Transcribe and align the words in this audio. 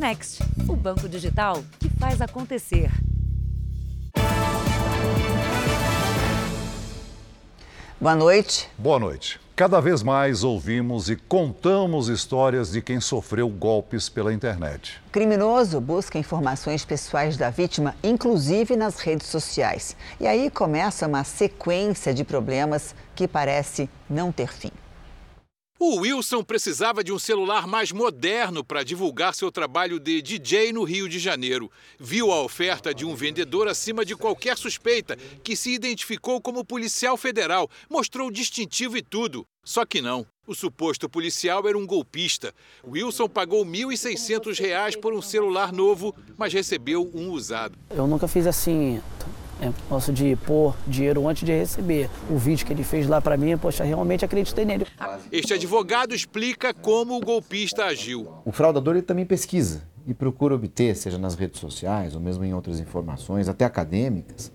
Next, 0.00 0.42
o 0.66 0.74
banco 0.74 1.06
digital 1.06 1.62
que 1.78 1.90
faz 1.90 2.22
acontecer. 2.22 2.90
Boa 8.00 8.16
noite. 8.16 8.66
Boa 8.78 8.98
noite. 8.98 9.38
Cada 9.54 9.78
vez 9.78 10.02
mais 10.02 10.42
ouvimos 10.42 11.10
e 11.10 11.16
contamos 11.16 12.08
histórias 12.08 12.72
de 12.72 12.80
quem 12.80 12.98
sofreu 12.98 13.46
golpes 13.50 14.08
pela 14.08 14.32
internet. 14.32 14.98
O 15.08 15.10
criminoso 15.10 15.78
busca 15.82 16.18
informações 16.18 16.82
pessoais 16.82 17.36
da 17.36 17.50
vítima, 17.50 17.94
inclusive 18.02 18.76
nas 18.76 19.00
redes 19.00 19.26
sociais. 19.26 19.94
E 20.18 20.26
aí 20.26 20.48
começa 20.48 21.06
uma 21.06 21.24
sequência 21.24 22.14
de 22.14 22.24
problemas 22.24 22.94
que 23.14 23.28
parece 23.28 23.86
não 24.08 24.32
ter 24.32 24.48
fim. 24.50 24.72
O 25.82 26.00
Wilson 26.00 26.44
precisava 26.44 27.02
de 27.02 27.10
um 27.10 27.18
celular 27.18 27.66
mais 27.66 27.90
moderno 27.90 28.62
para 28.62 28.84
divulgar 28.84 29.34
seu 29.34 29.50
trabalho 29.50 29.98
de 29.98 30.20
DJ 30.20 30.74
no 30.74 30.84
Rio 30.84 31.08
de 31.08 31.18
Janeiro. 31.18 31.72
Viu 31.98 32.30
a 32.30 32.42
oferta 32.42 32.92
de 32.92 33.06
um 33.06 33.14
vendedor 33.14 33.66
acima 33.66 34.04
de 34.04 34.14
qualquer 34.14 34.58
suspeita, 34.58 35.16
que 35.42 35.56
se 35.56 35.70
identificou 35.70 36.38
como 36.38 36.66
policial 36.66 37.16
federal, 37.16 37.66
mostrou 37.88 38.30
distintivo 38.30 38.94
e 38.94 39.00
tudo. 39.00 39.46
Só 39.64 39.86
que 39.86 40.02
não. 40.02 40.26
O 40.46 40.54
suposto 40.54 41.08
policial 41.08 41.66
era 41.66 41.78
um 41.78 41.86
golpista. 41.86 42.52
Wilson 42.86 43.26
pagou 43.26 43.64
R$ 43.64 43.70
1.600 43.70 45.00
por 45.00 45.14
um 45.14 45.22
celular 45.22 45.72
novo, 45.72 46.14
mas 46.36 46.52
recebeu 46.52 47.10
um 47.14 47.30
usado. 47.30 47.78
Eu 47.88 48.06
nunca 48.06 48.28
fiz 48.28 48.46
assim, 48.46 49.00
é, 49.60 49.70
posso 49.88 50.12
de 50.12 50.36
pôr 50.36 50.74
dinheiro 50.86 51.28
antes 51.28 51.44
de 51.44 51.52
receber. 51.52 52.08
O 52.30 52.36
vídeo 52.36 52.64
que 52.66 52.72
ele 52.72 52.82
fez 52.82 53.06
lá 53.06 53.20
para 53.20 53.36
mim, 53.36 53.56
poxa, 53.58 53.84
realmente 53.84 54.24
acreditei 54.24 54.64
nele. 54.64 54.86
Este 55.30 55.54
advogado 55.54 56.14
explica 56.14 56.72
como 56.72 57.16
o 57.16 57.20
golpista 57.20 57.84
agiu. 57.84 58.28
O 58.44 58.52
fraudador 58.52 58.94
ele 58.94 59.02
também 59.02 59.26
pesquisa 59.26 59.82
e 60.06 60.14
procura 60.14 60.54
obter, 60.54 60.96
seja 60.96 61.18
nas 61.18 61.34
redes 61.34 61.60
sociais 61.60 62.14
ou 62.14 62.20
mesmo 62.20 62.42
em 62.44 62.54
outras 62.54 62.80
informações, 62.80 63.48
até 63.48 63.64
acadêmicas, 63.64 64.50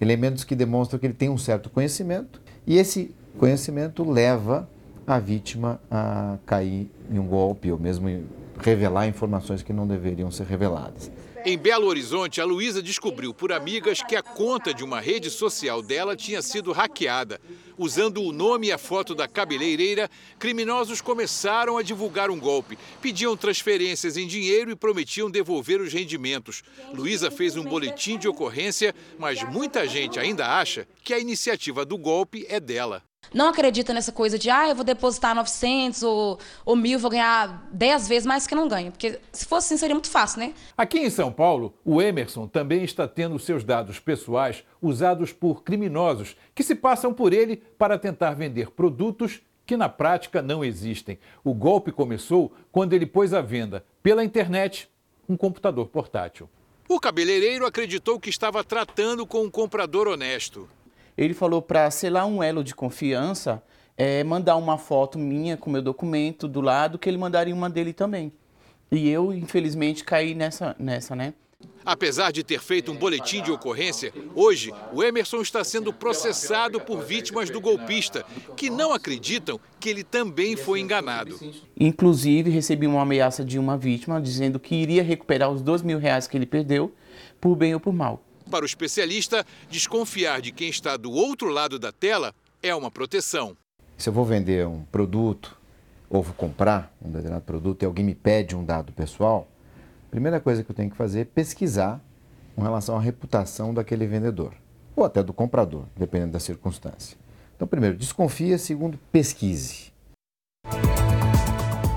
elementos 0.00 0.44
que 0.44 0.54
demonstram 0.54 0.98
que 0.98 1.06
ele 1.06 1.14
tem 1.14 1.28
um 1.28 1.38
certo 1.38 1.68
conhecimento 1.68 2.40
e 2.66 2.78
esse 2.78 3.14
conhecimento 3.38 4.08
leva 4.08 4.68
a 5.06 5.18
vítima 5.18 5.80
a 5.90 6.38
cair 6.46 6.90
em 7.10 7.18
um 7.18 7.26
golpe 7.26 7.70
ou 7.70 7.78
mesmo 7.78 8.08
revelar 8.60 9.06
informações 9.06 9.62
que 9.62 9.72
não 9.72 9.86
deveriam 9.86 10.30
ser 10.30 10.46
reveladas. 10.46 11.10
Em 11.46 11.58
Belo 11.58 11.86
Horizonte, 11.88 12.40
a 12.40 12.44
Luísa 12.46 12.82
descobriu 12.82 13.34
por 13.34 13.52
amigas 13.52 14.02
que 14.02 14.16
a 14.16 14.22
conta 14.22 14.72
de 14.72 14.82
uma 14.82 14.98
rede 14.98 15.28
social 15.28 15.82
dela 15.82 16.16
tinha 16.16 16.40
sido 16.40 16.72
hackeada. 16.72 17.38
Usando 17.76 18.22
o 18.22 18.32
nome 18.32 18.68
e 18.68 18.72
a 18.72 18.78
foto 18.78 19.14
da 19.14 19.28
cabeleireira, 19.28 20.10
criminosos 20.38 21.02
começaram 21.02 21.76
a 21.76 21.82
divulgar 21.82 22.30
um 22.30 22.40
golpe. 22.40 22.78
Pediam 23.02 23.36
transferências 23.36 24.16
em 24.16 24.26
dinheiro 24.26 24.70
e 24.70 24.76
prometiam 24.76 25.30
devolver 25.30 25.82
os 25.82 25.92
rendimentos. 25.92 26.62
Luísa 26.94 27.30
fez 27.30 27.56
um 27.58 27.62
boletim 27.62 28.16
de 28.16 28.26
ocorrência, 28.26 28.94
mas 29.18 29.42
muita 29.42 29.86
gente 29.86 30.18
ainda 30.18 30.48
acha 30.48 30.88
que 31.02 31.12
a 31.12 31.18
iniciativa 31.18 31.84
do 31.84 31.98
golpe 31.98 32.46
é 32.48 32.58
dela 32.58 33.02
não 33.32 33.48
acredita 33.48 33.92
nessa 33.92 34.12
coisa 34.12 34.38
de, 34.38 34.50
ah, 34.50 34.68
eu 34.68 34.74
vou 34.74 34.84
depositar 34.84 35.34
900 35.34 36.02
ou, 36.02 36.38
ou 36.64 36.76
1.000, 36.76 36.98
vou 36.98 37.10
ganhar 37.10 37.68
10 37.72 38.08
vezes 38.08 38.26
mais 38.26 38.46
que 38.46 38.54
não 38.54 38.68
ganho. 38.68 38.90
Porque 38.90 39.18
se 39.32 39.44
fosse 39.44 39.68
assim, 39.68 39.78
seria 39.78 39.94
muito 39.94 40.10
fácil, 40.10 40.40
né? 40.40 40.54
Aqui 40.76 40.98
em 40.98 41.10
São 41.10 41.32
Paulo, 41.32 41.74
o 41.84 42.00
Emerson 42.00 42.46
também 42.46 42.84
está 42.84 43.06
tendo 43.08 43.38
seus 43.38 43.64
dados 43.64 43.98
pessoais 43.98 44.64
usados 44.80 45.32
por 45.32 45.62
criminosos 45.62 46.36
que 46.54 46.62
se 46.62 46.74
passam 46.74 47.12
por 47.12 47.32
ele 47.32 47.56
para 47.56 47.98
tentar 47.98 48.34
vender 48.34 48.70
produtos 48.70 49.40
que 49.66 49.76
na 49.76 49.88
prática 49.88 50.42
não 50.42 50.64
existem. 50.64 51.18
O 51.42 51.54
golpe 51.54 51.90
começou 51.90 52.52
quando 52.70 52.92
ele 52.92 53.06
pôs 53.06 53.32
à 53.32 53.40
venda, 53.40 53.84
pela 54.02 54.24
internet, 54.24 54.88
um 55.28 55.36
computador 55.36 55.86
portátil. 55.88 56.48
O 56.86 57.00
cabeleireiro 57.00 57.64
acreditou 57.64 58.20
que 58.20 58.28
estava 58.28 58.62
tratando 58.62 59.26
com 59.26 59.42
um 59.42 59.50
comprador 59.50 60.06
honesto 60.06 60.68
ele 61.16 61.34
falou 61.34 61.62
para, 61.62 61.90
sei 61.90 62.10
lá, 62.10 62.26
um 62.26 62.42
elo 62.42 62.64
de 62.64 62.74
confiança, 62.74 63.62
é, 63.96 64.24
mandar 64.24 64.56
uma 64.56 64.76
foto 64.76 65.18
minha 65.18 65.56
com 65.56 65.70
meu 65.70 65.82
documento 65.82 66.48
do 66.48 66.60
lado, 66.60 66.98
que 66.98 67.08
ele 67.08 67.18
mandaria 67.18 67.54
uma 67.54 67.70
dele 67.70 67.92
também. 67.92 68.32
E 68.90 69.08
eu, 69.08 69.32
infelizmente, 69.32 70.04
caí 70.04 70.34
nessa, 70.34 70.74
nessa 70.78 71.14
né? 71.14 71.34
Apesar 71.84 72.30
de 72.30 72.42
ter 72.42 72.60
feito 72.60 72.90
um 72.90 72.96
boletim 72.96 73.42
de 73.42 73.50
ocorrência, 73.50 74.12
hoje 74.34 74.72
o 74.92 75.02
Emerson 75.02 75.42
está 75.42 75.62
sendo 75.62 75.92
processado 75.92 76.80
por 76.80 77.02
vítimas 77.02 77.50
do 77.50 77.60
golpista, 77.60 78.24
que 78.56 78.70
não 78.70 78.92
acreditam 78.92 79.60
que 79.78 79.90
ele 79.90 80.02
também 80.02 80.56
foi 80.56 80.80
enganado. 80.80 81.38
Inclusive, 81.78 82.50
recebi 82.50 82.86
uma 82.86 83.02
ameaça 83.02 83.44
de 83.44 83.58
uma 83.58 83.76
vítima 83.76 84.20
dizendo 84.20 84.58
que 84.58 84.74
iria 84.74 85.02
recuperar 85.02 85.50
os 85.50 85.60
dois 85.60 85.82
mil 85.82 85.98
reais 85.98 86.26
que 86.26 86.36
ele 86.36 86.46
perdeu, 86.46 86.92
por 87.38 87.54
bem 87.54 87.74
ou 87.74 87.80
por 87.80 87.92
mal. 87.92 88.22
Para 88.50 88.64
o 88.64 88.66
especialista, 88.66 89.44
desconfiar 89.70 90.40
de 90.40 90.52
quem 90.52 90.68
está 90.68 90.96
do 90.96 91.10
outro 91.10 91.48
lado 91.48 91.78
da 91.78 91.90
tela 91.90 92.34
é 92.62 92.74
uma 92.74 92.90
proteção. 92.90 93.56
Se 93.96 94.08
eu 94.08 94.12
vou 94.12 94.24
vender 94.24 94.66
um 94.66 94.82
produto 94.84 95.56
ou 96.10 96.22
vou 96.22 96.34
comprar 96.34 96.94
um 97.02 97.10
determinado 97.10 97.44
produto 97.44 97.82
e 97.82 97.86
alguém 97.86 98.04
me 98.04 98.14
pede 98.14 98.54
um 98.54 98.64
dado 98.64 98.92
pessoal, 98.92 99.48
a 100.08 100.10
primeira 100.10 100.40
coisa 100.40 100.62
que 100.62 100.70
eu 100.70 100.74
tenho 100.74 100.90
que 100.90 100.96
fazer 100.96 101.20
é 101.20 101.24
pesquisar 101.24 102.00
com 102.54 102.62
relação 102.62 102.96
à 102.96 103.00
reputação 103.00 103.74
daquele 103.74 104.06
vendedor 104.06 104.54
ou 104.94 105.04
até 105.04 105.22
do 105.22 105.32
comprador, 105.32 105.86
dependendo 105.96 106.32
da 106.32 106.40
circunstância. 106.40 107.16
Então, 107.56 107.66
primeiro, 107.66 107.96
desconfia, 107.96 108.58
segundo, 108.58 108.98
pesquise. 109.10 109.92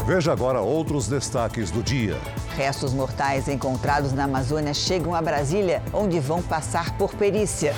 Veja 0.07 0.31
agora 0.31 0.62
outros 0.62 1.09
destaques 1.09 1.69
do 1.69 1.84
dia. 1.84 2.18
Restos 2.56 2.94
mortais 2.94 3.50
encontrados 3.50 4.13
na 4.13 4.23
Amazônia 4.23 4.73
chegam 4.73 5.13
a 5.13 5.22
Brasília, 5.22 5.84
onde 5.91 6.18
vão 6.18 6.41
passar 6.41 6.97
por 6.97 7.13
perícia. 7.13 7.75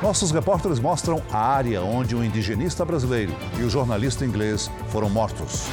Nossos 0.00 0.30
repórteres 0.30 0.78
mostram 0.78 1.20
a 1.32 1.36
área 1.36 1.82
onde 1.82 2.14
o 2.14 2.20
um 2.20 2.24
indigenista 2.24 2.84
brasileiro 2.84 3.34
e 3.58 3.64
o 3.64 3.68
jornalista 3.68 4.24
inglês 4.24 4.70
foram 4.90 5.10
mortos. 5.10 5.66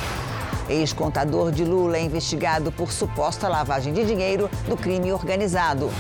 Ex-contador 0.67 1.51
de 1.51 1.63
Lula 1.63 1.97
é 1.97 2.01
investigado 2.01 2.71
por 2.71 2.91
suposta 2.91 3.47
lavagem 3.47 3.93
de 3.93 4.03
dinheiro 4.03 4.49
do 4.67 4.75
crime 4.75 5.11
organizado. 5.11 5.91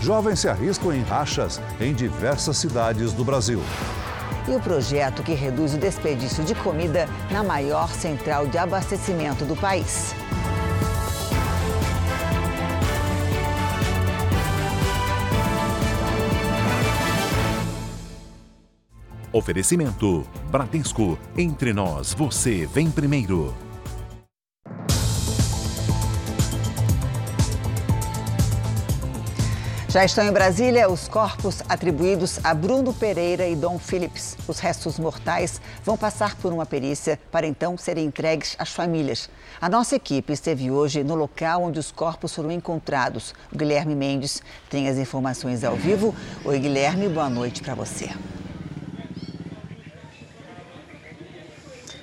Jovens 0.00 0.40
se 0.40 0.48
arriscam 0.48 0.92
em 0.92 1.02
rachas 1.02 1.60
em 1.80 1.94
diversas 1.94 2.56
cidades 2.56 3.12
do 3.12 3.24
Brasil 3.24 3.62
e 4.48 4.54
o 4.54 4.60
projeto 4.60 5.22
que 5.22 5.32
reduz 5.32 5.74
o 5.74 5.78
desperdício 5.78 6.44
de 6.44 6.54
comida 6.54 7.08
na 7.30 7.42
maior 7.42 7.88
central 7.90 8.46
de 8.46 8.58
abastecimento 8.58 9.44
do 9.44 9.56
país. 9.56 10.14
Oferecimento: 19.32 20.26
Bradesco. 20.50 21.18
Entre 21.36 21.72
nós, 21.72 22.12
você 22.12 22.66
vem 22.66 22.90
primeiro. 22.90 23.69
Já 29.90 30.04
estão 30.04 30.24
em 30.24 30.30
Brasília 30.30 30.88
os 30.88 31.08
corpos 31.08 31.64
atribuídos 31.68 32.38
a 32.44 32.54
Bruno 32.54 32.94
Pereira 32.94 33.48
e 33.48 33.56
Dom 33.56 33.76
Phillips. 33.76 34.36
Os 34.46 34.60
restos 34.60 35.00
mortais 35.00 35.60
vão 35.84 35.96
passar 35.96 36.36
por 36.36 36.52
uma 36.52 36.64
perícia 36.64 37.18
para 37.32 37.44
então 37.44 37.76
serem 37.76 38.04
entregues 38.04 38.54
às 38.56 38.68
famílias. 38.68 39.28
A 39.60 39.68
nossa 39.68 39.96
equipe 39.96 40.32
esteve 40.32 40.70
hoje 40.70 41.02
no 41.02 41.16
local 41.16 41.64
onde 41.64 41.80
os 41.80 41.90
corpos 41.90 42.32
foram 42.32 42.52
encontrados. 42.52 43.34
O 43.52 43.58
Guilherme 43.58 43.96
Mendes 43.96 44.40
tem 44.70 44.88
as 44.88 44.96
informações 44.96 45.64
ao 45.64 45.74
vivo. 45.74 46.14
Oi, 46.44 46.60
Guilherme, 46.60 47.08
boa 47.08 47.28
noite 47.28 47.60
para 47.60 47.74
você. 47.74 48.10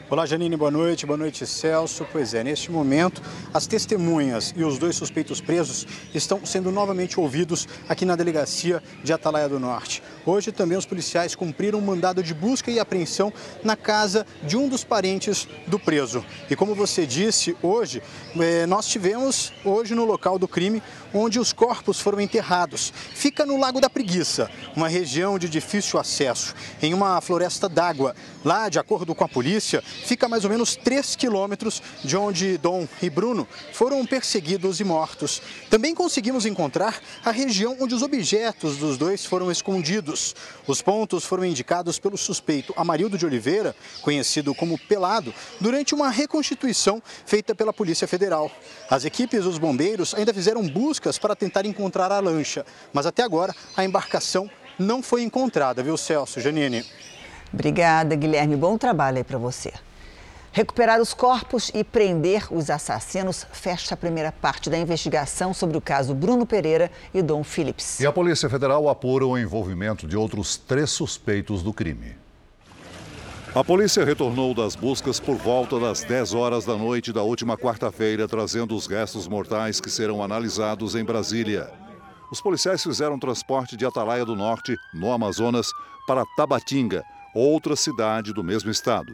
Olá, 0.10 0.26
Janine, 0.26 0.56
boa 0.56 0.72
noite. 0.72 1.06
Boa 1.06 1.18
noite, 1.18 1.46
Celso. 1.46 2.08
Pois 2.10 2.34
é, 2.34 2.42
neste 2.42 2.72
momento, 2.72 3.22
as 3.54 3.68
testemunhas 3.68 4.54
e 4.56 4.64
os 4.64 4.78
dois 4.78 4.96
suspeitos 4.96 5.42
presos 5.42 5.86
estão 6.16 6.46
sendo 6.46 6.72
novamente 6.72 7.20
ouvidos 7.20 7.68
aqui 7.90 8.06
na 8.06 8.16
delegacia 8.16 8.82
de 9.04 9.12
Atalaia 9.12 9.50
do 9.50 9.60
Norte. 9.60 10.02
Hoje 10.26 10.50
também 10.54 10.78
os 10.78 10.86
policiais 10.86 11.36
cumpriram 11.36 11.80
um 11.80 11.82
mandado 11.82 12.24
de 12.24 12.34
busca 12.34 12.72
e 12.72 12.80
apreensão 12.80 13.34
na 13.66 13.76
casa 13.76 14.26
de 14.44 14.56
um 14.56 14.70
dos 14.70 14.82
parentes 14.82 15.46
do 15.68 15.78
preso. 15.78 16.24
E 16.50 16.56
como 16.56 16.74
você 16.74 17.06
disse, 17.06 17.58
hoje, 17.62 18.02
eh, 18.40 18.66
nós 18.66 18.88
tivemos, 18.88 19.52
hoje 19.66 19.94
no 19.94 20.06
local 20.06 20.40
do 20.40 20.48
crime, 20.48 20.82
onde 21.14 21.40
os 21.40 21.54
corpos 21.54 22.00
foram 22.00 22.20
enterrados. 22.20 22.94
Fica 23.14 23.46
no 23.46 23.58
Lago 23.58 23.80
da 23.80 23.90
Preguiça, 23.90 24.50
uma 24.76 24.88
região 24.88 25.38
de 25.38 25.50
difícil 25.50 26.00
acesso, 26.00 26.54
em 26.82 26.94
uma 26.94 27.20
floresta 27.22 27.68
d'água. 27.68 28.16
Lá, 28.44 28.70
de 28.70 28.80
acordo 28.80 29.14
com 29.14 29.24
a 29.24 29.28
polícia, 29.28 29.82
fica 29.82 30.28
mais 30.28 30.44
ou 30.44 30.50
menos 30.50 30.76
3 30.76 31.16
quilômetros 31.16 31.82
de 32.04 32.16
onde 32.16 32.58
Dom 32.58 32.88
e 33.02 33.10
Bruno 33.10 33.48
foram 33.74 34.06
perseguidos 34.06 34.80
e 34.80 34.84
mortos. 34.84 35.42
Também 35.70 35.94
conseguimos 35.94 36.46
encontrar 36.46 37.00
a 37.24 37.32
região 37.32 37.78
onde 37.80 37.94
os 37.94 38.02
objetos 38.02 38.78
dos 38.78 38.98
dois 38.98 39.26
foram 39.26 39.52
escondidos. 39.52 40.36
Os 40.66 40.82
pontos 40.82 41.26
foram 41.26 41.46
indicados 41.46 42.00
pelo 42.00 42.18
suspeito 42.18 42.74
Amarildo 42.78 43.18
de 43.18 43.26
Oliveira, 43.26 43.76
conhecido 44.02 44.54
como 44.56 44.78
Pelado, 44.78 45.34
durante 45.60 45.94
uma 45.94 46.10
reconstituição 46.10 47.02
feita 47.26 47.54
pela 47.54 47.74
Polícia 47.74 48.08
Federal. 48.08 48.52
As 48.90 49.06
equipes 49.06 49.44
dos 49.44 49.58
bombeiros 49.58 50.14
ainda 50.14 50.34
fizeram 50.34 50.66
buscas 50.98 51.20
para 51.20 51.36
tentar 51.36 51.66
encontrar 51.66 52.12
a 52.12 52.20
lancha, 52.20 52.66
mas 52.92 53.06
até 53.06 53.22
agora 53.22 53.54
a 53.76 53.86
embarcação 53.86 54.50
não 54.80 55.04
foi 55.04 55.22
encontrada, 55.22 55.84
viu, 55.84 55.96
Celso? 55.96 56.42
Janine. 56.42 56.84
Obrigada, 57.54 58.16
Guilherme. 58.16 58.56
Bom 58.56 58.78
trabalho 58.78 59.18
aí 59.18 59.24
para 59.24 59.38
você. 59.38 59.72
Recuperar 60.52 61.00
os 61.00 61.14
corpos 61.14 61.70
e 61.74 61.84
prender 61.84 62.52
os 62.52 62.72
assassinos 62.72 63.46
fecha 63.52 63.94
a 63.94 63.98
primeira 63.98 64.32
parte 64.32 64.72
da 64.72 64.78
investigação 64.78 65.54
sobre 65.54 65.78
o 65.78 65.82
caso 65.82 66.16
Bruno 66.16 66.48
Pereira 66.48 66.92
e 67.14 67.22
Dom 67.22 67.44
Phillips. 67.44 68.00
E 68.00 68.08
a 68.08 68.12
Polícia 68.12 68.50
Federal 68.50 68.90
apura 68.90 69.26
o 69.26 69.38
envolvimento 69.38 70.08
de 70.08 70.18
outros 70.18 70.58
três 70.58 70.90
suspeitos 70.90 71.62
do 71.62 71.72
crime. 71.72 72.16
A 73.58 73.64
polícia 73.64 74.06
retornou 74.06 74.54
das 74.54 74.76
buscas 74.76 75.20
por 75.20 75.36
volta 75.36 75.80
das 75.80 76.04
10 76.04 76.36
horas 76.36 76.64
da 76.64 76.78
noite 76.78 77.12
da 77.12 77.24
última 77.24 77.58
quarta-feira, 77.58 78.28
trazendo 78.28 78.76
os 78.76 78.86
restos 78.86 79.28
mortais 79.28 79.82
que 79.82 79.90
serão 79.90 80.22
analisados 80.22 80.94
em 80.94 81.04
Brasília. 81.04 81.68
Os 82.32 82.40
policiais 82.40 82.84
fizeram 82.84 83.18
transporte 83.18 83.76
de 83.76 83.84
Atalaia 83.84 84.24
do 84.24 84.36
Norte, 84.36 84.76
no 84.94 85.12
Amazonas, 85.12 85.72
para 86.06 86.24
Tabatinga, 86.36 87.04
outra 87.34 87.76
cidade 87.76 88.32
do 88.32 88.44
mesmo 88.44 88.70
estado. 88.70 89.12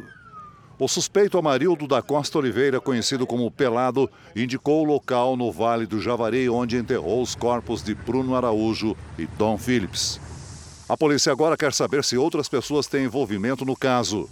O 0.77 0.89
suspeito 0.89 1.37
Amarildo 1.37 1.87
da 1.87 2.01
Costa 2.01 2.37
Oliveira, 2.37 2.81
conhecido 2.81 3.25
como 3.25 3.49
Pelado, 3.49 4.11
indicou 4.35 4.81
o 4.81 4.85
local 4.85 5.37
no 5.37 5.53
Vale 5.53 5.85
do 5.85 6.01
Javari 6.01 6.49
onde 6.49 6.75
enterrou 6.75 7.21
os 7.21 7.33
corpos 7.33 7.81
de 7.81 7.95
Bruno 7.95 8.35
Araújo 8.35 8.93
e 9.17 9.25
Dom 9.25 9.57
Phillips. 9.57 10.19
A 10.93 10.97
polícia 10.97 11.31
agora 11.31 11.57
quer 11.57 11.73
saber 11.73 12.03
se 12.03 12.15
outras 12.19 12.47
pessoas 12.47 12.85
têm 12.85 13.05
envolvimento 13.05 13.65
no 13.65 13.75
caso. 13.75 14.29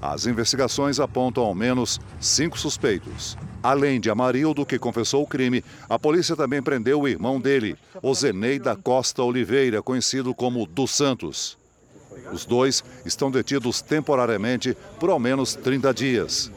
As 0.00 0.26
investigações 0.26 1.00
apontam 1.00 1.42
ao 1.42 1.56
menos 1.56 2.00
cinco 2.20 2.56
suspeitos. 2.56 3.36
Além 3.60 3.98
de 3.98 4.08
Amarildo, 4.08 4.64
que 4.64 4.78
confessou 4.78 5.24
o 5.24 5.26
crime, 5.26 5.64
a 5.88 5.98
polícia 5.98 6.36
também 6.36 6.62
prendeu 6.62 7.00
o 7.00 7.08
irmão 7.08 7.40
dele, 7.40 7.76
Ozenei 8.00 8.60
da 8.60 8.76
Costa 8.76 9.24
Oliveira, 9.24 9.82
conhecido 9.82 10.32
como 10.32 10.66
dos 10.66 10.92
Santos. 10.92 11.58
Os 12.32 12.44
dois 12.44 12.84
estão 13.04 13.28
detidos 13.28 13.82
temporariamente 13.82 14.76
por 15.00 15.10
ao 15.10 15.18
menos 15.18 15.56
30 15.56 15.92
dias. 15.92 16.48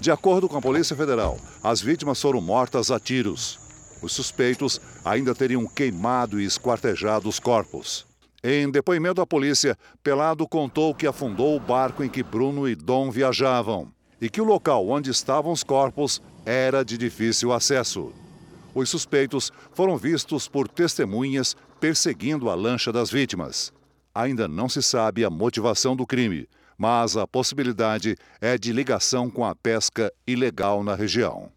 De 0.00 0.10
acordo 0.10 0.48
com 0.48 0.56
a 0.56 0.60
Polícia 0.60 0.96
Federal, 0.96 1.38
as 1.62 1.80
vítimas 1.80 2.20
foram 2.20 2.40
mortas 2.40 2.90
a 2.90 2.98
tiros. 2.98 3.60
Os 4.02 4.10
suspeitos 4.10 4.80
ainda 5.04 5.36
teriam 5.36 5.68
queimado 5.68 6.40
e 6.40 6.44
esquartejado 6.44 7.28
os 7.28 7.38
corpos. 7.38 8.07
Em 8.42 8.70
depoimento 8.70 9.20
à 9.20 9.26
polícia, 9.26 9.76
Pelado 10.02 10.46
contou 10.46 10.94
que 10.94 11.06
afundou 11.06 11.56
o 11.56 11.60
barco 11.60 12.04
em 12.04 12.08
que 12.08 12.22
Bruno 12.22 12.68
e 12.68 12.76
Dom 12.76 13.10
viajavam 13.10 13.92
e 14.20 14.28
que 14.28 14.40
o 14.40 14.44
local 14.44 14.88
onde 14.88 15.10
estavam 15.10 15.52
os 15.52 15.64
corpos 15.64 16.22
era 16.44 16.84
de 16.84 16.96
difícil 16.96 17.52
acesso. 17.52 18.12
Os 18.74 18.88
suspeitos 18.90 19.50
foram 19.72 19.96
vistos 19.96 20.46
por 20.46 20.68
testemunhas 20.68 21.56
perseguindo 21.80 22.48
a 22.48 22.54
lancha 22.54 22.92
das 22.92 23.10
vítimas. 23.10 23.72
Ainda 24.14 24.46
não 24.46 24.68
se 24.68 24.82
sabe 24.82 25.24
a 25.24 25.30
motivação 25.30 25.96
do 25.96 26.06
crime, 26.06 26.48
mas 26.76 27.16
a 27.16 27.26
possibilidade 27.26 28.16
é 28.40 28.56
de 28.56 28.72
ligação 28.72 29.28
com 29.28 29.44
a 29.44 29.54
pesca 29.54 30.12
ilegal 30.26 30.84
na 30.84 30.94
região. 30.94 31.50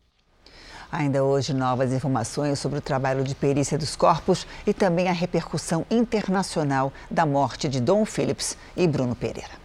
Ainda 0.92 1.24
hoje, 1.24 1.54
novas 1.54 1.94
informações 1.94 2.60
sobre 2.60 2.80
o 2.80 2.82
trabalho 2.82 3.24
de 3.24 3.34
perícia 3.34 3.78
dos 3.78 3.96
corpos 3.96 4.46
e 4.68 4.74
também 4.74 5.08
a 5.08 5.14
repercussão 5.14 5.86
internacional 5.90 6.92
da 7.10 7.26
morte 7.26 7.70
de 7.70 7.80
Dom 7.80 8.04
Phillips 8.04 8.58
e 8.76 8.86
Bruno 8.88 9.16
Pereira. 9.16 9.61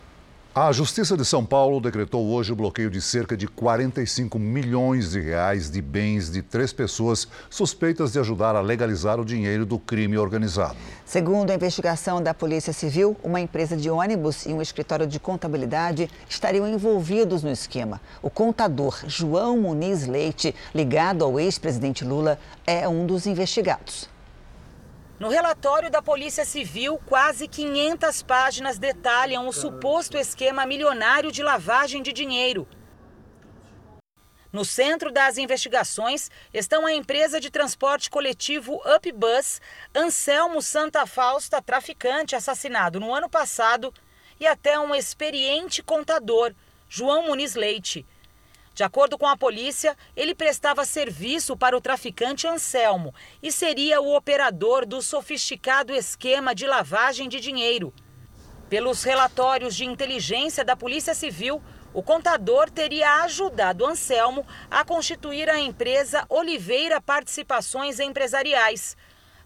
A 0.59 0.73
Justiça 0.73 1.19
de 1.19 1.25
São 1.27 1.45
Paulo 1.45 1.83
decretou 1.83 2.29
hoje 2.29 2.51
o 2.51 2.57
bloqueio 2.57 2.89
de 2.89 2.99
cerca 2.99 3.37
de 3.37 3.47
45 3.47 4.39
milhões 4.39 5.11
de 5.11 5.21
reais 5.21 5.71
de 5.71 5.83
bens 5.83 6.31
de 6.33 6.41
três 6.41 6.73
pessoas 6.73 7.29
suspeitas 7.51 8.13
de 8.13 8.19
ajudar 8.19 8.57
a 8.57 8.63
legalizar 8.63 9.21
o 9.21 9.25
dinheiro 9.27 9.67
do 9.67 9.79
crime 9.79 10.17
organizado. 10.17 10.75
Segundo 11.05 11.51
a 11.51 11.55
investigação 11.55 12.23
da 12.23 12.33
Polícia 12.33 12.73
Civil, 12.73 13.15
uma 13.23 13.39
empresa 13.39 13.77
de 13.77 13.91
ônibus 13.91 14.47
e 14.47 14.55
um 14.55 14.63
escritório 14.63 15.07
de 15.07 15.21
contabilidade 15.21 16.09
estariam 16.27 16.67
envolvidos 16.67 17.43
no 17.43 17.51
esquema. 17.51 18.01
O 18.23 18.31
contador 18.31 18.99
João 19.07 19.59
Muniz 19.59 20.07
Leite, 20.07 20.55
ligado 20.75 21.23
ao 21.23 21.39
ex-presidente 21.39 22.03
Lula, 22.03 22.39
é 22.67 22.89
um 22.89 23.05
dos 23.05 23.27
investigados. 23.27 24.09
No 25.19 25.31
relatório 25.31 25.91
da 25.91 26.03
Polícia 26.03 26.45
Civil, 26.45 27.01
quase 27.07 27.49
500 27.49 28.23
páginas 28.23 28.79
detalham 28.79 29.49
o 29.49 29.53
suposto 29.53 30.19
esquema 30.19 30.67
milionário 30.67 31.33
de 31.33 31.43
lavagem 31.43 32.03
de 32.03 32.13
dinheiro. 32.13 32.69
No 34.53 34.63
centro 34.63 35.11
das 35.11 35.39
investigações 35.39 36.31
estão 36.53 36.85
a 36.85 36.93
empresa 36.93 37.41
de 37.41 37.51
transporte 37.51 38.11
coletivo 38.11 38.79
Upbus, 38.85 39.59
Anselmo 39.95 40.61
Santa 40.61 41.07
Fausta, 41.07 41.63
traficante 41.63 42.37
assassinado 42.37 43.01
no 43.01 43.15
ano 43.15 43.29
passado, 43.29 43.95
e 44.39 44.47
até 44.47 44.79
um 44.79 44.95
experiente 44.95 45.83
contador, 45.83 46.55
João 46.91 47.29
Muniz 47.29 47.55
Leite. 47.55 48.05
De 48.77 48.85
acordo 48.85 49.17
com 49.17 49.27
a 49.27 49.39
polícia, 49.39 49.97
ele 50.15 50.35
prestava 50.35 50.85
serviço 50.85 51.57
para 51.57 51.75
o 51.75 51.81
traficante 51.81 52.47
Anselmo 52.47 53.15
e 53.43 53.51
seria 53.51 54.03
o 54.03 54.15
operador 54.15 54.85
do 54.85 55.01
sofisticado 55.01 55.95
esquema 55.95 56.55
de 56.55 56.67
lavagem 56.67 57.27
de 57.27 57.41
dinheiro. 57.41 57.91
Pelos 58.69 59.03
relatórios 59.03 59.75
de 59.75 59.87
inteligência 59.87 60.63
da 60.63 60.77
Polícia 60.77 61.15
Civil, 61.15 61.63
o 61.95 62.03
contador 62.03 62.69
teria 62.71 63.23
ajudado 63.23 63.87
Anselmo 63.87 64.47
a 64.71 64.85
constituir 64.85 65.49
a 65.49 65.59
empresa 65.59 66.27
Oliveira 66.29 67.01
Participações 67.01 67.99
Empresariais. 67.99 68.95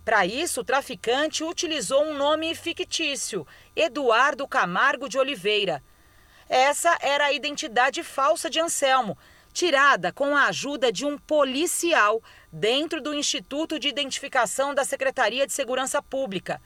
Para 0.05 0.27
isso, 0.27 0.63
o 0.63 0.65
traficante 0.65 1.45
utilizou 1.45 2.03
um 2.03 2.15
nome 2.15 2.53
fictício, 2.57 3.47
Eduardo 3.77 4.49
Camargo 4.49 5.09
de 5.09 5.21
Oliveira. 5.21 5.81
Essa 6.51 6.99
era 7.01 7.27
a 7.27 7.33
identidade 7.33 8.03
falsa 8.03 8.51
de 8.51 8.59
Anselmo, 8.59 9.17
tirada 9.53 10.11
com 10.11 10.37
a 10.37 10.47
ajuda 10.47 10.91
de 10.91 11.07
um 11.07 11.17
policial 11.17 12.21
dentro 12.53 13.01
do 13.01 13.15
Instituto 13.15 13.79
de 13.79 13.87
Identificação 13.87 14.75
da 14.75 14.85
Secretaria 14.85 15.47
de 15.47 15.53
Segurança 15.53 16.03
Pública. 16.03 16.61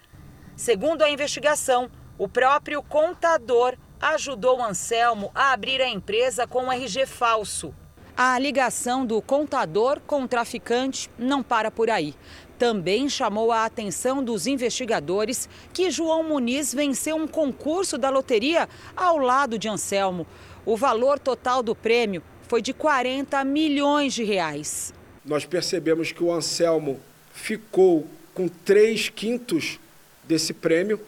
Segundo 0.57 1.03
a 1.03 1.11
investigação, 1.11 1.91
o 2.17 2.27
próprio 2.27 2.83
contador 2.83 3.77
ajudou 4.01 4.63
Anselmo 4.63 5.31
a 5.35 5.53
abrir 5.53 5.83
a 5.83 5.89
empresa 5.89 6.47
com 6.47 6.65
um 6.65 6.73
RG 6.73 7.05
falso. 7.05 7.75
A 8.17 8.39
ligação 8.39 9.05
do 9.05 9.21
contador 9.21 10.01
com 10.07 10.23
o 10.23 10.29
traficante 10.29 11.11
não 11.19 11.43
para 11.43 11.71
por 11.71 11.91
aí. 11.91 12.15
Também 12.59 13.09
chamou 13.09 13.51
a 13.51 13.65
atenção 13.65 14.23
dos 14.23 14.47
investigadores 14.47 15.49
que 15.73 15.91
João 15.91 16.23
Muniz 16.23 16.73
venceu 16.73 17.17
um 17.17 17.27
concurso 17.27 17.99
da 17.99 18.11
loteria 18.11 18.69
ao 18.97 19.19
lado 19.19 19.59
de 19.59 19.69
Anselmo. 19.69 20.27
O 20.65 20.77
valor 20.77 21.19
total 21.19 21.63
do 21.63 21.75
prêmio 21.75 22.23
foi 22.49 22.63
de 22.63 22.73
40 22.73 23.43
milhões 23.45 24.15
de 24.15 24.23
reais. 24.23 24.95
Nós 25.25 25.45
percebemos 25.45 26.13
que 26.13 26.23
o 26.23 26.33
Anselmo 26.33 27.01
ficou 27.33 28.07
com 28.33 28.49
3 28.49 29.09
quintos 29.09 29.79
desse 30.23 30.53
prêmio, 30.53 31.01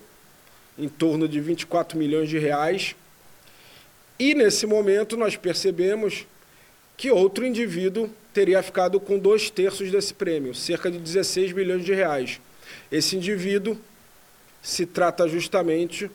em 0.78 0.88
torno 0.88 1.28
de 1.28 1.40
24 1.40 1.98
milhões 1.98 2.28
de 2.28 2.38
reais. 2.38 2.94
E 4.18 4.34
nesse 4.34 4.66
momento 4.66 5.16
nós 5.16 5.36
percebemos 5.36 6.26
que 6.96 7.10
outro 7.10 7.46
indivíduo 7.46 8.10
teria 8.32 8.62
ficado 8.62 8.98
com 8.98 9.18
dois 9.18 9.50
terços 9.50 9.90
desse 9.90 10.14
prêmio, 10.14 10.54
cerca 10.54 10.90
de 10.90 10.98
16 10.98 11.52
milhões 11.52 11.84
de 11.84 11.94
reais. 11.94 12.40
Esse 12.90 13.16
indivíduo 13.16 13.78
se 14.62 14.86
trata 14.86 15.28
justamente 15.28 16.10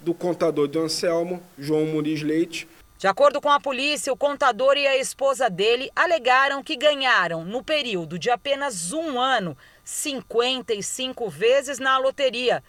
do 0.00 0.12
contador 0.14 0.66
do 0.68 0.80
Anselmo, 0.80 1.42
João 1.58 1.86
Muniz 1.86 2.22
Leite. 2.22 2.68
De 2.98 3.06
acordo 3.06 3.40
com 3.40 3.48
a 3.48 3.58
polícia, 3.58 4.12
o 4.12 4.16
contador 4.16 4.76
e 4.76 4.86
a 4.86 4.96
esposa 4.96 5.48
dele 5.48 5.90
alegaram 5.96 6.62
que 6.62 6.76
ganharam, 6.76 7.44
no 7.44 7.64
período 7.64 8.18
de 8.18 8.30
apenas 8.30 8.92
um 8.92 9.18
ano, 9.18 9.56
55 9.84 11.28
vezes 11.30 11.78
na 11.78 11.96
loteria. 11.98 12.62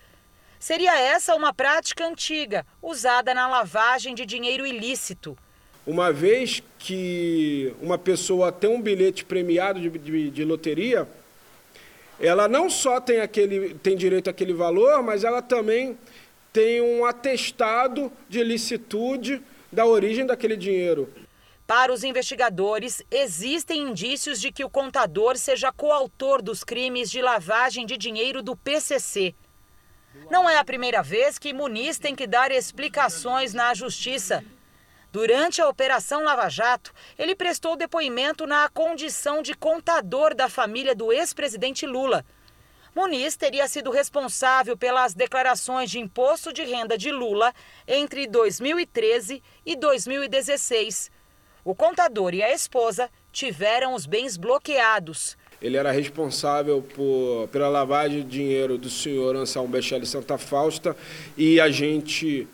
Seria 0.58 0.98
essa 0.98 1.36
uma 1.36 1.54
prática 1.54 2.08
antiga, 2.08 2.66
usada 2.82 3.34
na 3.34 3.48
lavagem 3.48 4.16
de 4.16 4.26
dinheiro 4.26 4.66
ilícito. 4.66 5.38
Uma 5.86 6.12
vez 6.12 6.62
que 6.78 7.74
uma 7.82 7.98
pessoa 7.98 8.52
tem 8.52 8.70
um 8.70 8.82
bilhete 8.82 9.26
premiado 9.26 9.80
de, 9.80 9.90
de, 9.90 10.30
de, 10.30 10.46
loteria, 10.46 11.08
ela 12.20 12.48
não 12.48 12.70
só 12.70 13.02
tem, 13.02 13.20
aquele, 13.20 13.74
tem 13.76 13.98
direito 13.98 14.30
àquele 14.30 14.54
valor, 14.54 15.02
mas 15.02 15.24
ela 15.24 15.42
também 15.42 15.98
tem 16.54 16.82
um 16.82 17.04
atestado 17.04 18.12
de 18.30 18.44
licitude 18.44 19.42
da 19.72 19.86
origem 19.86 20.26
daquele 20.26 20.56
dinheiro. 20.56 21.10
Para 21.66 21.94
os 21.94 22.04
investigadores, 22.04 23.02
existem 23.10 23.82
indícios 23.82 24.42
de 24.42 24.52
que 24.52 24.64
o 24.64 24.70
contador 24.70 25.38
seja 25.38 25.72
coautor 25.72 26.42
dos 26.42 26.64
crimes 26.64 27.10
de 27.10 27.22
lavagem 27.22 27.86
de 27.86 27.98
dinheiro 27.98 28.44
do 28.44 28.56
PCC. 28.56 29.34
Não 30.30 30.50
é 30.50 30.58
a 30.58 30.66
primeira 30.66 31.02
vez 31.02 31.40
que 31.40 31.54
Muniz 31.54 31.98
tem 31.98 32.14
que 32.14 32.28
dar 32.28 32.52
explicações 32.52 33.54
na 33.54 33.74
justiça. 33.74 34.44
Durante 35.12 35.62
a 35.62 35.68
Operação 35.68 36.24
Lava 36.24 36.48
Jato, 36.48 36.94
ele 37.20 37.36
prestou 37.36 37.76
depoimento 37.76 38.48
na 38.48 38.70
condição 38.70 39.42
de 39.42 39.54
contador 39.54 40.34
da 40.34 40.48
família 40.48 40.96
do 40.96 41.12
ex-presidente 41.12 41.86
Lula. 41.86 42.26
Muniz 42.96 43.36
teria 43.36 43.68
sido 43.68 43.92
responsável 43.92 44.78
pelas 44.78 45.14
declarações 45.14 45.92
de 45.92 46.00
imposto 46.00 46.54
de 46.54 46.64
renda 46.64 46.98
de 46.98 47.12
Lula 47.12 47.54
entre 47.86 48.26
2013 48.26 49.44
e 49.66 49.76
2016. 49.76 51.12
O 51.64 51.76
contador 51.76 52.34
e 52.34 52.42
a 52.42 52.54
esposa 52.54 53.10
tiveram 53.34 53.94
os 53.94 54.06
bens 54.06 54.38
bloqueados. 54.38 55.38
Ele 55.62 55.76
era 55.76 55.92
responsável 55.92 56.82
por, 56.82 57.50
pela 57.50 57.68
lavagem 57.68 58.24
de 58.24 58.30
dinheiro 58.30 58.78
do 58.78 58.90
senhor 58.90 59.36
Anselmo 59.36 59.68
Bechelli 59.68 60.06
Santa 60.06 60.38
Fausta 60.38 60.96
e 61.38 61.60
a 61.60 61.70
gente 61.70 62.48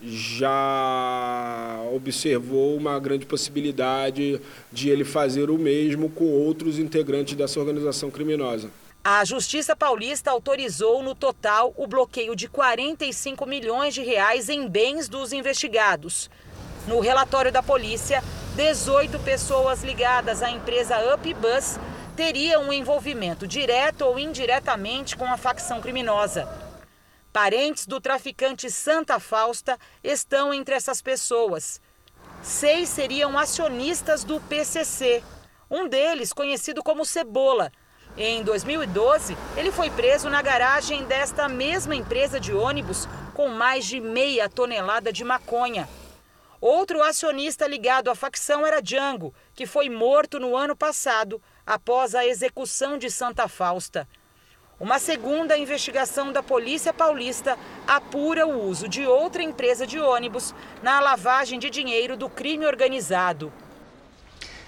já 0.00 1.80
observou 1.92 2.76
uma 2.76 2.98
grande 2.98 3.26
possibilidade 3.26 4.40
de 4.72 4.90
ele 4.90 5.04
fazer 5.04 5.50
o 5.50 5.58
mesmo 5.58 6.08
com 6.08 6.26
outros 6.26 6.78
integrantes 6.78 7.34
dessa 7.34 7.58
organização 7.58 8.10
criminosa. 8.10 8.70
A 9.02 9.24
Justiça 9.24 9.74
Paulista 9.74 10.30
autorizou 10.30 11.02
no 11.02 11.14
total 11.14 11.72
o 11.76 11.86
bloqueio 11.86 12.36
de 12.36 12.46
45 12.48 13.46
milhões 13.46 13.94
de 13.94 14.02
reais 14.02 14.48
em 14.48 14.68
bens 14.68 15.08
dos 15.08 15.32
investigados. 15.32 16.28
No 16.86 17.00
relatório 17.00 17.50
da 17.50 17.62
polícia, 17.62 18.22
18 18.54 19.18
pessoas 19.20 19.82
ligadas 19.82 20.42
à 20.42 20.50
empresa 20.50 21.14
Up 21.14 21.34
Bus 21.34 21.78
teriam 22.16 22.64
um 22.64 22.72
envolvimento 22.72 23.46
direto 23.46 24.02
ou 24.02 24.18
indiretamente 24.18 25.16
com 25.16 25.24
a 25.24 25.36
facção 25.36 25.80
criminosa. 25.80 26.67
Parentes 27.32 27.86
do 27.86 28.00
traficante 28.00 28.70
Santa 28.70 29.20
Fausta 29.20 29.78
estão 30.02 30.52
entre 30.52 30.74
essas 30.74 31.02
pessoas. 31.02 31.80
Seis 32.42 32.88
seriam 32.88 33.38
acionistas 33.38 34.24
do 34.24 34.40
PCC. 34.40 35.22
Um 35.70 35.86
deles, 35.86 36.32
conhecido 36.32 36.82
como 36.82 37.04
Cebola. 37.04 37.70
Em 38.16 38.42
2012, 38.42 39.36
ele 39.56 39.70
foi 39.70 39.90
preso 39.90 40.30
na 40.30 40.40
garagem 40.40 41.04
desta 41.04 41.48
mesma 41.48 41.94
empresa 41.94 42.40
de 42.40 42.52
ônibus 42.52 43.06
com 43.34 43.48
mais 43.48 43.84
de 43.84 44.00
meia 44.00 44.48
tonelada 44.48 45.12
de 45.12 45.22
maconha. 45.22 45.88
Outro 46.60 47.02
acionista 47.02 47.68
ligado 47.68 48.10
à 48.10 48.14
facção 48.14 48.66
era 48.66 48.82
Django, 48.82 49.32
que 49.54 49.66
foi 49.66 49.88
morto 49.88 50.40
no 50.40 50.56
ano 50.56 50.74
passado 50.74 51.40
após 51.64 52.14
a 52.14 52.26
execução 52.26 52.98
de 52.98 53.10
Santa 53.10 53.46
Fausta. 53.46 54.08
Uma 54.80 55.00
segunda 55.00 55.58
investigação 55.58 56.32
da 56.32 56.40
Polícia 56.40 56.92
Paulista 56.92 57.58
apura 57.84 58.46
o 58.46 58.64
uso 58.68 58.86
de 58.86 59.04
outra 59.04 59.42
empresa 59.42 59.84
de 59.84 59.98
ônibus 59.98 60.54
na 60.80 61.00
lavagem 61.00 61.58
de 61.58 61.68
dinheiro 61.68 62.16
do 62.16 62.28
crime 62.28 62.64
organizado. 62.64 63.52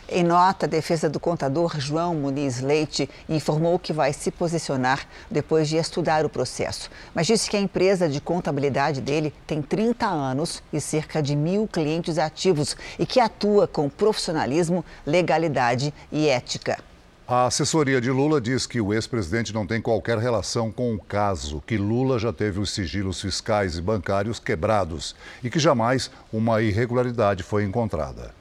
Em 0.08 0.24
nota, 0.24 0.66
a 0.66 0.68
defesa 0.68 1.08
do 1.08 1.20
contador 1.20 1.78
João 1.78 2.12
Muniz 2.16 2.60
Leite 2.60 3.08
informou 3.28 3.78
que 3.78 3.92
vai 3.92 4.12
se 4.12 4.32
posicionar 4.32 5.06
depois 5.30 5.68
de 5.68 5.76
estudar 5.76 6.24
o 6.24 6.28
processo, 6.28 6.90
mas 7.14 7.28
disse 7.28 7.48
que 7.48 7.56
a 7.56 7.60
empresa 7.60 8.08
de 8.08 8.20
contabilidade 8.20 9.00
dele 9.00 9.32
tem 9.46 9.62
30 9.62 10.08
anos 10.08 10.60
e 10.72 10.80
cerca 10.80 11.22
de 11.22 11.36
mil 11.36 11.68
clientes 11.68 12.18
ativos 12.18 12.76
e 12.98 13.06
que 13.06 13.20
atua 13.20 13.68
com 13.68 13.88
profissionalismo, 13.88 14.84
legalidade 15.06 15.94
e 16.10 16.26
ética. 16.26 16.89
A 17.32 17.46
assessoria 17.46 18.00
de 18.00 18.10
Lula 18.10 18.40
diz 18.40 18.66
que 18.66 18.80
o 18.80 18.92
ex-presidente 18.92 19.54
não 19.54 19.64
tem 19.64 19.80
qualquer 19.80 20.18
relação 20.18 20.72
com 20.72 20.92
o 20.92 20.98
caso, 20.98 21.62
que 21.64 21.76
Lula 21.76 22.18
já 22.18 22.32
teve 22.32 22.58
os 22.58 22.70
sigilos 22.70 23.20
fiscais 23.20 23.78
e 23.78 23.80
bancários 23.80 24.40
quebrados 24.40 25.14
e 25.40 25.48
que 25.48 25.60
jamais 25.60 26.10
uma 26.32 26.60
irregularidade 26.60 27.44
foi 27.44 27.62
encontrada. 27.62 28.34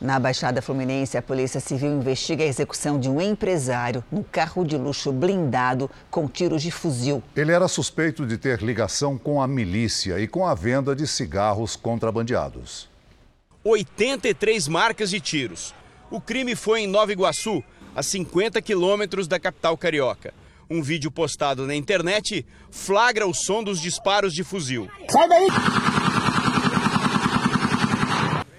Na 0.00 0.20
Baixada 0.20 0.62
Fluminense, 0.62 1.18
a 1.18 1.22
Polícia 1.22 1.58
Civil 1.58 1.90
investiga 1.90 2.44
a 2.44 2.46
execução 2.46 2.96
de 2.96 3.10
um 3.10 3.20
empresário 3.20 4.04
no 4.08 4.22
carro 4.22 4.64
de 4.64 4.76
luxo 4.76 5.10
blindado 5.10 5.90
com 6.08 6.28
tiros 6.28 6.62
de 6.62 6.70
fuzil. 6.70 7.20
Ele 7.34 7.50
era 7.50 7.66
suspeito 7.66 8.24
de 8.24 8.38
ter 8.38 8.62
ligação 8.62 9.18
com 9.18 9.42
a 9.42 9.48
milícia 9.48 10.20
e 10.20 10.28
com 10.28 10.46
a 10.46 10.54
venda 10.54 10.94
de 10.94 11.08
cigarros 11.08 11.74
contrabandeados. 11.74 12.88
83 13.64 14.68
marcas 14.68 15.10
de 15.10 15.18
tiros. 15.18 15.74
O 16.08 16.20
crime 16.20 16.54
foi 16.54 16.82
em 16.82 16.86
Nova 16.86 17.10
Iguaçu, 17.10 17.64
a 17.94 18.02
50 18.02 18.60
quilômetros 18.62 19.28
da 19.28 19.38
capital 19.38 19.76
carioca. 19.76 20.32
Um 20.70 20.82
vídeo 20.82 21.10
postado 21.10 21.66
na 21.66 21.74
internet 21.74 22.46
flagra 22.70 23.26
o 23.26 23.34
som 23.34 23.62
dos 23.62 23.80
disparos 23.80 24.32
de 24.32 24.42
fuzil. 24.42 24.88
Sai 25.10 25.28
daí! 25.28 25.46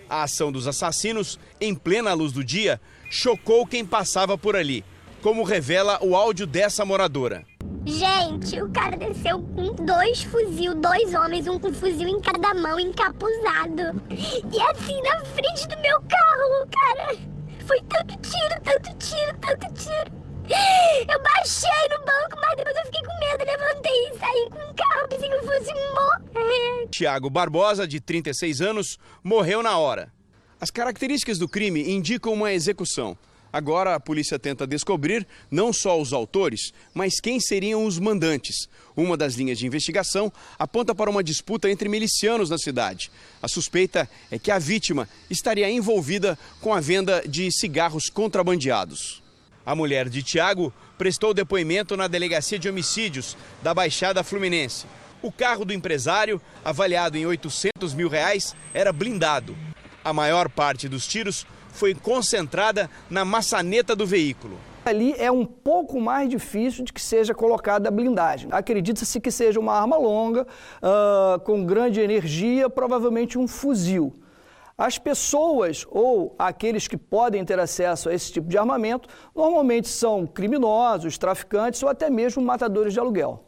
A 0.10 0.24
ação 0.24 0.52
dos 0.52 0.68
assassinos, 0.68 1.40
em 1.60 1.74
plena 1.74 2.13
luz 2.13 2.32
do 2.32 2.44
dia, 2.44 2.80
chocou 3.10 3.66
quem 3.66 3.84
passava 3.84 4.38
por 4.38 4.56
ali, 4.56 4.86
como 5.24 5.42
revela 5.42 5.98
o 6.04 6.16
áudio 6.16 6.46
dessa 6.46 6.86
moradora. 6.86 7.44
Gente, 7.86 8.62
o 8.62 8.70
cara 8.70 8.96
desceu 8.96 9.42
com 9.42 9.74
dois 9.74 10.22
fuzil, 10.22 10.75
dois 10.75 11.13
homens, 11.16 11.48
um 11.48 11.58
com 11.58 11.74
fuzil 11.74 12.08
em 12.08 12.22
cada 12.22 12.54
mão, 12.54 12.80
encapuzado. 12.80 14.02
E 14.10 14.62
assim 14.62 15.02
na 15.02 15.25
frente 15.25 15.68
do 15.68 15.82
meu 15.82 16.00
carro, 16.02 16.68
cara. 16.72 17.33
Foi 17.67 17.82
tanto 17.84 18.17
tiro, 18.17 18.62
tanto 18.63 18.98
tiro, 18.98 19.38
tanto 19.39 19.74
tiro. 19.74 20.24
Eu 21.08 21.22
baixei 21.22 21.89
no 21.89 22.00
banco, 22.05 22.38
mas 22.41 22.58
depois 22.58 22.75
eu 22.75 22.86
fiquei 22.86 23.01
com 23.01 23.20
medo, 23.20 23.46
levantei 23.46 24.10
e 24.10 24.20
saí 24.20 24.50
com 24.50 24.72
o 24.72 24.74
carro, 24.74 25.08
pensei 25.08 25.29
que 25.29 25.36
eu 25.36 25.43
fosse 25.43 25.74
morrer. 25.74 26.88
Tiago 26.91 27.29
Barbosa, 27.29 27.88
de 27.88 28.01
36 28.01 28.62
anos, 28.62 28.98
morreu 29.24 29.63
na 29.63 29.77
hora. 29.77 30.12
As 30.60 30.70
características 30.70 31.38
do 31.38 31.48
crime 31.48 31.89
indicam 31.91 32.34
uma 32.34 32.51
execução. 32.53 33.17
Agora 33.53 33.93
a 33.93 34.00
polícia 34.00 34.39
tenta 34.39 34.65
descobrir 34.65 35.27
não 35.51 35.72
só 35.72 36.01
os 36.01 36.12
autores, 36.12 36.74
mas 36.91 37.19
quem 37.19 37.39
seriam 37.39 37.86
os 37.86 38.00
mandantes. 38.00 38.67
Uma 38.98 39.15
das 39.15 39.36
linhas 39.36 39.60
de 39.60 39.67
investigação 39.67 40.33
aponta 40.57 40.95
para 40.95 41.07
uma 41.07 41.24
disputa 41.24 41.69
entre 41.69 41.88
milicianos 41.88 42.50
na 42.50 42.57
cidade. 42.57 43.12
A 43.43 43.48
suspeita 43.48 44.10
é 44.31 44.39
que 44.39 44.50
a 44.50 44.57
vítima 44.57 45.07
estaria 45.29 45.69
envolvida 45.69 46.36
com 46.60 46.74
a 46.74 46.79
venda 46.79 47.22
de 47.27 47.51
cigarros 47.51 48.10
contrabandeados. 48.10 49.22
A 49.63 49.75
mulher 49.75 50.10
de 50.10 50.24
Tiago 50.24 50.74
prestou 50.98 51.31
depoimento 51.31 51.95
na 51.95 52.07
Delegacia 52.07 52.57
de 52.57 52.67
Homicídios 52.67 53.38
da 53.62 53.72
Baixada 53.72 54.24
Fluminense. 54.24 54.88
O 55.22 55.31
carro 55.31 55.63
do 55.63 55.74
empresário, 55.74 56.41
avaliado 56.65 57.19
em 57.19 57.25
800 57.27 57.93
mil 57.93 58.10
reais, 58.10 58.55
era 58.74 58.91
blindado. 58.91 59.55
A 60.03 60.12
maior 60.12 60.50
parte 60.50 60.89
dos 60.89 61.07
tiros 61.07 61.45
foi 61.74 61.94
concentrada 61.94 62.89
na 63.10 63.25
maçaneta 63.25 63.96
do 63.96 64.06
veículo. 64.06 64.58
Ali 64.86 65.15
é 65.18 65.32
um 65.32 65.46
pouco 65.46 66.00
mais 66.00 66.30
difícil 66.30 66.84
de 66.84 66.92
que 66.92 67.01
seja 67.01 67.34
colocada 67.34 67.88
a 67.88 67.92
blindagem. 67.92 68.50
Acredita-se 68.51 69.20
que 69.20 69.32
seja 69.32 69.60
uma 69.60 69.74
arma 69.74 69.98
longa, 69.98 70.46
uh, 70.46 71.39
com 71.42 71.65
grande 71.65 72.01
energia, 72.01 72.70
provavelmente 72.70 73.38
um 73.38 73.48
fuzil. 73.48 74.13
As 74.77 74.98
pessoas 74.98 75.86
ou 75.89 76.36
aqueles 76.38 76.88
que 76.88 76.98
podem 76.98 77.46
ter 77.46 77.60
acesso 77.60 78.10
a 78.10 78.13
esse 78.13 78.32
tipo 78.32 78.50
de 78.50 78.58
armamento 78.58 79.08
normalmente 79.36 79.88
são 79.88 80.25
criminosos, 80.25 81.18
traficantes 81.18 81.82
ou 81.82 81.89
até 81.89 82.10
mesmo 82.10 82.44
matadores 82.44 82.92
de 82.92 83.00
aluguel. 83.00 83.46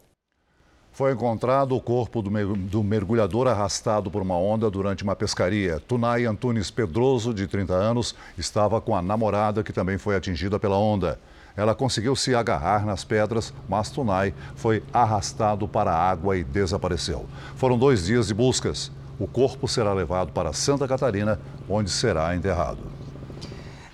Foi 0.95 1.11
encontrado 1.11 1.75
o 1.75 1.81
corpo 1.81 2.21
do 2.21 2.81
mergulhador 2.81 3.47
arrastado 3.47 4.09
por 4.09 4.21
uma 4.21 4.37
onda 4.37 4.71
durante 4.71 5.03
uma 5.03 5.13
pescaria. 5.13 5.77
Tunay 5.77 6.25
Antunes 6.25 6.71
Pedroso, 6.71 7.33
de 7.33 7.47
30 7.47 7.73
anos, 7.73 8.15
estava 8.37 8.79
com 8.79 8.95
a 8.95 9.01
namorada 9.01 9.61
que 9.61 9.73
também 9.73 9.97
foi 9.97 10.15
atingida 10.15 10.57
pela 10.57 10.77
onda. 10.77 11.19
Ela 11.53 11.75
conseguiu 11.75 12.15
se 12.15 12.33
agarrar 12.33 12.85
nas 12.85 13.03
pedras, 13.03 13.53
mas 13.67 13.89
Tunay 13.89 14.33
foi 14.55 14.81
arrastado 14.93 15.67
para 15.67 15.91
a 15.91 16.09
água 16.09 16.37
e 16.37 16.45
desapareceu. 16.45 17.25
Foram 17.57 17.77
dois 17.77 18.05
dias 18.05 18.27
de 18.27 18.33
buscas. 18.33 18.89
O 19.19 19.27
corpo 19.27 19.67
será 19.67 19.91
levado 19.91 20.31
para 20.31 20.53
Santa 20.53 20.87
Catarina, 20.87 21.41
onde 21.67 21.89
será 21.89 22.33
enterrado. 22.37 22.79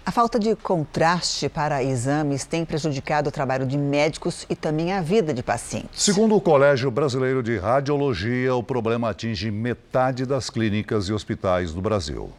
A 0.03 0.11
falta 0.11 0.39
de 0.39 0.55
contraste 0.55 1.47
para 1.47 1.83
exames 1.83 2.43
tem 2.43 2.65
prejudicado 2.65 3.29
o 3.29 3.31
trabalho 3.31 3.67
de 3.67 3.77
médicos 3.77 4.47
e 4.49 4.55
também 4.55 4.91
a 4.91 4.99
vida 4.99 5.31
de 5.31 5.43
pacientes. 5.43 6.01
Segundo 6.01 6.35
o 6.35 6.41
Colégio 6.41 6.89
Brasileiro 6.89 7.43
de 7.43 7.57
Radiologia, 7.59 8.55
o 8.55 8.63
problema 8.63 9.11
atinge 9.11 9.51
metade 9.51 10.25
das 10.25 10.49
clínicas 10.49 11.07
e 11.07 11.13
hospitais 11.13 11.71
do 11.71 11.81
Brasil. 11.81 12.31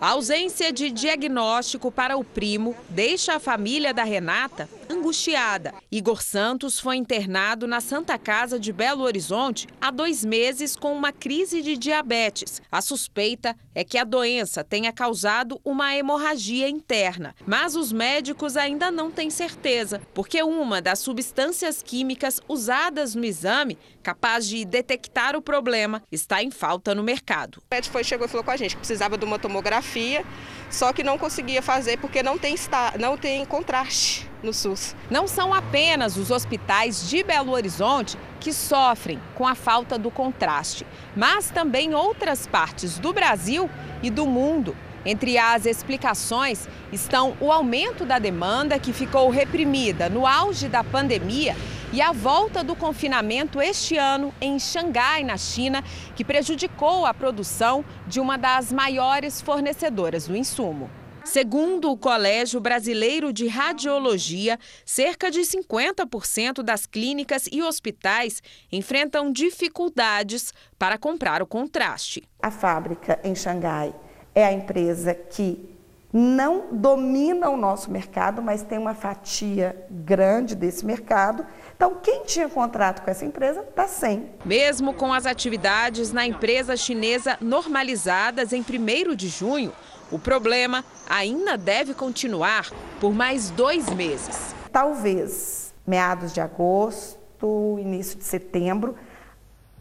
A 0.00 0.08
ausência 0.08 0.72
de 0.72 0.90
diagnóstico 0.90 1.92
para 1.92 2.16
o 2.16 2.24
primo 2.24 2.74
deixa 2.88 3.36
a 3.36 3.38
família 3.38 3.94
da 3.94 4.02
Renata 4.02 4.68
angustiada. 4.92 5.74
Igor 5.90 6.22
Santos 6.22 6.78
foi 6.78 6.96
internado 6.96 7.66
na 7.66 7.80
Santa 7.80 8.18
Casa 8.18 8.58
de 8.58 8.72
Belo 8.72 9.02
Horizonte 9.02 9.66
há 9.80 9.90
dois 9.90 10.24
meses 10.24 10.76
com 10.76 10.92
uma 10.92 11.12
crise 11.12 11.62
de 11.62 11.76
diabetes. 11.76 12.60
A 12.70 12.80
suspeita 12.80 13.56
é 13.74 13.82
que 13.82 13.96
a 13.96 14.04
doença 14.04 14.62
tenha 14.62 14.92
causado 14.92 15.60
uma 15.64 15.96
hemorragia 15.96 16.68
interna, 16.68 17.34
mas 17.46 17.74
os 17.74 17.92
médicos 17.92 18.56
ainda 18.56 18.90
não 18.90 19.10
têm 19.10 19.30
certeza, 19.30 20.00
porque 20.12 20.42
uma 20.42 20.80
das 20.82 20.98
substâncias 20.98 21.82
químicas 21.82 22.40
usadas 22.48 23.14
no 23.14 23.24
exame, 23.24 23.78
capaz 24.02 24.46
de 24.46 24.64
detectar 24.64 25.34
o 25.34 25.42
problema, 25.42 26.02
está 26.12 26.42
em 26.42 26.50
falta 26.50 26.94
no 26.94 27.02
mercado. 27.02 27.56
O 27.58 27.74
médico 27.74 27.92
foi, 27.92 28.04
chegou 28.04 28.26
e 28.26 28.30
falou 28.30 28.44
com 28.44 28.50
a 28.50 28.56
gente 28.56 28.72
que 28.72 28.80
precisava 28.80 29.16
de 29.16 29.24
uma 29.24 29.38
tomografia, 29.38 30.24
só 30.72 30.92
que 30.92 31.04
não 31.04 31.18
conseguia 31.18 31.62
fazer 31.62 31.98
porque 31.98 32.22
não 32.22 32.38
tem, 32.38 32.56
não 32.98 33.16
tem 33.16 33.44
contraste 33.44 34.28
no 34.42 34.52
SUS. 34.52 34.96
Não 35.10 35.28
são 35.28 35.54
apenas 35.54 36.16
os 36.16 36.30
hospitais 36.30 37.08
de 37.08 37.22
Belo 37.22 37.52
Horizonte 37.52 38.18
que 38.40 38.52
sofrem 38.52 39.20
com 39.34 39.46
a 39.46 39.54
falta 39.54 39.98
do 39.98 40.10
contraste, 40.10 40.86
mas 41.14 41.50
também 41.50 41.94
outras 41.94 42.46
partes 42.46 42.98
do 42.98 43.12
Brasil 43.12 43.70
e 44.02 44.10
do 44.10 44.26
mundo. 44.26 44.74
Entre 45.04 45.36
as 45.36 45.66
explicações 45.66 46.68
estão 46.92 47.36
o 47.40 47.50
aumento 47.50 48.04
da 48.04 48.18
demanda, 48.18 48.78
que 48.78 48.92
ficou 48.92 49.28
reprimida 49.30 50.08
no 50.08 50.26
auge 50.26 50.68
da 50.68 50.82
pandemia, 50.82 51.56
e 51.92 52.00
a 52.00 52.10
volta 52.10 52.64
do 52.64 52.74
confinamento 52.74 53.60
este 53.60 53.98
ano 53.98 54.32
em 54.40 54.58
Xangai, 54.58 55.22
na 55.22 55.36
China, 55.36 55.84
que 56.16 56.24
prejudicou 56.24 57.04
a 57.04 57.12
produção 57.12 57.84
de 58.06 58.18
uma 58.18 58.38
das 58.38 58.72
maiores 58.72 59.42
fornecedoras 59.42 60.26
do 60.26 60.34
insumo. 60.34 60.90
Segundo 61.22 61.90
o 61.90 61.96
Colégio 61.96 62.60
Brasileiro 62.60 63.32
de 63.32 63.46
Radiologia, 63.46 64.58
cerca 64.86 65.30
de 65.30 65.40
50% 65.40 66.62
das 66.62 66.86
clínicas 66.86 67.46
e 67.52 67.62
hospitais 67.62 68.42
enfrentam 68.72 69.30
dificuldades 69.30 70.52
para 70.78 70.96
comprar 70.96 71.42
o 71.42 71.46
contraste. 71.46 72.24
A 72.42 72.50
fábrica 72.50 73.20
em 73.22 73.34
Xangai 73.34 73.94
é 74.34 74.44
a 74.44 74.52
empresa 74.52 75.14
que 75.14 75.72
não 76.12 76.66
domina 76.72 77.48
o 77.48 77.56
nosso 77.56 77.90
mercado, 77.90 78.42
mas 78.42 78.62
tem 78.62 78.76
uma 78.76 78.94
fatia 78.94 79.74
grande 79.90 80.54
desse 80.54 80.84
mercado. 80.84 81.46
Então, 81.74 81.96
quem 82.02 82.24
tinha 82.24 82.48
contrato 82.48 83.02
com 83.02 83.10
essa 83.10 83.24
empresa 83.24 83.60
está 83.60 83.88
sem. 83.88 84.30
Mesmo 84.44 84.94
com 84.94 85.12
as 85.12 85.26
atividades 85.26 86.12
na 86.12 86.26
empresa 86.26 86.76
chinesa 86.76 87.36
normalizadas 87.40 88.52
em 88.52 88.60
1 88.60 89.14
de 89.14 89.28
junho, 89.28 89.72
o 90.10 90.18
problema 90.18 90.84
ainda 91.08 91.56
deve 91.56 91.94
continuar 91.94 92.70
por 93.00 93.12
mais 93.12 93.50
dois 93.50 93.88
meses. 93.90 94.54
Talvez 94.70 95.74
meados 95.86 96.32
de 96.32 96.40
agosto, 96.40 97.78
início 97.80 98.18
de 98.18 98.24
setembro, 98.24 98.96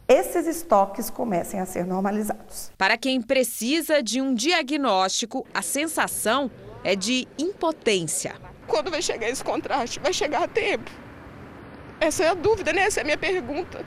esses 0.07 0.45
estoques 0.45 1.09
comecem 1.09 1.59
a 1.59 1.65
ser 1.65 1.85
normalizados. 1.85 2.71
Para 2.77 2.97
quem 2.97 3.21
precisa 3.21 4.01
de 4.01 4.19
um 4.19 4.33
diagnóstico, 4.33 5.45
a 5.53 5.61
sensação 5.61 6.51
é 6.83 6.95
de 6.95 7.27
impotência. 7.37 8.35
Quando 8.67 8.91
vai 8.91 9.01
chegar 9.01 9.29
esse 9.29 9.43
contraste? 9.43 9.99
Vai 9.99 10.13
chegar 10.13 10.43
a 10.43 10.47
tempo? 10.47 10.89
Essa 12.01 12.23
é 12.23 12.29
a 12.29 12.33
dúvida, 12.33 12.73
né? 12.73 12.81
Essa 12.81 12.99
é 12.99 13.03
a 13.03 13.03
minha 13.03 13.17
pergunta. 13.17 13.81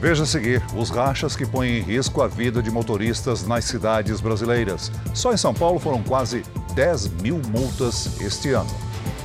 Veja 0.00 0.24
a 0.24 0.26
seguir 0.26 0.60
os 0.76 0.90
rachas 0.90 1.36
que 1.36 1.46
põem 1.46 1.78
em 1.78 1.80
risco 1.80 2.20
a 2.20 2.26
vida 2.26 2.60
de 2.60 2.72
motoristas 2.72 3.46
nas 3.46 3.66
cidades 3.66 4.20
brasileiras. 4.20 4.90
Só 5.14 5.32
em 5.32 5.36
São 5.36 5.54
Paulo 5.54 5.78
foram 5.78 6.02
quase 6.02 6.42
10 6.74 7.08
mil 7.22 7.40
multas 7.50 8.20
este 8.20 8.50
ano. 8.50 8.70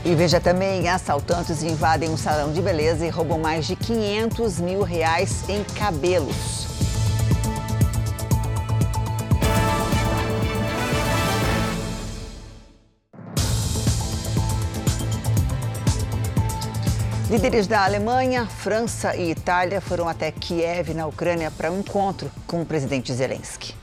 E 0.05 0.13
veja 0.13 0.39
também, 0.39 0.87
assaltantes 0.87 1.63
invadem 1.63 2.09
um 2.11 2.17
salão 2.17 2.53
de 2.53 2.61
beleza 2.61 3.07
e 3.07 3.09
roubam 3.09 3.39
mais 3.39 3.65
de 3.65 3.75
500 3.75 4.59
mil 4.59 4.83
reais 4.83 5.43
em 5.49 5.63
cabelos. 5.63 6.67
Líderes 17.33 17.65
da 17.65 17.83
Alemanha, 17.83 18.45
França 18.45 19.15
e 19.15 19.31
Itália 19.31 19.81
foram 19.81 20.07
até 20.07 20.31
Kiev, 20.31 20.93
na 20.93 21.07
Ucrânia, 21.07 21.49
para 21.49 21.71
um 21.71 21.79
encontro 21.79 22.31
com 22.45 22.61
o 22.61 22.65
presidente 22.65 23.11
Zelensky. 23.11 23.73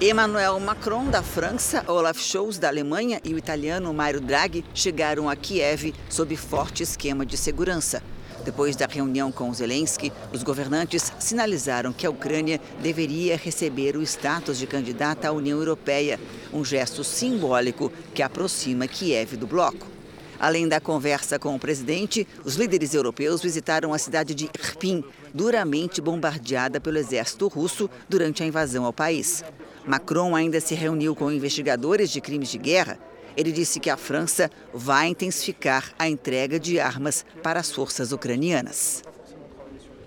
Emmanuel 0.00 0.60
Macron, 0.60 1.06
da 1.06 1.20
França, 1.20 1.82
Olaf 1.88 2.16
Scholz, 2.20 2.58
da 2.58 2.68
Alemanha 2.68 3.20
e 3.24 3.34
o 3.34 3.38
italiano 3.38 3.92
Mario 3.92 4.20
Draghi 4.20 4.64
chegaram 4.72 5.28
a 5.28 5.34
Kiev 5.34 5.92
sob 6.08 6.36
forte 6.36 6.84
esquema 6.84 7.26
de 7.26 7.36
segurança. 7.36 8.00
Depois 8.44 8.76
da 8.76 8.86
reunião 8.86 9.32
com 9.32 9.52
Zelensky, 9.52 10.12
os 10.32 10.44
governantes 10.44 11.12
sinalizaram 11.18 11.92
que 11.92 12.06
a 12.06 12.10
Ucrânia 12.10 12.60
deveria 12.80 13.36
receber 13.36 13.96
o 13.96 14.02
status 14.02 14.58
de 14.58 14.66
candidata 14.68 15.26
à 15.26 15.32
União 15.32 15.58
Europeia, 15.58 16.20
um 16.52 16.64
gesto 16.64 17.02
simbólico 17.02 17.90
que 18.14 18.22
aproxima 18.22 18.86
Kiev 18.86 19.36
do 19.36 19.48
bloco. 19.48 19.95
Além 20.38 20.68
da 20.68 20.80
conversa 20.80 21.38
com 21.38 21.54
o 21.54 21.58
presidente, 21.58 22.26
os 22.44 22.56
líderes 22.56 22.94
europeus 22.94 23.40
visitaram 23.42 23.92
a 23.94 23.98
cidade 23.98 24.34
de 24.34 24.50
Irpin, 24.54 25.02
duramente 25.32 26.00
bombardeada 26.00 26.80
pelo 26.80 26.98
exército 26.98 27.48
russo 27.48 27.88
durante 28.08 28.42
a 28.42 28.46
invasão 28.46 28.84
ao 28.84 28.92
país. 28.92 29.42
Macron 29.86 30.34
ainda 30.34 30.60
se 30.60 30.74
reuniu 30.74 31.14
com 31.14 31.30
investigadores 31.30 32.10
de 32.10 32.20
crimes 32.20 32.50
de 32.50 32.58
guerra. 32.58 32.98
Ele 33.36 33.52
disse 33.52 33.78
que 33.78 33.90
a 33.90 33.96
França 33.96 34.50
vai 34.72 35.08
intensificar 35.08 35.92
a 35.98 36.08
entrega 36.08 36.58
de 36.58 36.80
armas 36.80 37.24
para 37.42 37.60
as 37.60 37.70
forças 37.70 38.12
ucranianas. 38.12 39.02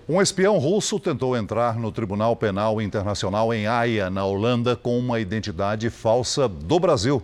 Um 0.08 0.20
espião 0.20 0.58
russo 0.58 0.98
tentou 0.98 1.36
entrar 1.36 1.78
no 1.78 1.92
Tribunal 1.92 2.34
Penal 2.34 2.82
Internacional 2.82 3.54
em 3.54 3.68
Haia, 3.68 4.10
na 4.10 4.24
Holanda, 4.24 4.74
com 4.74 4.98
uma 4.98 5.20
identidade 5.20 5.88
falsa 5.88 6.48
do 6.48 6.80
Brasil. 6.80 7.22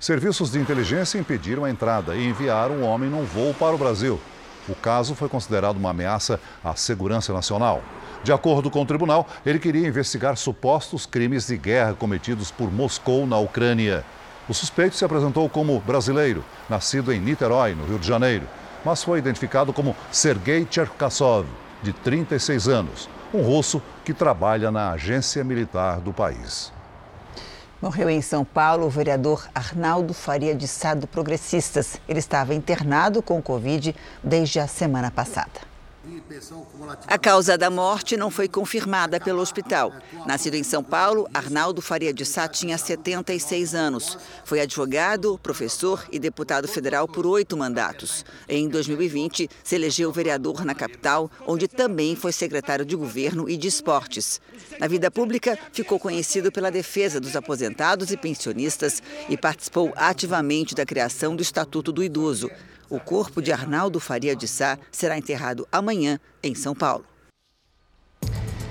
Serviços 0.00 0.52
de 0.52 0.60
inteligência 0.60 1.18
impediram 1.18 1.64
a 1.64 1.70
entrada 1.70 2.14
e 2.14 2.28
enviaram 2.28 2.76
o 2.76 2.82
homem 2.82 3.10
num 3.10 3.24
voo 3.24 3.52
para 3.52 3.74
o 3.74 3.78
Brasil. 3.78 4.20
O 4.68 4.74
caso 4.74 5.12
foi 5.16 5.28
considerado 5.28 5.76
uma 5.76 5.90
ameaça 5.90 6.38
à 6.62 6.76
segurança 6.76 7.32
nacional. 7.32 7.82
De 8.22 8.32
acordo 8.32 8.70
com 8.70 8.80
o 8.80 8.86
tribunal, 8.86 9.26
ele 9.44 9.58
queria 9.58 9.88
investigar 9.88 10.36
supostos 10.36 11.04
crimes 11.04 11.48
de 11.48 11.56
guerra 11.56 11.94
cometidos 11.94 12.52
por 12.52 12.72
Moscou 12.72 13.26
na 13.26 13.38
Ucrânia. 13.38 14.04
O 14.48 14.54
suspeito 14.54 14.94
se 14.94 15.04
apresentou 15.04 15.48
como 15.48 15.80
brasileiro, 15.80 16.44
nascido 16.68 17.12
em 17.12 17.18
Niterói, 17.18 17.74
no 17.74 17.84
Rio 17.84 17.98
de 17.98 18.06
Janeiro, 18.06 18.46
mas 18.84 19.02
foi 19.02 19.18
identificado 19.18 19.72
como 19.72 19.96
Sergei 20.12 20.64
Cherkasov, 20.70 21.46
de 21.82 21.92
36 21.92 22.68
anos, 22.68 23.08
um 23.34 23.42
russo 23.42 23.82
que 24.04 24.14
trabalha 24.14 24.70
na 24.70 24.92
agência 24.92 25.42
militar 25.42 26.00
do 26.00 26.12
país. 26.12 26.77
Morreu 27.80 28.10
em 28.10 28.20
São 28.20 28.44
Paulo 28.44 28.86
o 28.86 28.90
vereador 28.90 29.48
Arnaldo 29.54 30.12
Faria 30.12 30.52
de 30.52 30.66
Sá 30.66 30.94
do 30.94 31.06
Progressistas. 31.06 32.00
Ele 32.08 32.18
estava 32.18 32.52
internado 32.52 33.22
com 33.22 33.40
Covid 33.40 33.94
desde 34.20 34.58
a 34.58 34.66
semana 34.66 35.12
passada. 35.12 35.60
A 37.06 37.18
causa 37.18 37.56
da 37.56 37.70
morte 37.70 38.16
não 38.16 38.30
foi 38.30 38.48
confirmada 38.48 39.18
pelo 39.18 39.40
hospital. 39.40 39.92
Nascido 40.26 40.54
em 40.54 40.62
São 40.62 40.82
Paulo, 40.82 41.28
Arnaldo 41.32 41.80
Faria 41.80 42.12
de 42.12 42.24
Sá 42.24 42.46
tinha 42.46 42.76
76 42.76 43.74
anos. 43.74 44.18
Foi 44.44 44.60
advogado, 44.60 45.38
professor 45.42 46.06
e 46.10 46.18
deputado 46.18 46.68
federal 46.68 47.08
por 47.08 47.26
oito 47.26 47.56
mandatos. 47.56 48.24
Em 48.48 48.68
2020, 48.68 49.48
se 49.62 49.74
elegeu 49.74 50.12
vereador 50.12 50.64
na 50.64 50.74
capital, 50.74 51.30
onde 51.46 51.66
também 51.66 52.14
foi 52.14 52.32
secretário 52.32 52.84
de 52.84 52.96
governo 52.96 53.48
e 53.48 53.56
de 53.56 53.68
esportes. 53.68 54.40
Na 54.78 54.86
vida 54.86 55.10
pública, 55.10 55.58
ficou 55.72 55.98
conhecido 55.98 56.52
pela 56.52 56.70
defesa 56.70 57.20
dos 57.20 57.36
aposentados 57.36 58.10
e 58.10 58.16
pensionistas 58.16 59.02
e 59.28 59.36
participou 59.36 59.92
ativamente 59.96 60.74
da 60.74 60.86
criação 60.86 61.34
do 61.34 61.42
Estatuto 61.42 61.92
do 61.92 62.02
Idoso. 62.02 62.50
O 62.90 62.98
corpo 62.98 63.42
de 63.42 63.52
Arnaldo 63.52 64.00
Faria 64.00 64.34
de 64.34 64.48
Sá 64.48 64.78
será 64.90 65.18
enterrado 65.18 65.68
amanhã 65.70 66.18
em 66.42 66.54
São 66.54 66.74
Paulo. 66.74 67.04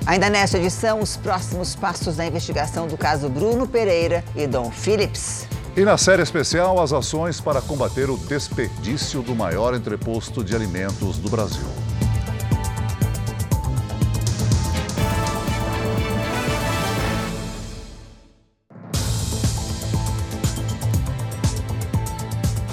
Ainda 0.08 0.30
nesta 0.30 0.58
edição, 0.58 1.02
os 1.02 1.18
próximos 1.18 1.76
passos 1.76 2.16
da 2.16 2.26
investigação 2.26 2.88
do 2.88 2.98
caso 2.98 3.30
Bruno 3.30 3.68
Pereira 3.68 4.24
e 4.36 4.48
Dom 4.48 4.72
Phillips. 4.72 5.46
E 5.76 5.82
na 5.82 5.98
série 5.98 6.24
especial, 6.24 6.82
as 6.82 6.92
ações 6.92 7.40
para 7.40 7.62
combater 7.62 8.10
o 8.10 8.18
desperdício 8.18 9.22
do 9.22 9.36
maior 9.36 9.76
entreposto 9.76 10.44
de 10.44 10.56
alimentos 10.56 11.20
do 11.20 11.30
Brasil. 11.30 11.87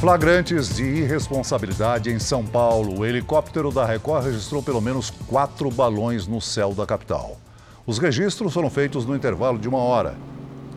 Flagrantes 0.04 0.76
de 0.76 0.84
irresponsabilidade 0.84 2.10
em 2.10 2.18
São 2.18 2.44
Paulo. 2.44 2.98
O 2.98 3.06
helicóptero 3.06 3.72
da 3.72 3.86
Record 3.86 4.26
registrou 4.26 4.62
pelo 4.62 4.78
menos 4.78 5.08
quatro 5.08 5.70
balões 5.70 6.26
no 6.26 6.42
céu 6.42 6.74
da 6.74 6.84
capital. 6.84 7.38
Os 7.86 7.96
registros 7.96 8.52
foram 8.52 8.68
feitos 8.68 9.06
no 9.06 9.16
intervalo 9.16 9.58
de 9.58 9.66
uma 9.66 9.78
hora. 9.78 10.14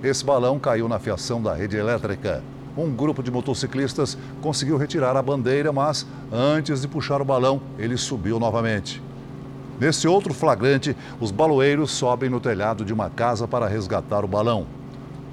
Esse 0.01 0.23
balão 0.23 0.57
caiu 0.57 0.87
na 0.87 0.97
fiação 0.97 1.43
da 1.43 1.53
rede 1.53 1.75
elétrica. 1.75 2.41
um 2.77 2.89
grupo 2.89 3.21
de 3.21 3.29
motociclistas 3.29 4.17
conseguiu 4.41 4.77
retirar 4.77 5.17
a 5.17 5.21
bandeira, 5.21 5.73
mas 5.73 6.07
antes 6.31 6.79
de 6.79 6.87
puxar 6.87 7.21
o 7.21 7.25
balão, 7.25 7.59
ele 7.77 7.97
subiu 7.97 8.39
novamente. 8.39 9.03
Nesse 9.77 10.07
outro 10.07 10.33
flagrante, 10.33 10.95
os 11.19 11.31
baloeiros 11.31 11.91
sobem 11.91 12.29
no 12.29 12.39
telhado 12.39 12.85
de 12.85 12.93
uma 12.93 13.09
casa 13.09 13.45
para 13.45 13.67
resgatar 13.67 14.23
o 14.23 14.27
balão. 14.27 14.76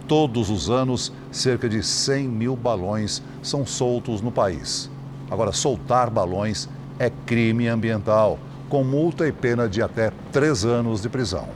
Todos 0.06 0.50
os 0.50 0.68
anos, 0.68 1.12
cerca 1.32 1.68
de 1.68 1.82
100 1.82 2.28
mil 2.28 2.54
balões 2.54 3.22
são 3.42 3.64
soltos 3.64 4.20
no 4.20 4.30
país. 4.30 4.90
Agora, 5.30 5.50
soltar 5.50 6.10
balões 6.10 6.68
é 6.98 7.10
crime 7.24 7.68
ambiental, 7.68 8.38
com 8.68 8.84
multa 8.84 9.26
e 9.26 9.32
pena 9.32 9.68
de 9.68 9.82
até 9.82 10.12
três 10.30 10.64
anos 10.64 11.00
de 11.00 11.08
prisão. 11.08 11.48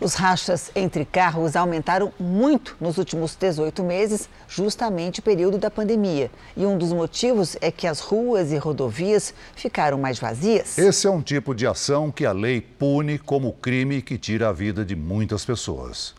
Os 0.00 0.14
rachas 0.14 0.70
entre 0.74 1.04
carros 1.04 1.54
aumentaram 1.54 2.10
muito 2.18 2.74
nos 2.80 2.96
últimos 2.96 3.36
18 3.36 3.84
meses, 3.84 4.30
justamente 4.48 5.20
o 5.20 5.22
período 5.22 5.58
da 5.58 5.70
pandemia. 5.70 6.30
E 6.56 6.64
um 6.64 6.78
dos 6.78 6.90
motivos 6.90 7.54
é 7.60 7.70
que 7.70 7.86
as 7.86 8.00
ruas 8.00 8.50
e 8.50 8.56
rodovias 8.56 9.34
ficaram 9.54 9.98
mais 9.98 10.18
vazias. 10.18 10.78
Esse 10.78 11.06
é 11.06 11.10
um 11.10 11.20
tipo 11.20 11.54
de 11.54 11.66
ação 11.66 12.10
que 12.10 12.24
a 12.24 12.32
lei 12.32 12.62
pune 12.62 13.18
como 13.18 13.52
crime 13.52 14.00
que 14.00 14.16
tira 14.16 14.48
a 14.48 14.52
vida 14.52 14.86
de 14.86 14.96
muitas 14.96 15.44
pessoas. 15.44 16.18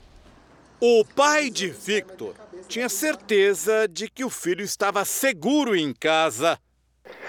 O 0.84 1.06
pai 1.06 1.52
de 1.52 1.68
Victor 1.68 2.34
tinha 2.68 2.90
certeza 2.90 3.88
de 3.88 4.10
que 4.10 4.26
o 4.26 4.32
filho 4.32 4.64
estava 4.64 5.06
seguro 5.06 5.76
em 5.76 5.94
casa. 5.94 6.58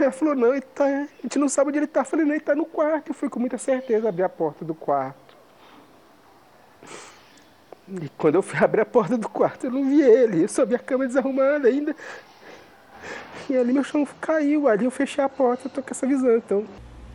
Ela 0.01 0.11
falou, 0.11 0.35
não, 0.35 0.55
ele 0.55 0.62
tá, 0.62 0.87
a 0.87 1.07
gente 1.23 1.38
não 1.38 1.51
sabe 1.51 1.69
onde 1.69 1.79
ele 1.79 1.85
está. 1.85 2.01
Eu 2.01 2.05
falei, 2.07 2.25
não, 2.25 2.33
ele 2.33 2.41
está 2.41 2.55
no 2.55 2.65
quarto. 2.65 3.11
Eu 3.11 3.15
fui 3.15 3.29
com 3.29 3.38
muita 3.38 3.59
certeza 3.59 4.09
abrir 4.09 4.23
a 4.23 4.29
porta 4.31 4.65
do 4.65 4.75
quarto. 4.75 5.37
E 7.87 8.09
quando 8.17 8.37
eu 8.37 8.43
fui 8.43 8.59
abrir 8.59 8.81
a 8.81 8.87
porta 8.87 9.19
do 9.19 9.29
quarto, 9.29 9.67
eu 9.67 9.71
não 9.71 9.85
vi 9.85 10.01
ele. 10.01 10.45
Eu 10.45 10.49
só 10.49 10.65
vi 10.65 10.75
a 10.75 10.79
cama 10.79 11.07
desarrumada 11.07 11.69
ainda. 11.69 11.95
E 13.51 13.57
ali 13.57 13.75
meu 13.75 13.85
chão 13.85 14.09
caiu. 14.19 14.67
Ali 14.67 14.87
eu 14.87 14.91
fechei 14.91 15.23
a 15.23 15.29
porta, 15.29 15.67
eu 15.67 15.71
tô 15.71 15.83
com 15.83 15.91
essa 15.91 16.07
visão, 16.07 16.38
então. 16.38 16.67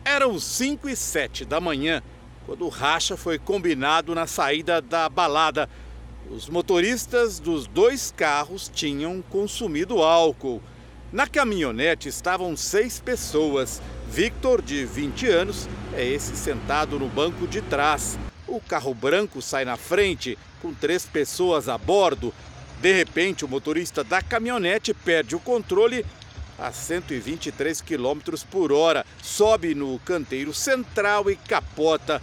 Eram 0.04 0.38
5 0.38 0.88
e 0.88 0.94
7 0.94 1.44
da 1.44 1.60
manhã, 1.60 2.00
quando 2.46 2.64
o 2.64 2.68
racha 2.68 3.16
foi 3.16 3.40
combinado 3.40 4.14
na 4.14 4.28
saída 4.28 4.80
da 4.80 5.08
balada. 5.08 5.68
Os 6.30 6.46
motoristas 6.46 7.38
dos 7.38 7.66
dois 7.66 8.12
carros 8.14 8.70
tinham 8.72 9.22
consumido 9.30 10.02
álcool. 10.02 10.62
Na 11.10 11.26
caminhonete 11.26 12.06
estavam 12.10 12.54
seis 12.54 13.00
pessoas. 13.00 13.80
Victor, 14.10 14.60
de 14.60 14.84
20 14.84 15.26
anos, 15.26 15.66
é 15.94 16.04
esse 16.04 16.36
sentado 16.36 16.98
no 16.98 17.08
banco 17.08 17.46
de 17.46 17.62
trás. 17.62 18.18
O 18.46 18.60
carro 18.60 18.92
branco 18.92 19.40
sai 19.40 19.64
na 19.64 19.78
frente, 19.78 20.38
com 20.60 20.74
três 20.74 21.06
pessoas 21.06 21.66
a 21.66 21.78
bordo. 21.78 22.32
De 22.82 22.92
repente, 22.92 23.46
o 23.46 23.48
motorista 23.48 24.04
da 24.04 24.20
caminhonete 24.20 24.92
perde 24.92 25.34
o 25.34 25.40
controle 25.40 26.04
a 26.58 26.70
123 26.70 27.80
km 27.80 28.36
por 28.50 28.70
hora, 28.70 29.06
sobe 29.22 29.74
no 29.74 29.98
canteiro 30.00 30.52
central 30.52 31.30
e 31.30 31.36
capota. 31.36 32.20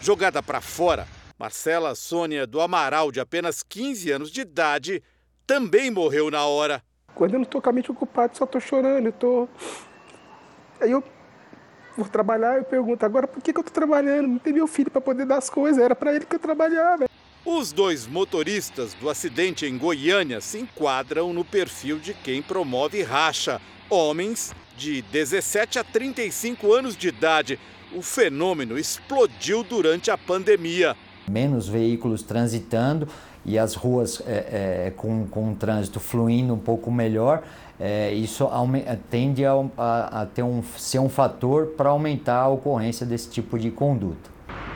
Jogada 0.00 0.42
para 0.42 0.60
fora, 0.60 1.06
Marcela 1.42 1.96
Sônia 1.96 2.46
do 2.46 2.60
Amaral, 2.60 3.10
de 3.10 3.18
apenas 3.18 3.64
15 3.64 4.12
anos 4.12 4.30
de 4.30 4.42
idade, 4.42 5.02
também 5.44 5.90
morreu 5.90 6.30
na 6.30 6.46
hora. 6.46 6.80
Quando 7.16 7.32
eu 7.32 7.40
não 7.40 7.44
estou 7.44 7.60
com 7.60 7.68
a 7.68 7.72
mente 7.72 7.90
ocupada, 7.90 8.32
só 8.32 8.44
estou 8.44 8.60
chorando, 8.60 9.06
eu 9.06 9.12
tô... 9.12 9.48
Aí 10.80 10.92
eu 10.92 11.02
vou 11.96 12.08
trabalhar, 12.08 12.58
eu 12.58 12.64
pergunto, 12.64 13.04
agora 13.04 13.26
por 13.26 13.42
que, 13.42 13.52
que 13.52 13.58
eu 13.58 13.62
estou 13.62 13.74
trabalhando? 13.74 14.28
Não 14.28 14.38
tem 14.38 14.52
meu 14.52 14.68
filho 14.68 14.88
para 14.88 15.00
poder 15.00 15.26
dar 15.26 15.38
as 15.38 15.50
coisas, 15.50 15.82
era 15.82 15.96
para 15.96 16.14
ele 16.14 16.24
que 16.24 16.36
eu 16.36 16.38
trabalhava. 16.38 17.08
Os 17.44 17.72
dois 17.72 18.06
motoristas 18.06 18.94
do 18.94 19.10
acidente 19.10 19.66
em 19.66 19.76
Goiânia 19.76 20.40
se 20.40 20.60
enquadram 20.60 21.32
no 21.32 21.44
perfil 21.44 21.98
de 21.98 22.14
quem 22.14 22.40
promove 22.40 23.02
racha. 23.02 23.60
Homens 23.90 24.54
de 24.76 25.02
17 25.02 25.80
a 25.80 25.82
35 25.82 26.72
anos 26.72 26.96
de 26.96 27.08
idade. 27.08 27.58
O 27.92 28.00
fenômeno 28.00 28.78
explodiu 28.78 29.64
durante 29.64 30.08
a 30.08 30.16
pandemia. 30.16 30.96
Menos 31.28 31.68
veículos 31.68 32.22
transitando 32.22 33.06
e 33.44 33.58
as 33.58 33.74
ruas 33.74 34.22
é, 34.26 34.86
é, 34.86 34.92
com, 34.96 35.26
com 35.26 35.52
o 35.52 35.54
trânsito 35.54 35.98
fluindo 35.98 36.54
um 36.54 36.58
pouco 36.58 36.90
melhor, 36.90 37.42
é, 37.78 38.12
isso 38.12 38.48
tende 39.10 39.44
a, 39.44 39.52
a, 39.76 40.22
a 40.22 40.26
ter 40.26 40.42
um, 40.42 40.62
ser 40.76 41.00
um 41.00 41.08
fator 41.08 41.68
para 41.76 41.90
aumentar 41.90 42.42
a 42.42 42.48
ocorrência 42.48 43.04
desse 43.04 43.28
tipo 43.28 43.58
de 43.58 43.70
conduta. 43.70 44.30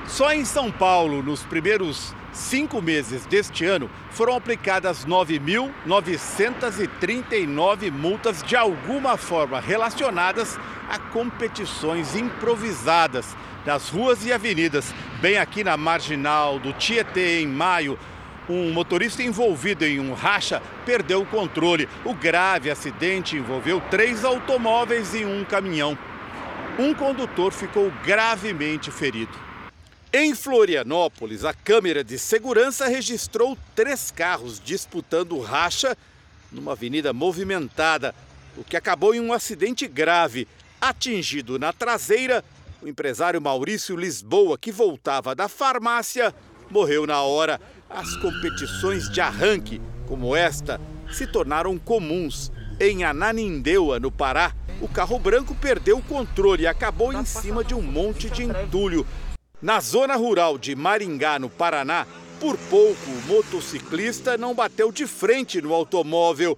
Só 0.08 0.32
em 0.32 0.44
São 0.44 0.70
Paulo, 0.70 1.22
nos 1.22 1.42
primeiros 1.42 2.14
cinco 2.32 2.80
meses 2.80 3.26
deste 3.26 3.64
ano, 3.64 3.90
foram 4.10 4.36
aplicadas 4.36 5.04
9.939 5.04 7.90
multas 7.90 8.40
de 8.42 8.56
alguma 8.56 9.16
forma 9.16 9.60
relacionadas 9.60 10.56
a 10.88 10.98
competições 10.98 12.14
improvisadas 12.14 13.34
nas 13.66 13.88
ruas 13.88 14.24
e 14.24 14.32
avenidas. 14.32 14.94
Bem 15.20 15.36
aqui 15.36 15.64
na 15.64 15.76
marginal 15.76 16.58
do 16.58 16.72
Tietê, 16.72 17.40
em 17.40 17.48
maio, 17.48 17.98
um 18.48 18.72
motorista 18.72 19.22
envolvido 19.24 19.84
em 19.84 19.98
um 19.98 20.14
racha 20.14 20.62
perdeu 20.84 21.22
o 21.22 21.26
controle. 21.26 21.88
O 22.04 22.14
grave 22.14 22.70
acidente 22.70 23.36
envolveu 23.36 23.82
três 23.90 24.24
automóveis 24.24 25.14
e 25.14 25.24
um 25.24 25.44
caminhão. 25.44 25.98
Um 26.78 26.94
condutor 26.94 27.52
ficou 27.52 27.90
gravemente 28.04 28.90
ferido. 28.90 29.32
Em 30.12 30.34
Florianópolis, 30.34 31.44
a 31.44 31.52
câmera 31.52 32.04
de 32.04 32.18
segurança 32.18 32.86
registrou 32.86 33.58
três 33.74 34.12
carros 34.12 34.60
disputando 34.64 35.40
racha 35.40 35.96
numa 36.52 36.72
avenida 36.72 37.12
movimentada, 37.12 38.14
o 38.56 38.62
que 38.62 38.76
acabou 38.76 39.14
em 39.14 39.20
um 39.20 39.32
acidente 39.32 39.88
grave. 39.88 40.46
Atingido 40.80 41.58
na 41.58 41.72
traseira, 41.72 42.44
o 42.86 42.88
empresário 42.88 43.42
Maurício 43.42 43.96
Lisboa, 43.96 44.56
que 44.56 44.70
voltava 44.70 45.34
da 45.34 45.48
farmácia, 45.48 46.32
morreu 46.70 47.04
na 47.04 47.20
hora. 47.20 47.60
As 47.90 48.16
competições 48.18 49.10
de 49.10 49.20
arranque, 49.20 49.80
como 50.06 50.36
esta, 50.36 50.80
se 51.12 51.26
tornaram 51.26 51.76
comuns. 51.78 52.52
Em 52.78 53.02
Ananindeua, 53.02 53.98
no 53.98 54.12
Pará, 54.12 54.54
o 54.80 54.86
carro 54.86 55.18
branco 55.18 55.52
perdeu 55.56 55.98
o 55.98 56.02
controle 56.02 56.62
e 56.62 56.66
acabou 56.68 57.12
em 57.12 57.24
cima 57.24 57.64
de 57.64 57.74
um 57.74 57.82
monte 57.82 58.30
de 58.30 58.44
entulho. 58.44 59.04
Na 59.60 59.80
zona 59.80 60.14
rural 60.14 60.56
de 60.56 60.76
Maringá, 60.76 61.40
no 61.40 61.50
Paraná, 61.50 62.06
por 62.38 62.56
pouco 62.70 63.10
o 63.10 63.26
motociclista 63.26 64.38
não 64.38 64.54
bateu 64.54 64.92
de 64.92 65.08
frente 65.08 65.60
no 65.60 65.74
automóvel. 65.74 66.56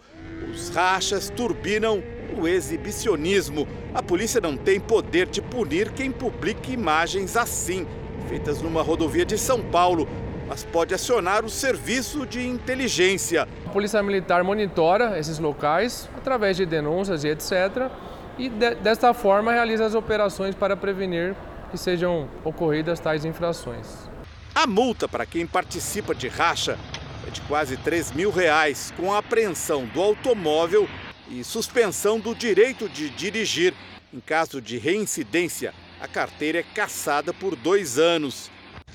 Os 0.53 0.69
rachas 0.69 1.31
turbinam 1.31 2.03
o 2.39 2.49
exibicionismo. 2.49 3.67
A 3.95 4.03
polícia 4.03 4.41
não 4.41 4.57
tem 4.57 4.79
poder 4.79 5.27
de 5.27 5.43
punir 5.43 5.91
quem 5.93 6.11
publica 6.11 6.71
imagens 6.71 7.37
assim, 7.37 7.87
feitas 8.29 8.63
numa 8.63 8.83
rodovia 8.83 9.25
de 9.25 9.37
São 9.37 9.61
Paulo, 9.61 10.09
mas 10.47 10.65
pode 10.65 10.95
acionar 10.95 11.45
o 11.45 11.51
serviço 11.51 12.27
de 12.27 12.47
inteligência. 12.47 13.47
A 13.67 13.71
Polícia 13.71 14.03
Militar 14.03 14.43
monitora 14.43 15.19
esses 15.19 15.39
locais 15.39 16.09
através 16.17 16.57
de 16.57 16.65
denúncias 16.65 17.25
e 17.25 17.29
etc. 17.29 17.91
E 18.39 18.49
de, 18.49 18.75
desta 18.77 19.13
forma 19.13 19.53
realiza 19.53 19.85
as 19.85 19.95
operações 19.95 20.55
para 20.55 20.77
prevenir 20.77 21.35
que 21.71 21.77
sejam 21.77 22.29
ocorridas 22.45 22.99
tais 22.99 23.25
infrações. 23.25 24.09
A 24.55 24.67
multa 24.67 25.07
para 25.07 25.27
quem 25.27 25.47
participa 25.47 26.15
de 26.15 26.29
racha 26.29 26.79
é 27.27 27.31
de 27.31 27.41
quase 27.43 27.77
3 27.77 28.13
mil 28.13 28.31
reais, 28.31 28.93
com 28.97 29.13
a 29.13 29.19
apreensão 29.19 29.85
do 29.87 30.01
automóvel 30.01 30.89
e 31.31 31.45
suspensão 31.45 32.19
do 32.19 32.35
direito 32.35 32.89
de 32.89 33.11
dirigir. 33.11 33.75
Em 34.13 34.21
caso 34.21 34.61
de 34.61 34.79
reincidência, 34.79 35.75
a 36.01 36.09
carteira 36.09 36.59
é 36.59 36.63
cassada 36.63 37.33
por 37.33 37.55
dois 37.55 37.99
anos. 37.99 38.51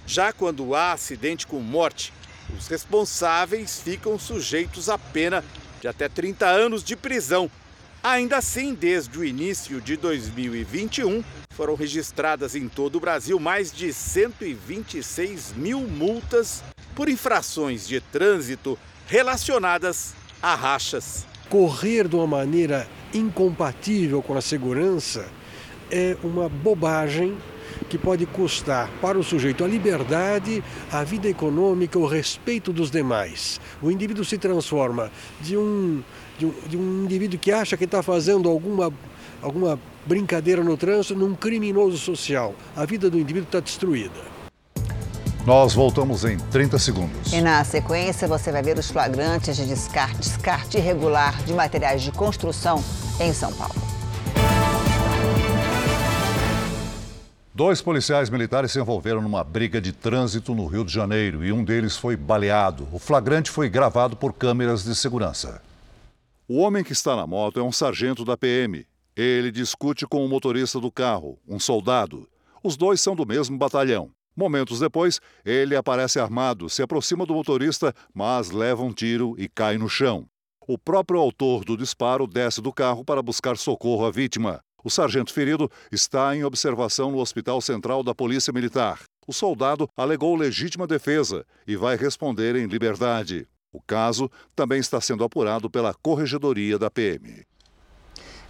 Já 0.05 0.33
quando 0.33 0.75
há 0.75 0.93
acidente 0.93 1.45
com 1.45 1.59
morte, 1.59 2.11
os 2.57 2.67
responsáveis 2.67 3.79
ficam 3.79 4.17
sujeitos 4.17 4.89
a 4.89 4.97
pena 4.97 5.43
de 5.79 5.87
até 5.87 6.09
30 6.09 6.47
anos 6.47 6.83
de 6.83 6.95
prisão. 6.95 7.49
Ainda 8.01 8.37
assim, 8.37 8.73
desde 8.73 9.17
o 9.17 9.23
início 9.23 9.79
de 9.79 9.95
2021, 9.95 11.23
foram 11.51 11.75
registradas 11.75 12.55
em 12.55 12.67
todo 12.67 12.95
o 12.95 12.99
Brasil 12.99 13.39
mais 13.39 13.71
de 13.71 13.93
126 13.93 15.53
mil 15.53 15.81
multas 15.81 16.63
por 16.95 17.07
infrações 17.07 17.87
de 17.87 18.01
trânsito 18.01 18.77
relacionadas 19.07 20.13
a 20.41 20.55
rachas. 20.55 21.25
Correr 21.53 22.07
de 22.07 22.15
uma 22.15 22.25
maneira 22.25 22.87
incompatível 23.13 24.23
com 24.23 24.35
a 24.35 24.41
segurança 24.41 25.29
é 25.91 26.17
uma 26.23 26.49
bobagem 26.49 27.37
que 27.87 27.95
pode 27.95 28.25
custar 28.25 28.89
para 28.99 29.19
o 29.19 29.23
sujeito 29.23 29.63
a 29.63 29.67
liberdade, 29.67 30.63
a 30.91 31.03
vida 31.03 31.29
econômica, 31.29 31.99
o 31.99 32.07
respeito 32.07 32.73
dos 32.73 32.89
demais. 32.89 33.61
O 33.83 33.91
indivíduo 33.91 34.25
se 34.25 34.39
transforma 34.39 35.11
de 35.41 35.55
um, 35.55 36.01
de 36.39 36.47
um, 36.47 36.53
de 36.67 36.75
um 36.75 37.03
indivíduo 37.03 37.37
que 37.37 37.51
acha 37.51 37.77
que 37.77 37.83
está 37.83 38.01
fazendo 38.01 38.49
alguma, 38.49 38.91
alguma 39.39 39.79
brincadeira 40.07 40.63
no 40.63 40.75
trânsito 40.75 41.15
num 41.15 41.35
criminoso 41.35 41.99
social. 41.99 42.55
A 42.75 42.83
vida 42.83 43.11
do 43.11 43.19
indivíduo 43.19 43.45
está 43.45 43.59
destruída. 43.59 44.32
Nós 45.45 45.73
voltamos 45.73 46.23
em 46.23 46.37
30 46.37 46.79
segundos. 46.79 47.33
E 47.33 47.41
na 47.41 47.61
sequência 47.65 48.25
você 48.29 48.49
vai 48.49 48.63
ver 48.63 48.79
os 48.79 48.89
flagrantes 48.89 49.57
de 49.57 49.65
descarte, 49.65 50.19
descarte 50.19 50.77
irregular 50.77 51.43
de 51.43 51.51
materiais 51.51 52.01
de 52.01 52.13
construção 52.13 52.81
em 53.19 53.33
São 53.33 53.51
Paulo. 53.51 53.75
Dois 57.53 57.81
policiais 57.81 58.29
militares 58.29 58.71
se 58.71 58.79
envolveram 58.79 59.21
numa 59.21 59.43
briga 59.43 59.81
de 59.81 59.91
trânsito 59.91 60.55
no 60.55 60.65
Rio 60.65 60.85
de 60.85 60.93
Janeiro 60.93 61.43
e 61.43 61.51
um 61.51 61.61
deles 61.61 61.97
foi 61.97 62.15
baleado. 62.15 62.87
O 62.93 62.97
flagrante 62.97 63.51
foi 63.51 63.67
gravado 63.67 64.15
por 64.15 64.31
câmeras 64.31 64.85
de 64.85 64.95
segurança. 64.95 65.61
O 66.47 66.59
homem 66.59 66.85
que 66.85 66.93
está 66.93 67.17
na 67.17 67.27
moto 67.27 67.59
é 67.59 67.63
um 67.63 67.71
sargento 67.71 68.23
da 68.23 68.37
PM. 68.37 68.87
Ele 69.13 69.51
discute 69.51 70.07
com 70.07 70.25
o 70.25 70.29
motorista 70.29 70.79
do 70.79 70.89
carro, 70.89 71.37
um 71.45 71.59
soldado. 71.59 72.29
Os 72.63 72.77
dois 72.77 73.01
são 73.01 73.13
do 73.13 73.25
mesmo 73.25 73.57
batalhão. 73.57 74.09
Momentos 74.35 74.79
depois, 74.79 75.19
ele 75.45 75.75
aparece 75.75 76.19
armado, 76.19 76.69
se 76.69 76.81
aproxima 76.81 77.25
do 77.25 77.33
motorista, 77.33 77.93
mas 78.13 78.51
leva 78.51 78.83
um 78.83 78.91
tiro 78.91 79.35
e 79.37 79.47
cai 79.47 79.77
no 79.77 79.87
chão. 79.87 80.25
O 80.67 80.77
próprio 80.77 81.19
autor 81.19 81.65
do 81.65 81.75
disparo 81.75 82.25
desce 82.25 82.61
do 82.61 82.71
carro 82.71 83.03
para 83.03 83.21
buscar 83.21 83.57
socorro 83.57 84.05
à 84.05 84.11
vítima. 84.11 84.61
O 84.83 84.89
sargento 84.89 85.33
ferido 85.33 85.69
está 85.91 86.35
em 86.35 86.43
observação 86.43 87.11
no 87.11 87.19
Hospital 87.19 87.61
Central 87.61 88.03
da 88.03 88.15
Polícia 88.15 88.51
Militar. 88.51 89.01
O 89.27 89.33
soldado 89.33 89.87
alegou 89.95 90.35
legítima 90.35 90.85
defesa 90.85 91.45
e 91.65 91.75
vai 91.75 91.95
responder 91.95 92.55
em 92.55 92.65
liberdade. 92.65 93.47
O 93.71 93.81
caso 93.81 94.29
também 94.55 94.79
está 94.79 94.99
sendo 94.99 95.23
apurado 95.23 95.69
pela 95.69 95.93
Corregedoria 95.93 96.77
da 96.77 96.91
PM. 96.91 97.43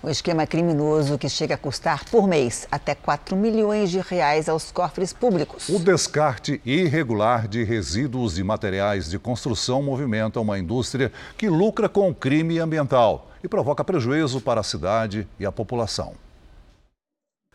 Um 0.04 0.10
esquema 0.10 0.46
criminoso 0.46 1.18
que 1.18 1.30
chega 1.30 1.56
a 1.56 1.58
custar 1.58 2.04
por 2.10 2.28
mês 2.28 2.68
até 2.70 2.94
4 2.94 3.38
milhões 3.38 3.90
de 3.90 4.02
reais 4.02 4.50
aos 4.50 4.70
cofres 4.70 5.14
públicos. 5.14 5.70
O 5.70 5.80
descarte 5.80 6.60
irregular 6.66 7.48
de 7.48 7.64
resíduos 7.64 8.38
e 8.38 8.44
materiais 8.44 9.10
de 9.10 9.18
construção 9.18 9.82
movimenta 9.82 10.42
uma 10.42 10.60
indústria 10.60 11.10
que 11.38 11.48
lucra 11.48 11.88
com 11.88 12.10
o 12.10 12.14
crime 12.14 12.60
ambiental 12.60 13.32
e 13.42 13.48
provoca 13.48 13.82
prejuízo 13.82 14.42
para 14.42 14.60
a 14.60 14.64
cidade 14.64 15.26
e 15.40 15.46
a 15.46 15.54
população. 15.54 16.16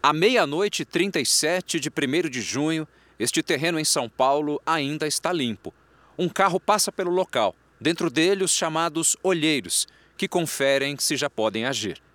À 0.03 0.15
meia-noite 0.15 0.87
37 0.87 1.79
de 1.79 1.91
1 1.91 2.31
de 2.31 2.41
junho, 2.41 2.89
este 3.19 3.43
terreno 3.43 3.79
em 3.79 3.85
São 3.85 4.09
Paulo 4.09 4.59
ainda 4.65 5.07
está 5.07 5.35
limpo. 5.35 5.75
Um 6.19 6.31
carro 6.31 6.59
passa 6.59 6.91
pelo 6.91 7.11
local, 7.11 7.55
dentro 7.79 8.09
dele 8.09 8.43
os 8.43 8.53
chamados 8.53 9.19
olheiros, 9.23 9.87
que 10.17 10.27
conferem 10.27 10.97
se 10.99 11.15
já 11.15 11.29
podem 11.29 11.67
agir. 11.67 12.08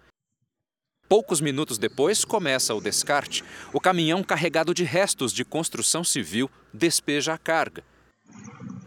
Poucos 1.07 1.41
minutos 1.41 1.77
depois, 1.77 2.25
começa 2.25 2.73
o 2.73 2.81
descarte. 2.81 3.43
O 3.71 3.79
caminhão 3.79 4.23
carregado 4.23 4.73
de 4.73 4.83
restos 4.83 5.31
de 5.33 5.43
construção 5.43 6.03
civil 6.03 6.49
despeja 6.73 7.33
a 7.33 7.37
carga. 7.37 7.83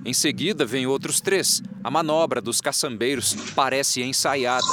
Em 0.05 0.13
seguida, 0.13 0.65
vem 0.65 0.87
outros 0.87 1.21
três. 1.21 1.63
A 1.85 1.91
manobra 1.91 2.41
dos 2.41 2.61
caçambeiros 2.61 3.35
parece 3.55 4.03
ensaiada. 4.03 4.67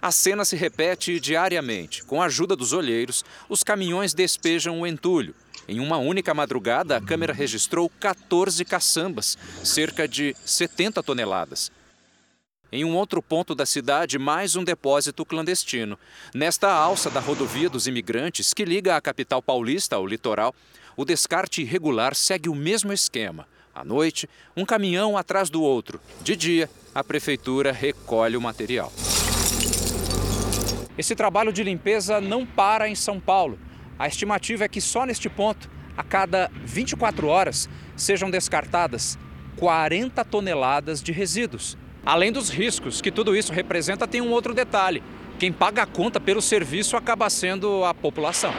A 0.00 0.12
cena 0.12 0.44
se 0.44 0.54
repete 0.54 1.18
diariamente. 1.18 2.04
Com 2.04 2.20
a 2.20 2.26
ajuda 2.26 2.54
dos 2.54 2.74
olheiros, 2.74 3.24
os 3.48 3.62
caminhões 3.62 4.12
despejam 4.12 4.80
o 4.80 4.86
entulho. 4.86 5.34
Em 5.66 5.80
uma 5.80 5.96
única 5.96 6.34
madrugada, 6.34 6.98
a 6.98 7.00
câmera 7.00 7.32
registrou 7.32 7.90
14 7.98 8.62
caçambas, 8.66 9.38
cerca 9.64 10.06
de 10.06 10.36
70 10.44 11.02
toneladas. 11.02 11.72
Em 12.74 12.84
um 12.84 12.96
outro 12.96 13.22
ponto 13.22 13.54
da 13.54 13.64
cidade, 13.64 14.18
mais 14.18 14.56
um 14.56 14.64
depósito 14.64 15.24
clandestino. 15.24 15.96
Nesta 16.34 16.72
alça 16.72 17.08
da 17.08 17.20
rodovia 17.20 17.70
dos 17.70 17.86
imigrantes, 17.86 18.52
que 18.52 18.64
liga 18.64 18.96
a 18.96 19.00
capital 19.00 19.40
paulista 19.40 19.94
ao 19.94 20.04
litoral, 20.04 20.52
o 20.96 21.04
descarte 21.04 21.62
irregular 21.62 22.16
segue 22.16 22.48
o 22.48 22.54
mesmo 22.54 22.92
esquema. 22.92 23.46
À 23.72 23.84
noite, 23.84 24.28
um 24.56 24.64
caminhão 24.64 25.16
atrás 25.16 25.48
do 25.50 25.62
outro. 25.62 26.00
De 26.20 26.34
dia, 26.34 26.68
a 26.92 27.04
prefeitura 27.04 27.70
recolhe 27.70 28.36
o 28.36 28.40
material. 28.40 28.92
Esse 30.98 31.14
trabalho 31.14 31.52
de 31.52 31.62
limpeza 31.62 32.20
não 32.20 32.44
para 32.44 32.88
em 32.88 32.96
São 32.96 33.20
Paulo. 33.20 33.56
A 33.96 34.08
estimativa 34.08 34.64
é 34.64 34.68
que 34.68 34.80
só 34.80 35.06
neste 35.06 35.28
ponto, 35.28 35.70
a 35.96 36.02
cada 36.02 36.50
24 36.64 37.28
horas, 37.28 37.68
sejam 37.96 38.28
descartadas 38.28 39.16
40 39.58 40.24
toneladas 40.24 41.00
de 41.00 41.12
resíduos. 41.12 41.78
Além 42.06 42.30
dos 42.30 42.50
riscos 42.50 43.00
que 43.00 43.10
tudo 43.10 43.34
isso 43.34 43.52
representa, 43.52 44.06
tem 44.06 44.20
um 44.20 44.30
outro 44.30 44.52
detalhe: 44.52 45.02
quem 45.38 45.50
paga 45.50 45.82
a 45.82 45.86
conta 45.86 46.20
pelo 46.20 46.42
serviço 46.42 46.96
acaba 46.96 47.30
sendo 47.30 47.82
a 47.84 47.94
população. 47.94 48.52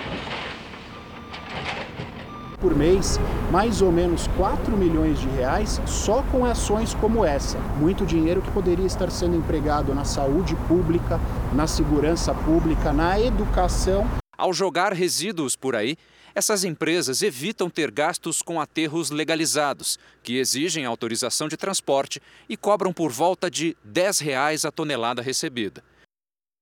Por 2.60 2.75
mês, 2.75 3.19
mais 3.51 3.81
ou 3.84 3.91
menos 3.91 4.25
4 4.36 4.75
milhões 4.75 5.19
de 5.19 5.27
reais 5.29 5.79
só 5.86 6.23
com 6.31 6.43
ações 6.43 6.95
como 6.95 7.23
essa. 7.23 7.60
Muito 7.79 8.03
dinheiro 8.03 8.41
que 8.41 8.49
poderia 8.49 8.86
estar 8.88 9.12
sendo 9.12 9.36
empregado 9.36 9.93
na 9.93 10.05
saúde 10.05 10.55
pública, 10.67 11.19
na 11.53 11.67
segurança 11.67 12.34
pública, 12.34 12.91
na 12.91 13.19
educação. 13.19 14.08
Ao 14.36 14.51
jogar 14.51 14.91
resíduos 14.93 15.55
por 15.55 15.75
aí, 15.75 15.95
essas 16.36 16.65
empresas 16.65 17.21
evitam 17.21 17.69
ter 17.69 17.89
gastos 17.89 18.41
com 18.41 18.60
aterros 18.60 19.10
legalizados, 19.10 19.98
que 20.21 20.38
exigem 20.38 20.86
autorização 20.86 21.48
de 21.48 21.56
transporte 21.56 22.21
e 22.50 22.58
cobram 22.58 22.91
por 22.91 23.10
volta 23.10 23.50
de 23.50 23.76
10 23.86 24.19
reais 24.19 24.65
a 24.65 24.71
tonelada 24.71 25.21
recebida. 25.21 25.82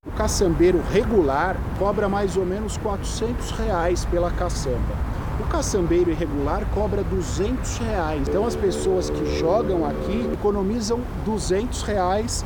O 0.05 0.11
caçambeiro 0.11 0.79
regular 0.91 1.57
cobra 1.79 2.07
mais 2.07 2.37
ou 2.37 2.45
menos 2.45 2.77
400 2.77 3.49
reais 3.51 4.05
pela 4.05 4.29
caçamba. 4.29 4.95
O 5.39 5.47
caçambeiro 5.47 6.11
irregular 6.11 6.69
cobra 6.71 7.03
200 7.03 7.77
reais. 7.79 8.27
Então 8.27 8.45
as 8.45 8.55
pessoas 8.55 9.09
que 9.09 9.39
jogam 9.39 9.85
aqui 9.85 10.29
economizam 10.31 11.01
200 11.25 11.81
reais 11.81 12.45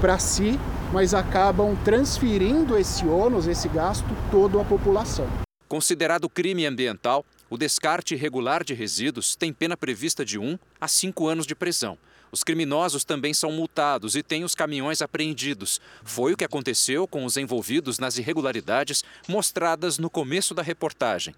para 0.00 0.18
si, 0.18 0.60
mas 0.92 1.14
acabam 1.14 1.74
transferindo 1.84 2.78
esse 2.78 3.04
ônus, 3.06 3.48
esse 3.48 3.68
gasto 3.68 4.06
todo 4.30 4.60
à 4.60 4.64
população. 4.64 5.45
Considerado 5.68 6.28
crime 6.28 6.64
ambiental, 6.64 7.24
o 7.50 7.56
descarte 7.56 8.14
irregular 8.14 8.62
de 8.62 8.72
resíduos 8.72 9.34
tem 9.34 9.52
pena 9.52 9.76
prevista 9.76 10.24
de 10.24 10.38
1 10.38 10.56
a 10.80 10.86
5 10.86 11.26
anos 11.26 11.46
de 11.46 11.56
prisão. 11.56 11.98
Os 12.30 12.44
criminosos 12.44 13.04
também 13.04 13.34
são 13.34 13.50
multados 13.50 14.14
e 14.14 14.22
têm 14.22 14.44
os 14.44 14.54
caminhões 14.54 15.02
apreendidos. 15.02 15.80
Foi 16.04 16.32
o 16.32 16.36
que 16.36 16.44
aconteceu 16.44 17.08
com 17.08 17.24
os 17.24 17.36
envolvidos 17.36 17.98
nas 17.98 18.16
irregularidades 18.16 19.02
mostradas 19.28 19.98
no 19.98 20.08
começo 20.08 20.54
da 20.54 20.62
reportagem. 20.62 21.34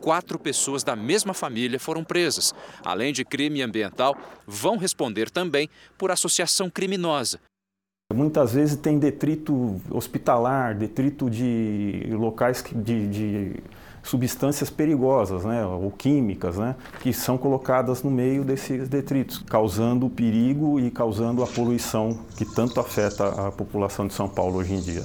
Quatro 0.00 0.38
pessoas 0.38 0.82
da 0.82 0.96
mesma 0.96 1.34
família 1.34 1.78
foram 1.78 2.02
presas. 2.02 2.54
Além 2.82 3.12
de 3.12 3.24
crime 3.24 3.60
ambiental, 3.60 4.16
vão 4.46 4.78
responder 4.78 5.30
também 5.30 5.68
por 5.98 6.10
associação 6.10 6.70
criminosa 6.70 7.40
Muitas 8.12 8.54
vezes 8.54 8.76
tem 8.76 8.98
detrito 8.98 9.80
hospitalar, 9.88 10.74
detrito 10.74 11.30
de 11.30 12.08
locais 12.10 12.64
de, 12.74 13.06
de 13.06 13.56
substâncias 14.02 14.68
perigosas, 14.68 15.44
né, 15.44 15.64
ou 15.64 15.90
químicas, 15.92 16.56
né, 16.56 16.74
que 17.00 17.12
são 17.12 17.38
colocadas 17.38 18.02
no 18.02 18.10
meio 18.10 18.42
desses 18.42 18.88
detritos, 18.88 19.38
causando 19.48 20.08
perigo 20.08 20.80
e 20.80 20.90
causando 20.90 21.42
a 21.42 21.46
poluição 21.46 22.18
que 22.36 22.44
tanto 22.44 22.80
afeta 22.80 23.46
a 23.46 23.52
população 23.52 24.08
de 24.08 24.14
São 24.14 24.28
Paulo 24.28 24.58
hoje 24.58 24.74
em 24.74 24.80
dia. 24.80 25.04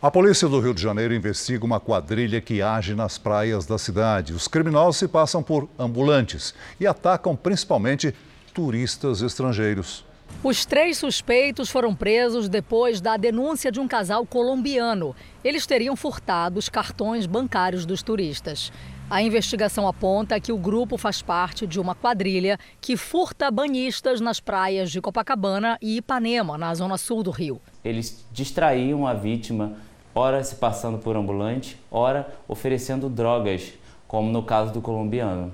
A 0.00 0.10
polícia 0.10 0.48
do 0.48 0.60
Rio 0.60 0.74
de 0.74 0.82
Janeiro 0.82 1.14
investiga 1.14 1.64
uma 1.64 1.80
quadrilha 1.80 2.40
que 2.40 2.60
age 2.60 2.94
nas 2.94 3.18
praias 3.18 3.66
da 3.66 3.78
cidade. 3.78 4.32
Os 4.32 4.48
criminosos 4.48 4.96
se 4.96 5.08
passam 5.08 5.42
por 5.42 5.68
ambulantes 5.78 6.54
e 6.78 6.86
atacam 6.86 7.36
principalmente 7.36 8.14
turistas 8.52 9.22
estrangeiros. 9.22 10.04
Os 10.44 10.66
três 10.66 10.98
suspeitos 10.98 11.70
foram 11.70 11.94
presos 11.94 12.48
depois 12.48 13.00
da 13.00 13.16
denúncia 13.16 13.70
de 13.70 13.78
um 13.78 13.86
casal 13.86 14.26
colombiano. 14.26 15.14
Eles 15.44 15.66
teriam 15.66 15.94
furtado 15.94 16.58
os 16.58 16.68
cartões 16.68 17.26
bancários 17.26 17.86
dos 17.86 18.02
turistas. 18.02 18.72
A 19.08 19.22
investigação 19.22 19.86
aponta 19.86 20.40
que 20.40 20.50
o 20.50 20.56
grupo 20.56 20.96
faz 20.96 21.20
parte 21.22 21.66
de 21.66 21.78
uma 21.78 21.94
quadrilha 21.94 22.58
que 22.80 22.96
furta 22.96 23.50
banhistas 23.50 24.20
nas 24.20 24.40
praias 24.40 24.90
de 24.90 25.00
Copacabana 25.00 25.78
e 25.82 25.98
Ipanema, 25.98 26.56
na 26.56 26.74
zona 26.74 26.96
sul 26.96 27.22
do 27.22 27.30
Rio. 27.30 27.60
Eles 27.84 28.24
distraíam 28.32 29.06
a 29.06 29.12
vítima, 29.12 29.74
ora 30.14 30.42
se 30.42 30.56
passando 30.56 30.98
por 30.98 31.14
ambulante, 31.14 31.78
ora 31.90 32.26
oferecendo 32.48 33.08
drogas, 33.08 33.74
como 34.08 34.30
no 34.30 34.42
caso 34.42 34.72
do 34.72 34.80
colombiano. 34.80 35.52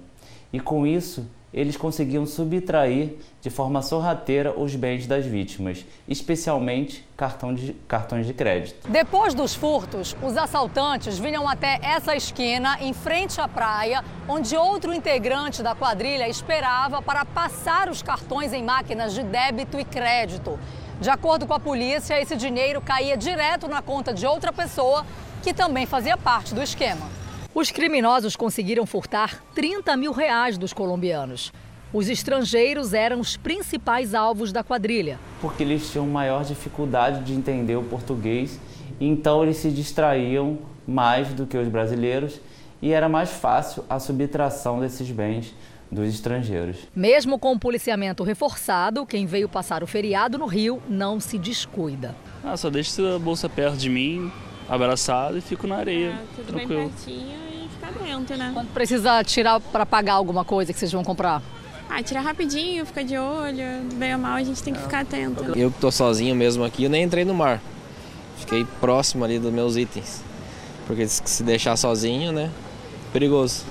E 0.53 0.61
com 0.61 0.87
isso, 0.87 1.27
eles 1.59 1.77
conseguiam 1.77 2.25
subtrair 2.25 3.17
de 3.41 3.51
forma 3.51 3.83
sorrateira 3.83 4.57
os 4.57 4.77
bens 4.77 5.09
das 5.09 5.27
vítimas, 5.27 5.85
especialmente 6.07 7.05
cartão 7.17 7.53
de, 7.53 7.73
cartões 7.89 8.27
de 8.29 8.33
crédito. 8.33 8.89
Depois 8.89 9.35
dos 9.35 9.57
furtos, 9.57 10.15
os 10.23 10.37
assaltantes 10.37 11.19
vinham 11.19 11.49
até 11.49 11.81
essa 11.83 12.15
esquina, 12.15 12.79
em 12.81 12.93
frente 12.93 13.41
à 13.41 13.49
praia, 13.49 14.05
onde 14.29 14.57
outro 14.57 14.95
integrante 14.95 15.61
da 15.61 15.75
quadrilha 15.75 16.29
esperava 16.29 17.03
para 17.03 17.25
passar 17.25 17.89
os 17.89 18.03
cartões 18.03 18.53
em 18.53 18.63
máquinas 18.63 19.13
de 19.13 19.25
débito 19.25 19.81
e 19.81 19.85
crédito. 19.85 20.57
De 21.01 21.11
acordo 21.11 21.45
com 21.45 21.55
a 21.55 21.61
polícia, 21.61 22.21
esse 22.21 22.37
dinheiro 22.37 22.81
caía 22.81 23.17
direto 23.17 23.67
na 23.67 23.83
conta 23.83 24.15
de 24.15 24.25
outra 24.25 24.53
pessoa 24.53 25.05
que 25.43 25.53
também 25.53 25.87
fazia 25.87 26.17
parte 26.17 26.55
do 26.55 26.63
esquema. 26.63 27.18
Os 27.59 27.73
criminosos 27.73 28.37
conseguiram 28.37 28.87
furtar 28.87 29.43
30 29.53 29.97
mil 29.97 30.13
reais 30.13 30.57
dos 30.57 30.73
colombianos. 30.73 31.53
Os 31.93 32.09
estrangeiros 32.09 32.95
eram 32.95 33.19
os 33.19 33.37
principais 33.37 34.15
alvos 34.15 34.53
da 34.53 34.63
quadrilha. 34.63 35.19
Porque 35.41 35.65
eles 35.65 35.91
tinham 35.91 36.07
maior 36.07 36.45
dificuldade 36.45 37.25
de 37.25 37.33
entender 37.33 37.75
o 37.75 37.83
português, 37.83 38.61
então 39.01 39.43
eles 39.43 39.57
se 39.57 39.73
distraíam 39.73 40.61
mais 40.87 41.35
do 41.35 41.47
que 41.49 41.59
os 41.59 41.67
brasileiros 41.67 42.41
e 42.81 42.93
era 42.93 43.09
mais 43.09 43.31
fácil 43.31 43.85
a 43.91 43.99
subtração 43.99 44.79
desses 44.79 45.11
bens 45.11 45.53
dos 45.91 46.09
estrangeiros. 46.15 46.77
Mesmo 46.95 47.41
com 47.41 47.55
o 47.55 47.59
policiamento 47.59 48.23
reforçado, 48.23 49.05
quem 49.05 49.27
veio 49.27 49.49
passar 49.49 49.83
o 49.83 49.87
feriado 49.89 50.39
no 50.39 50.47
Rio 50.47 50.81
não 50.89 51.19
se 51.19 51.37
descuida. 51.37 52.15
Ah, 52.45 52.57
só 52.57 52.71
deixo 52.71 52.93
sua 52.93 53.19
bolsa 53.19 53.49
perto 53.49 53.79
de 53.79 53.89
mim, 53.89 54.31
abraçado 54.69 55.39
e 55.39 55.41
fico 55.41 55.67
na 55.67 55.77
areia, 55.77 56.09
é, 56.09 56.19
tudo 56.37 56.47
tranquilo. 56.47 56.81
bem 56.81 56.89
pertinho 56.91 57.39
e 57.53 57.69
ficar 57.69 57.93
dentro, 57.93 58.37
né? 58.37 58.51
Quando 58.53 58.73
precisa 58.73 59.25
tirar 59.25 59.61
para 59.61 59.87
pagar 59.87 60.15
alguma 60.15 60.45
coisa 60.45 60.73
que 60.73 60.79
vocês 60.79 60.93
vão 60.93 61.03
comprar? 61.03 61.43
Ah, 61.89 62.03
tirar 62.03 62.21
rapidinho, 62.21 62.85
ficar 62.85 63.03
de 63.03 63.17
olho, 63.17 63.65
bem 63.95 64.15
ou 64.15 64.21
mal 64.21 64.35
a 64.35 64.43
gente 64.43 64.63
tem 64.63 64.75
que 64.75 64.81
ficar 64.81 65.01
atento. 65.01 65.43
Eu 65.57 65.71
que 65.71 65.81
tô 65.81 65.91
sozinho 65.91 66.35
mesmo 66.37 66.63
aqui, 66.63 66.85
eu 66.85 66.91
nem 66.91 67.05
entrei 67.05 67.25
no 67.25 67.35
mar. 67.35 67.63
Fiquei 68.37 68.67
próximo 68.79 69.25
ali 69.25 69.39
dos 69.39 69.53
meus 69.53 69.77
itens. 69.77 70.23
Porque 70.87 71.07
se 71.09 71.43
deixar 71.43 71.77
sozinho, 71.77 72.31
né, 72.31 72.51
perigoso. 73.13 73.65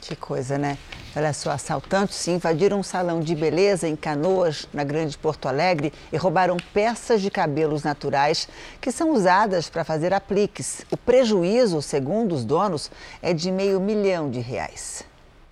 Que 0.00 0.14
coisa, 0.14 0.56
né? 0.56 0.78
Olha 1.16 1.32
só, 1.32 1.50
assaltantes 1.50 2.28
invadiram 2.28 2.78
um 2.78 2.82
salão 2.82 3.20
de 3.20 3.34
beleza 3.34 3.88
em 3.88 3.96
Canoas, 3.96 4.68
na 4.72 4.84
Grande 4.84 5.16
Porto 5.16 5.48
Alegre, 5.48 5.92
e 6.12 6.16
roubaram 6.16 6.56
peças 6.74 7.22
de 7.22 7.30
cabelos 7.30 7.82
naturais 7.82 8.48
que 8.80 8.92
são 8.92 9.10
usadas 9.12 9.70
para 9.70 9.82
fazer 9.82 10.12
apliques. 10.12 10.82
O 10.90 10.96
prejuízo, 10.96 11.80
segundo 11.80 12.34
os 12.34 12.44
donos, 12.44 12.90
é 13.22 13.32
de 13.32 13.50
meio 13.50 13.80
milhão 13.80 14.30
de 14.30 14.40
reais. 14.40 15.04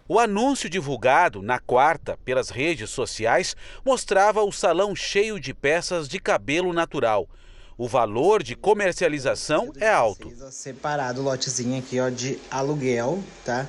O 0.07 0.19
anúncio 0.19 0.69
divulgado 0.69 1.41
na 1.41 1.59
quarta 1.59 2.19
pelas 2.27 2.51
redes 2.51 2.91
sociais 2.91 3.57
mostrava 3.83 4.43
o 4.43 4.53
salão 4.53 4.95
cheio 4.95 5.41
de 5.41 5.55
peças 5.55 6.07
de 6.07 6.21
cabelo 6.21 6.75
natural. 6.75 7.27
O 7.79 7.89
valor 7.89 8.43
de 8.43 8.55
comercialização 8.55 9.73
é 9.81 9.89
alto. 9.89 10.31
Separado 10.53 11.23
o 11.23 11.25
lotezinho 11.25 11.79
aqui 11.79 11.99
ó, 11.99 12.11
de 12.11 12.39
aluguel, 12.51 13.25
tá? 13.47 13.67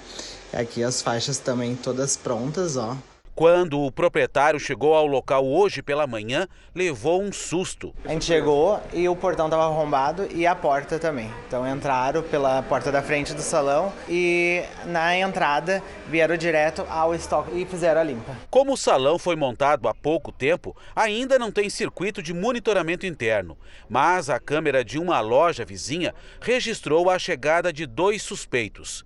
Aqui 0.53 0.83
as 0.83 1.01
faixas 1.01 1.37
também 1.37 1.75
todas 1.75 2.15
prontas, 2.15 2.77
ó. 2.77 2.97
Quando 3.35 3.81
o 3.81 3.91
proprietário 3.91 4.57
chegou 4.57 4.95
ao 4.95 5.05
local 5.05 5.45
hoje 5.45 5.81
pela 5.81 6.07
manhã, 6.07 6.47
levou 6.73 7.21
um 7.21 7.33
susto. 7.33 7.93
A 8.05 8.13
gente 8.13 8.23
chegou 8.23 8.79
e 8.93 9.09
o 9.09 9.15
portão 9.15 9.47
estava 9.47 9.65
arrombado 9.65 10.25
e 10.33 10.47
a 10.47 10.55
porta 10.55 10.97
também. 10.97 11.29
Então 11.45 11.67
entraram 11.67 12.23
pela 12.23 12.63
porta 12.63 12.93
da 12.93 13.01
frente 13.01 13.33
do 13.33 13.41
salão 13.41 13.91
e 14.07 14.63
na 14.85 15.17
entrada 15.17 15.83
vieram 16.07 16.37
direto 16.37 16.85
ao 16.89 17.13
estoque 17.13 17.59
e 17.59 17.65
fizeram 17.65 17.99
a 17.99 18.05
limpa. 18.05 18.37
Como 18.49 18.71
o 18.71 18.77
salão 18.77 19.19
foi 19.19 19.35
montado 19.35 19.89
há 19.89 19.93
pouco 19.93 20.31
tempo, 20.31 20.73
ainda 20.95 21.37
não 21.37 21.51
tem 21.51 21.69
circuito 21.69 22.23
de 22.23 22.33
monitoramento 22.33 23.05
interno, 23.05 23.57
mas 23.89 24.29
a 24.29 24.39
câmera 24.39 24.81
de 24.81 24.97
uma 24.97 25.19
loja 25.19 25.65
vizinha 25.65 26.15
registrou 26.39 27.09
a 27.09 27.19
chegada 27.19 27.73
de 27.73 27.85
dois 27.85 28.21
suspeitos. 28.21 29.03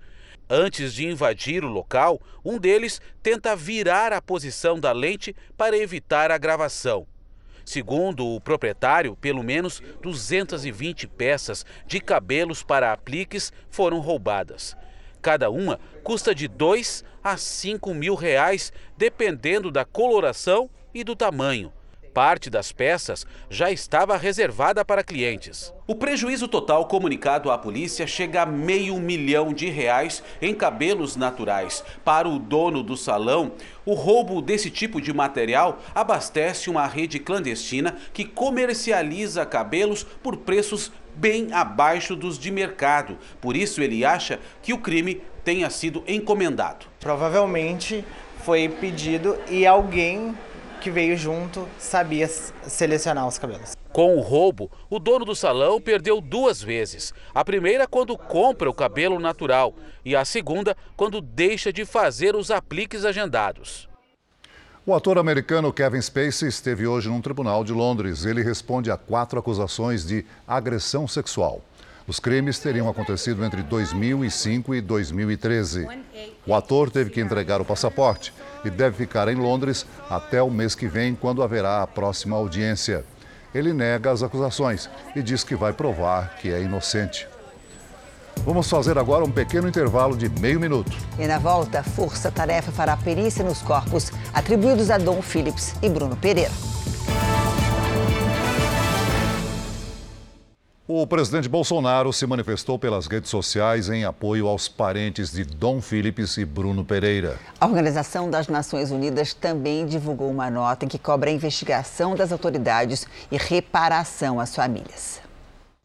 Antes 0.49 0.95
de 0.95 1.05
invadir 1.05 1.63
o 1.63 1.67
local, 1.67 2.19
um 2.43 2.57
deles 2.57 2.99
tenta 3.21 3.55
virar 3.55 4.11
a 4.11 4.19
posição 4.19 4.79
da 4.79 4.91
lente 4.91 5.35
para 5.55 5.77
evitar 5.77 6.31
a 6.31 6.39
gravação. 6.39 7.05
Segundo 7.63 8.25
o 8.25 8.41
proprietário, 8.41 9.15
pelo 9.15 9.43
menos 9.43 9.79
220 10.01 11.07
peças 11.07 11.63
de 11.85 11.99
cabelos 11.99 12.63
para 12.63 12.91
apliques 12.91 13.53
foram 13.69 13.99
roubadas. 13.99 14.75
Cada 15.21 15.51
uma 15.51 15.79
custa 16.03 16.33
de 16.33 16.47
2 16.47 17.03
a 17.23 17.37
5 17.37 17.93
mil 17.93 18.15
reais, 18.15 18.73
dependendo 18.97 19.69
da 19.69 19.85
coloração 19.85 20.67
e 20.91 21.03
do 21.03 21.15
tamanho. 21.15 21.71
Parte 22.13 22.49
das 22.49 22.71
peças 22.71 23.25
já 23.49 23.71
estava 23.71 24.17
reservada 24.17 24.83
para 24.83 25.03
clientes. 25.03 25.73
O 25.85 25.95
prejuízo 25.95 26.47
total 26.47 26.85
comunicado 26.85 27.51
à 27.51 27.57
polícia 27.57 28.07
chega 28.07 28.41
a 28.41 28.45
meio 28.45 28.99
milhão 28.99 29.53
de 29.53 29.69
reais 29.69 30.23
em 30.41 30.53
cabelos 30.53 31.15
naturais. 31.15 31.83
Para 32.03 32.27
o 32.27 32.39
dono 32.39 32.81
do 32.81 32.97
salão, 32.97 33.51
o 33.85 33.93
roubo 33.93 34.41
desse 34.41 34.71
tipo 34.71 34.99
de 34.99 35.13
material 35.13 35.79
abastece 35.93 36.69
uma 36.69 36.87
rede 36.87 37.19
clandestina 37.19 37.95
que 38.11 38.25
comercializa 38.25 39.45
cabelos 39.45 40.03
por 40.03 40.37
preços 40.37 40.91
bem 41.15 41.53
abaixo 41.53 42.15
dos 42.15 42.39
de 42.39 42.49
mercado. 42.49 43.17
Por 43.39 43.55
isso, 43.55 43.81
ele 43.81 44.03
acha 44.03 44.39
que 44.63 44.73
o 44.73 44.79
crime 44.79 45.21
tenha 45.43 45.69
sido 45.69 46.03
encomendado. 46.07 46.85
Provavelmente 46.99 48.03
foi 48.43 48.67
pedido 48.69 49.37
e 49.49 49.65
alguém 49.65 50.35
que 50.79 50.89
veio 50.89 51.15
junto 51.17 51.67
sabia 51.77 52.27
selecionar 52.27 53.27
os 53.27 53.37
cabelos. 53.37 53.73
Com 53.91 54.15
o 54.15 54.21
roubo, 54.21 54.71
o 54.89 54.99
dono 54.99 55.25
do 55.25 55.35
salão 55.35 55.81
perdeu 55.81 56.21
duas 56.21 56.61
vezes. 56.61 57.13
A 57.33 57.43
primeira 57.43 57.87
quando 57.87 58.17
compra 58.17 58.69
o 58.69 58.73
cabelo 58.73 59.19
natural 59.19 59.73
e 60.05 60.15
a 60.15 60.23
segunda 60.23 60.77
quando 60.95 61.21
deixa 61.21 61.73
de 61.73 61.85
fazer 61.85 62.35
os 62.35 62.51
apliques 62.51 63.03
agendados. 63.03 63.89
O 64.85 64.93
ator 64.93 65.17
americano 65.17 65.73
Kevin 65.73 66.01
Spacey 66.01 66.47
esteve 66.47 66.87
hoje 66.87 67.09
num 67.09 67.21
tribunal 67.21 67.63
de 67.63 67.73
Londres. 67.73 68.25
Ele 68.25 68.41
responde 68.41 68.89
a 68.89 68.97
quatro 68.97 69.37
acusações 69.37 70.05
de 70.05 70.25
agressão 70.47 71.07
sexual. 71.07 71.61
Os 72.09 72.19
crimes 72.19 72.57
teriam 72.57 72.89
acontecido 72.89 73.45
entre 73.45 73.61
2005 73.61 74.73
e 74.73 74.81
2013. 74.81 75.87
O 76.43 76.55
ator 76.55 76.89
teve 76.89 77.11
que 77.11 77.21
entregar 77.21 77.61
o 77.61 77.65
passaporte 77.65 78.33
e 78.65 78.69
deve 78.71 78.97
ficar 78.97 79.27
em 79.27 79.35
Londres 79.35 79.85
até 80.09 80.41
o 80.41 80.49
mês 80.49 80.73
que 80.73 80.87
vem, 80.87 81.13
quando 81.13 81.43
haverá 81.43 81.83
a 81.83 81.87
próxima 81.87 82.35
audiência. 82.35 83.05
Ele 83.53 83.73
nega 83.73 84.09
as 84.09 84.23
acusações 84.23 84.89
e 85.15 85.21
diz 85.21 85.43
que 85.43 85.55
vai 85.55 85.71
provar 85.71 86.35
que 86.37 86.51
é 86.51 86.59
inocente. 86.63 87.27
Vamos 88.37 88.67
fazer 88.67 88.97
agora 88.97 89.23
um 89.23 89.31
pequeno 89.31 89.67
intervalo 89.67 90.17
de 90.17 90.29
meio 90.29 90.59
minuto. 90.59 90.97
E 91.19 91.27
na 91.27 91.37
volta, 91.37 91.83
Força 91.83 92.31
Tarefa 92.31 92.71
fará 92.71 92.97
perícia 92.97 93.45
nos 93.45 93.61
corpos 93.61 94.11
atribuídos 94.33 94.89
a 94.89 94.97
Dom 94.97 95.21
Phillips 95.21 95.75
e 95.79 95.87
Bruno 95.87 96.15
Pereira. 96.15 96.49
O 100.91 101.05
presidente 101.05 101.47
Bolsonaro 101.47 102.11
se 102.11 102.25
manifestou 102.25 102.79
pelas 102.79 103.05
redes 103.05 103.29
sociais 103.29 103.89
em 103.89 104.05
apoio 104.05 104.47
aos 104.47 104.67
parentes 104.67 105.31
de 105.31 105.43
Dom 105.43 105.79
Philips 105.79 106.35
e 106.37 106.43
Bruno 106.43 106.83
Pereira. 106.83 107.37
A 107.61 107.67
Organização 107.67 108.27
das 108.27 108.47
Nações 108.47 108.89
Unidas 108.89 109.31
também 109.31 109.85
divulgou 109.85 110.31
uma 110.31 110.49
nota 110.49 110.85
em 110.85 110.87
que 110.87 110.97
cobra 110.97 111.29
a 111.29 111.33
investigação 111.33 112.15
das 112.15 112.31
autoridades 112.31 113.05
e 113.31 113.37
reparação 113.37 114.39
às 114.39 114.55
famílias. 114.55 115.21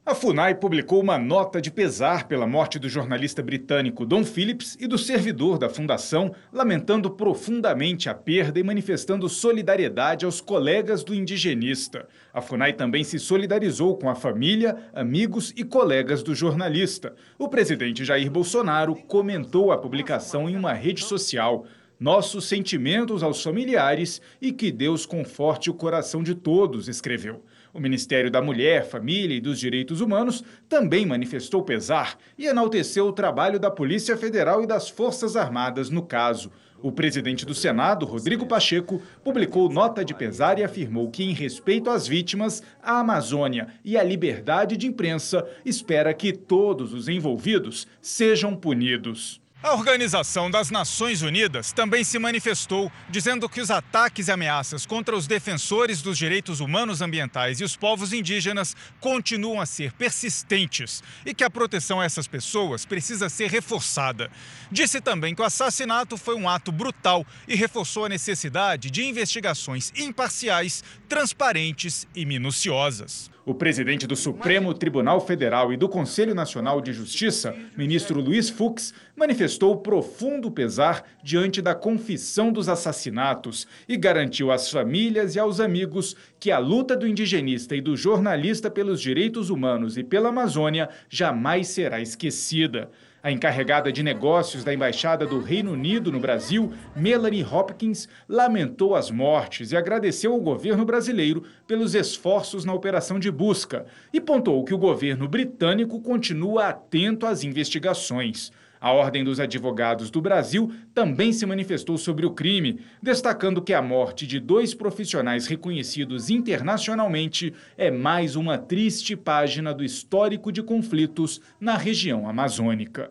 A 0.07 0.15
FUNAI 0.15 0.57
publicou 0.57 1.01
uma 1.01 1.17
nota 1.17 1.63
de 1.63 1.71
pesar 1.71 2.29
pela 2.29 2.47
morte 2.47 2.79
do 2.79 2.91
jornalista 2.91 3.43
britânico 3.43 4.05
Don 4.05 4.23
Phillips 4.23 4.77
e 4.79 4.87
do 4.87 4.99
servidor 4.99 5.57
da 5.57 5.71
fundação, 5.71 6.35
lamentando 6.53 7.11
profundamente 7.11 8.11
a 8.11 8.15
perda 8.15 8.61
e 8.61 8.63
manifestando 8.63 9.31
solidariedade 9.31 10.27
aos 10.27 10.43
colegas 10.43 11.03
do 11.03 11.15
indigenista. 11.15 12.07
A 12.35 12.43
FUNAI 12.43 12.75
também 12.75 13.03
se 13.03 13.19
solidarizou 13.19 13.97
com 13.97 14.11
a 14.11 14.15
família, 14.15 14.77
amigos 14.93 15.55
e 15.57 15.65
colegas 15.65 16.23
do 16.23 16.35
jornalista. 16.35 17.15
O 17.39 17.49
presidente 17.49 18.05
Jair 18.05 18.31
Bolsonaro 18.31 18.95
comentou 18.95 19.73
a 19.73 19.79
publicação 19.79 20.51
em 20.51 20.55
uma 20.55 20.75
rede 20.75 21.03
social. 21.03 21.65
Nossos 21.99 22.45
sentimentos 22.45 23.23
aos 23.23 23.43
familiares 23.43 24.21
e 24.39 24.53
que 24.53 24.71
Deus 24.71 25.07
conforte 25.07 25.71
o 25.71 25.75
coração 25.75 26.23
de 26.23 26.35
todos, 26.35 26.89
escreveu. 26.89 27.43
O 27.75 27.81
Ministério 27.81 28.31
da 28.31 28.41
Mulher, 28.41 28.87
Família 28.87 29.37
e 29.37 29.41
dos 29.41 29.59
Direitos 29.59 30.01
Humanos 30.01 30.45
também 30.69 31.05
manifestou 31.05 31.61
pesar 31.65 32.17
e 32.39 32.47
enalteceu 32.47 33.09
o 33.09 33.13
trabalho 33.13 33.59
da 33.59 33.69
Polícia 33.69 34.17
Federal 34.17 34.63
e 34.63 34.67
das 34.67 34.89
Forças 34.89 35.35
Armadas 35.35 35.91
no 35.91 36.01
caso. 36.01 36.53
O 36.81 36.93
presidente 36.93 37.45
do 37.45 37.53
Senado, 37.53 38.07
Rodrigo 38.07 38.47
Pacheco, 38.47 39.03
publicou 39.25 39.69
nota 39.69 40.05
de 40.05 40.15
pesar 40.15 40.57
e 40.57 40.63
afirmou 40.63 41.11
que, 41.11 41.25
em 41.25 41.33
respeito 41.33 41.91
às 41.91 42.07
vítimas, 42.07 42.63
a 42.81 43.01
Amazônia 43.01 43.67
e 43.85 43.97
a 43.97 44.05
liberdade 44.05 44.77
de 44.77 44.87
imprensa, 44.87 45.45
espera 45.65 46.15
que 46.15 46.33
todos 46.33 46.95
os 46.95 47.09
envolvidos 47.09 47.89
sejam 48.01 48.55
punidos. 48.55 49.43
A 49.65 49.73
Organização 49.73 50.51
das 50.51 50.71
Nações 50.71 51.23
Unidas 51.23 51.73
também 51.73 52.05
se 52.05 52.19
manifestou, 52.19 52.93
dizendo 53.09 53.49
que 53.49 53.63
os 53.63 53.71
ataques 53.71 54.29
e 54.29 54.31
ameaças 54.31 54.85
contra 54.85 55.17
os 55.17 55.27
defensores 55.27 56.03
dos 56.03 56.19
direitos 56.19 56.61
humanos 56.61 57.01
ambientais 57.01 57.61
e 57.61 57.65
os 57.65 57.75
povos 57.75 58.13
indígenas 58.13 58.77
continuam 59.01 59.63
a 59.63 59.65
ser 59.65 59.95
persistentes 59.95 61.03
e 61.25 61.33
que 61.33 61.43
a 61.43 61.49
proteção 61.49 61.99
a 61.99 62.05
essas 62.05 62.27
pessoas 62.27 62.85
precisa 62.85 63.31
ser 63.31 63.51
reforçada. 63.51 64.31
Disse 64.71 65.01
também 65.01 65.35
que 65.35 65.41
o 65.41 65.47
assassinato 65.47 66.19
foi 66.19 66.35
um 66.35 66.47
ato 66.47 66.71
brutal 66.71 67.27
e 67.49 67.57
reforçou 67.57 68.05
a 68.05 68.11
necessidade 68.11 68.91
de 68.91 69.03
investigações 69.03 69.91
imparciais, 69.97 70.85
transparentes 71.09 72.07
e 72.15 72.27
minuciosas. 72.27 73.34
O 73.47 73.53
presidente 73.53 74.07
do 74.07 74.17
Supremo 74.17 74.73
Tribunal 74.73 75.21
Federal 75.21 75.71
e 75.71 75.77
do 75.77 75.87
Conselho 75.87 76.35
Nacional 76.35 76.81
de 76.81 76.95
Justiça, 76.95 77.55
ministro 77.77 78.19
Luiz 78.19 78.49
Fux, 78.49 78.95
manifestou 79.15 79.77
profundo 79.77 80.51
pesar 80.51 81.05
diante 81.23 81.61
da 81.61 81.75
confissão 81.75 82.51
dos 82.51 82.71
assassinatos 82.71 83.67
e 83.87 83.99
garantiu 83.99 84.51
às 84.51 84.71
famílias 84.71 85.35
e 85.35 85.39
aos 85.39 85.61
amigos 85.61 86.17
que 86.41 86.51
a 86.51 86.59
luta 86.59 86.97
do 86.97 87.07
indigenista 87.07 87.77
e 87.77 87.83
do 87.83 87.95
jornalista 87.95 88.71
pelos 88.71 88.99
direitos 88.99 89.51
humanos 89.51 89.99
e 89.99 90.03
pela 90.03 90.31
Amazônia 90.31 90.89
jamais 91.11 91.69
será 91.69 92.01
esquecida. 92.01 92.91
A 93.25 93.33
encarregada 93.33 93.91
de 93.91 94.03
negócios 94.03 94.63
da 94.63 94.75
Embaixada 94.75 95.25
do 95.25 95.41
Reino 95.41 95.73
Unido 95.73 96.13
no 96.13 96.21
Brasil, 96.21 96.75
Melanie 96.95 97.43
Hopkins, 97.43 98.07
lamentou 98.29 98.95
as 98.95 99.11
mortes 99.11 99.73
e 99.73 99.77
agradeceu 99.79 100.35
ao 100.35 100.41
governo 100.43 100.85
brasileiro 100.85 101.43
pelos 101.67 101.95
esforços 101.95 102.67
na 102.67 102.75
operação 102.75 103.19
de 103.19 103.31
busca 103.31 103.87
e 104.13 104.21
pontuou 104.21 104.63
que 104.63 104.75
o 104.75 104.79
governo 104.79 105.27
britânico 105.27 106.03
continua 106.03 106.69
atento 106.69 107.25
às 107.25 107.43
investigações. 107.43 108.53
A 108.85 108.93
Ordem 108.93 109.25
dos 109.25 109.41
Advogados 109.41 110.11
do 110.11 110.21
Brasil 110.21 110.71
também 110.93 111.33
se 111.33 111.47
manifestou 111.47 111.97
sobre 111.97 112.27
o 112.27 112.33
crime, 112.33 112.81
destacando 113.03 113.63
que 113.63 113.73
a 113.73 113.81
morte 113.81 114.27
de 114.27 114.39
dois 114.39 114.75
profissionais 114.75 115.47
reconhecidos 115.47 116.29
internacionalmente 116.29 117.55
é 117.79 117.91
mais 117.91 118.37
uma 118.37 118.59
triste 118.59 119.17
página 119.17 119.73
do 119.73 119.83
histórico 119.83 120.53
de 120.53 120.63
conflitos 120.63 121.41
na 121.59 121.79
região 121.79 122.29
amazônica. 122.29 123.11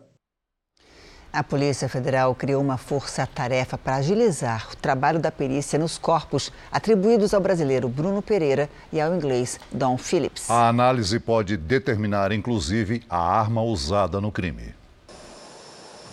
A 1.32 1.42
Polícia 1.42 1.88
Federal 1.88 2.32
criou 2.36 2.62
uma 2.62 2.76
força-tarefa 2.76 3.76
para 3.76 3.96
agilizar 3.96 4.68
o 4.72 4.76
trabalho 4.76 5.18
da 5.18 5.32
perícia 5.32 5.76
nos 5.76 5.98
corpos 5.98 6.52
atribuídos 6.70 7.34
ao 7.34 7.40
brasileiro 7.40 7.88
Bruno 7.88 8.22
Pereira 8.22 8.70
e 8.92 9.00
ao 9.00 9.12
inglês 9.12 9.58
Don 9.72 9.98
Phillips. 9.98 10.48
A 10.48 10.68
análise 10.68 11.18
pode 11.18 11.56
determinar, 11.56 12.30
inclusive, 12.30 13.02
a 13.10 13.18
arma 13.18 13.60
usada 13.60 14.20
no 14.20 14.30
crime. 14.30 14.83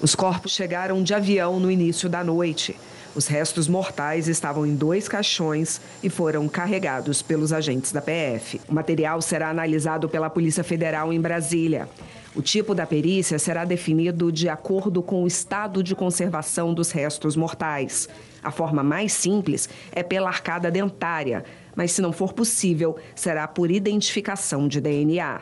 Os 0.02 0.16
corpos 0.16 0.54
chegaram 0.54 1.04
de 1.04 1.14
avião 1.14 1.60
no 1.60 1.70
início 1.70 2.10
da 2.10 2.24
noite. 2.24 2.76
Os 3.14 3.28
restos 3.28 3.68
mortais 3.68 4.28
estavam 4.28 4.66
em 4.66 4.74
dois 4.74 5.08
caixões 5.08 5.80
e 6.02 6.10
foram 6.10 6.50
carregados 6.50 7.22
pelos 7.22 7.54
agentes 7.54 7.92
da 7.92 8.02
PF. 8.02 8.60
O 8.68 8.74
material 8.74 9.22
será 9.22 9.50
analisado 9.50 10.10
pela 10.10 10.28
Polícia 10.28 10.64
Federal 10.64 11.14
em 11.14 11.22
Brasília. 11.22 11.88
O 12.34 12.42
tipo 12.42 12.74
da 12.74 12.88
perícia 12.88 13.38
será 13.38 13.64
definido 13.64 14.32
de 14.32 14.50
acordo 14.50 15.04
com 15.04 15.24
o 15.24 15.28
estado 15.28 15.84
de 15.84 15.94
conservação 15.94 16.74
dos 16.74 16.90
restos 16.90 17.36
mortais. 17.36 18.10
A 18.42 18.50
forma 18.50 18.82
mais 18.82 19.14
simples 19.14 19.70
é 19.92 20.02
pela 20.02 20.30
arcada 20.30 20.72
dentária, 20.72 21.46
mas 21.76 21.92
se 21.92 22.02
não 22.02 22.12
for 22.12 22.34
possível, 22.34 22.98
será 23.14 23.48
por 23.48 23.70
identificação 23.70 24.68
de 24.68 24.82
DNA. 24.82 25.42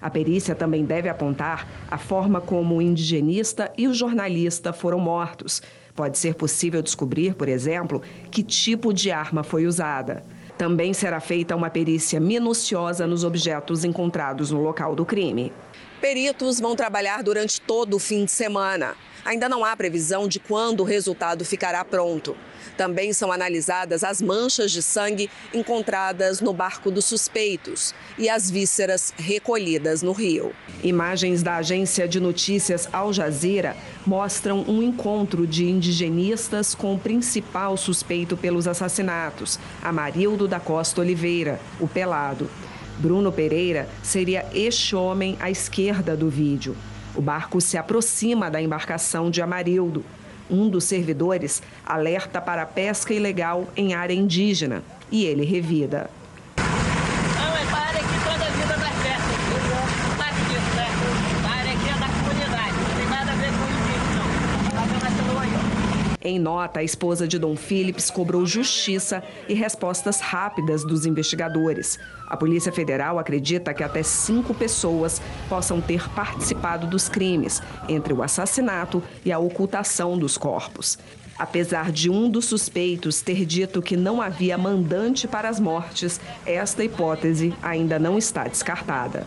A 0.00 0.08
perícia 0.10 0.54
também 0.54 0.84
deve 0.84 1.08
apontar 1.08 1.66
a 1.90 1.98
forma 1.98 2.40
como 2.40 2.76
o 2.76 2.82
indigenista 2.82 3.72
e 3.76 3.88
o 3.88 3.94
jornalista 3.94 4.72
foram 4.72 4.98
mortos. 4.98 5.60
Pode 5.94 6.16
ser 6.16 6.34
possível 6.34 6.80
descobrir, 6.80 7.34
por 7.34 7.48
exemplo, 7.48 8.00
que 8.30 8.42
tipo 8.42 8.92
de 8.92 9.10
arma 9.10 9.42
foi 9.42 9.66
usada. 9.66 10.22
Também 10.56 10.92
será 10.92 11.20
feita 11.20 11.56
uma 11.56 11.70
perícia 11.70 12.20
minuciosa 12.20 13.06
nos 13.06 13.24
objetos 13.24 13.84
encontrados 13.84 14.50
no 14.50 14.62
local 14.62 14.94
do 14.94 15.04
crime. 15.04 15.52
Peritos 16.00 16.60
vão 16.60 16.76
trabalhar 16.76 17.24
durante 17.24 17.60
todo 17.60 17.94
o 17.94 17.98
fim 17.98 18.24
de 18.24 18.30
semana. 18.30 18.94
Ainda 19.24 19.48
não 19.48 19.64
há 19.64 19.76
previsão 19.76 20.28
de 20.28 20.38
quando 20.38 20.80
o 20.80 20.84
resultado 20.84 21.44
ficará 21.44 21.84
pronto. 21.84 22.36
Também 22.76 23.12
são 23.12 23.32
analisadas 23.32 24.04
as 24.04 24.22
manchas 24.22 24.70
de 24.70 24.80
sangue 24.80 25.28
encontradas 25.52 26.40
no 26.40 26.52
barco 26.52 26.90
dos 26.92 27.04
suspeitos 27.04 27.92
e 28.16 28.28
as 28.28 28.48
vísceras 28.48 29.12
recolhidas 29.18 30.00
no 30.00 30.12
rio. 30.12 30.54
Imagens 30.84 31.42
da 31.42 31.56
agência 31.56 32.06
de 32.06 32.20
notícias 32.20 32.88
Al 32.92 33.12
Jazeera 33.12 33.76
mostram 34.06 34.64
um 34.68 34.80
encontro 34.80 35.46
de 35.48 35.68
indigenistas 35.68 36.74
com 36.74 36.94
o 36.94 36.98
principal 36.98 37.76
suspeito 37.76 38.36
pelos 38.36 38.68
assassinatos, 38.68 39.58
Amarildo 39.82 40.46
da 40.46 40.60
Costa 40.60 41.00
Oliveira, 41.00 41.60
o 41.80 41.88
Pelado. 41.88 42.48
Bruno 42.98 43.30
Pereira 43.30 43.88
seria 44.02 44.44
este 44.52 44.96
homem 44.96 45.36
à 45.38 45.48
esquerda 45.48 46.16
do 46.16 46.28
vídeo. 46.28 46.76
O 47.14 47.22
barco 47.22 47.60
se 47.60 47.78
aproxima 47.78 48.50
da 48.50 48.60
embarcação 48.60 49.30
de 49.30 49.40
Amarildo. 49.40 50.04
Um 50.50 50.68
dos 50.68 50.84
servidores 50.84 51.62
alerta 51.86 52.40
para 52.40 52.62
a 52.62 52.66
pesca 52.66 53.14
ilegal 53.14 53.68
em 53.76 53.94
área 53.94 54.14
indígena 54.14 54.82
e 55.12 55.24
ele 55.24 55.44
revida. 55.44 56.10
Em 66.28 66.38
nota, 66.38 66.80
a 66.80 66.84
esposa 66.84 67.26
de 67.26 67.38
Dom 67.38 67.56
Phillips 67.56 68.10
cobrou 68.10 68.44
justiça 68.44 69.24
e 69.48 69.54
respostas 69.54 70.20
rápidas 70.20 70.84
dos 70.84 71.06
investigadores. 71.06 71.98
A 72.26 72.36
Polícia 72.36 72.70
Federal 72.70 73.18
acredita 73.18 73.72
que 73.72 73.82
até 73.82 74.02
cinco 74.02 74.52
pessoas 74.52 75.22
possam 75.48 75.80
ter 75.80 76.06
participado 76.10 76.86
dos 76.86 77.08
crimes, 77.08 77.62
entre 77.88 78.12
o 78.12 78.22
assassinato 78.22 79.02
e 79.24 79.32
a 79.32 79.38
ocultação 79.38 80.18
dos 80.18 80.36
corpos. 80.36 80.98
Apesar 81.38 81.90
de 81.90 82.10
um 82.10 82.28
dos 82.28 82.44
suspeitos 82.44 83.22
ter 83.22 83.46
dito 83.46 83.80
que 83.80 83.96
não 83.96 84.20
havia 84.20 84.58
mandante 84.58 85.26
para 85.26 85.48
as 85.48 85.58
mortes, 85.58 86.20
esta 86.44 86.84
hipótese 86.84 87.54
ainda 87.62 87.98
não 87.98 88.18
está 88.18 88.44
descartada. 88.46 89.26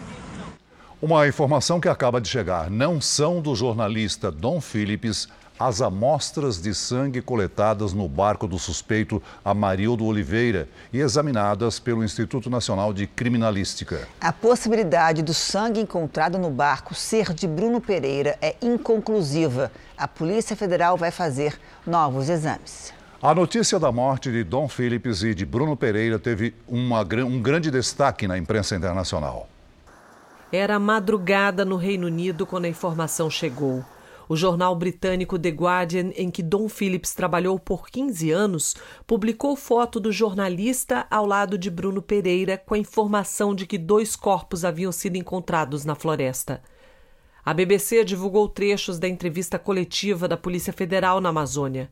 Uma 1.01 1.27
informação 1.27 1.79
que 1.81 1.89
acaba 1.89 2.21
de 2.21 2.29
chegar: 2.29 2.69
não 2.69 3.01
são 3.01 3.41
do 3.41 3.55
jornalista 3.55 4.31
Dom 4.31 4.61
Phillips 4.61 5.27
as 5.67 5.79
amostras 5.79 6.59
de 6.59 6.73
sangue 6.73 7.21
coletadas 7.21 7.93
no 7.93 8.07
barco 8.07 8.47
do 8.47 8.57
suspeito 8.57 9.21
Amarildo 9.45 10.05
Oliveira 10.05 10.67
e 10.91 10.99
examinadas 10.99 11.79
pelo 11.79 12.03
Instituto 12.03 12.49
Nacional 12.49 12.91
de 12.91 13.05
Criminalística. 13.05 14.07
A 14.19 14.33
possibilidade 14.33 15.21
do 15.21 15.35
sangue 15.35 15.79
encontrado 15.79 16.39
no 16.39 16.49
barco 16.49 16.95
ser 16.95 17.31
de 17.33 17.47
Bruno 17.47 17.79
Pereira 17.79 18.37
é 18.41 18.55
inconclusiva. 18.59 19.71
A 19.95 20.07
Polícia 20.07 20.55
Federal 20.55 20.97
vai 20.97 21.11
fazer 21.11 21.59
novos 21.85 22.27
exames. 22.27 22.91
A 23.21 23.35
notícia 23.35 23.77
da 23.77 23.91
morte 23.91 24.31
de 24.31 24.43
Dom 24.43 24.67
Phillips 24.67 25.21
e 25.21 25.35
de 25.35 25.45
Bruno 25.45 25.77
Pereira 25.77 26.17
teve 26.17 26.55
uma, 26.67 27.01
um 27.01 27.39
grande 27.39 27.69
destaque 27.69 28.27
na 28.27 28.35
imprensa 28.35 28.75
internacional. 28.75 29.47
Era 30.51 30.79
madrugada 30.79 31.63
no 31.63 31.75
Reino 31.75 32.07
Unido 32.07 32.47
quando 32.47 32.65
a 32.65 32.69
informação 32.69 33.29
chegou. 33.29 33.85
O 34.31 34.35
jornal 34.37 34.73
britânico 34.73 35.37
The 35.37 35.49
Guardian, 35.49 36.11
em 36.15 36.31
que 36.31 36.41
Don 36.41 36.69
Phillips 36.69 37.13
trabalhou 37.13 37.59
por 37.59 37.89
15 37.89 38.31
anos, 38.31 38.77
publicou 39.05 39.57
foto 39.57 39.99
do 39.99 40.09
jornalista 40.09 41.05
ao 41.11 41.25
lado 41.25 41.57
de 41.57 41.69
Bruno 41.69 42.01
Pereira 42.01 42.57
com 42.57 42.73
a 42.73 42.77
informação 42.77 43.53
de 43.53 43.67
que 43.67 43.77
dois 43.77 44.15
corpos 44.15 44.63
haviam 44.63 44.89
sido 44.89 45.17
encontrados 45.17 45.83
na 45.83 45.95
floresta. 45.95 46.63
A 47.43 47.53
BBC 47.53 48.05
divulgou 48.05 48.47
trechos 48.47 48.97
da 48.97 49.05
entrevista 49.05 49.59
coletiva 49.59 50.29
da 50.29 50.37
Polícia 50.37 50.71
Federal 50.71 51.19
na 51.19 51.27
Amazônia. 51.27 51.91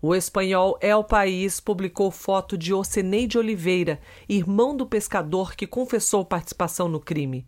O 0.00 0.14
espanhol 0.14 0.78
El 0.80 1.02
País 1.02 1.58
publicou 1.58 2.12
foto 2.12 2.56
de 2.56 2.72
Oceneide 2.72 3.38
Oliveira, 3.38 3.98
irmão 4.28 4.76
do 4.76 4.86
pescador 4.86 5.56
que 5.56 5.66
confessou 5.66 6.24
participação 6.24 6.88
no 6.88 7.00
crime. 7.00 7.44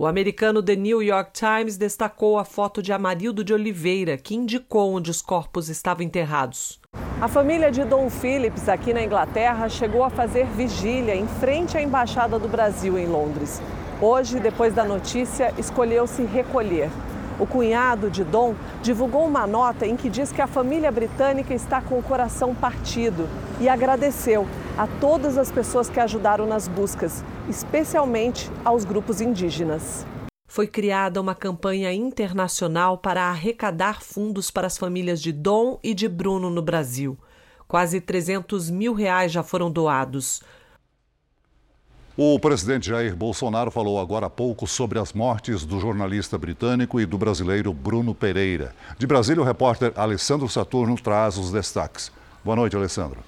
O 0.00 0.06
americano 0.06 0.62
The 0.62 0.76
New 0.76 1.02
York 1.02 1.30
Times 1.34 1.76
destacou 1.76 2.38
a 2.38 2.44
foto 2.46 2.80
de 2.80 2.90
Amarildo 2.90 3.44
de 3.44 3.52
Oliveira, 3.52 4.16
que 4.16 4.34
indicou 4.34 4.94
onde 4.94 5.10
os 5.10 5.20
corpos 5.20 5.68
estavam 5.68 6.02
enterrados. 6.02 6.80
A 7.20 7.28
família 7.28 7.70
de 7.70 7.84
Dom 7.84 8.08
Phillips, 8.08 8.66
aqui 8.66 8.94
na 8.94 9.02
Inglaterra, 9.02 9.68
chegou 9.68 10.02
a 10.02 10.08
fazer 10.08 10.46
vigília 10.46 11.14
em 11.14 11.26
frente 11.26 11.76
à 11.76 11.82
Embaixada 11.82 12.38
do 12.38 12.48
Brasil 12.48 12.96
em 12.96 13.04
Londres. 13.04 13.60
Hoje, 14.00 14.40
depois 14.40 14.72
da 14.72 14.84
notícia, 14.84 15.52
escolheu 15.58 16.06
se 16.06 16.22
recolher. 16.22 16.88
O 17.40 17.46
cunhado 17.46 18.10
de 18.10 18.22
Dom 18.22 18.54
divulgou 18.82 19.26
uma 19.26 19.46
nota 19.46 19.86
em 19.86 19.96
que 19.96 20.10
diz 20.10 20.30
que 20.30 20.42
a 20.42 20.46
família 20.46 20.92
britânica 20.92 21.54
está 21.54 21.80
com 21.80 21.98
o 21.98 22.02
coração 22.02 22.54
partido 22.54 23.26
e 23.58 23.66
agradeceu 23.66 24.46
a 24.76 24.86
todas 24.86 25.38
as 25.38 25.50
pessoas 25.50 25.88
que 25.88 25.98
ajudaram 25.98 26.46
nas 26.46 26.68
buscas, 26.68 27.24
especialmente 27.48 28.50
aos 28.62 28.84
grupos 28.84 29.22
indígenas. 29.22 30.04
Foi 30.46 30.66
criada 30.66 31.18
uma 31.18 31.34
campanha 31.34 31.90
internacional 31.94 32.98
para 32.98 33.22
arrecadar 33.22 34.02
fundos 34.02 34.50
para 34.50 34.66
as 34.66 34.76
famílias 34.76 35.22
de 35.22 35.32
Dom 35.32 35.78
e 35.82 35.94
de 35.94 36.08
Bruno 36.08 36.50
no 36.50 36.60
Brasil. 36.60 37.16
Quase 37.66 38.02
300 38.02 38.68
mil 38.68 38.92
reais 38.92 39.32
já 39.32 39.42
foram 39.42 39.70
doados. 39.70 40.42
O 42.16 42.38
presidente 42.40 42.88
Jair 42.88 43.14
Bolsonaro 43.14 43.70
falou 43.70 44.00
agora 44.00 44.26
há 44.26 44.30
pouco 44.30 44.66
sobre 44.66 44.98
as 44.98 45.12
mortes 45.12 45.64
do 45.64 45.78
jornalista 45.78 46.36
britânico 46.36 47.00
e 47.00 47.06
do 47.06 47.16
brasileiro 47.16 47.72
Bruno 47.72 48.14
Pereira. 48.14 48.74
De 48.98 49.06
Brasília, 49.06 49.40
o 49.40 49.44
repórter 49.44 49.92
Alessandro 49.94 50.48
Saturno 50.48 50.96
traz 50.96 51.38
os 51.38 51.52
destaques. 51.52 52.10
Boa 52.44 52.56
noite, 52.56 52.74
Alessandro. 52.74 53.20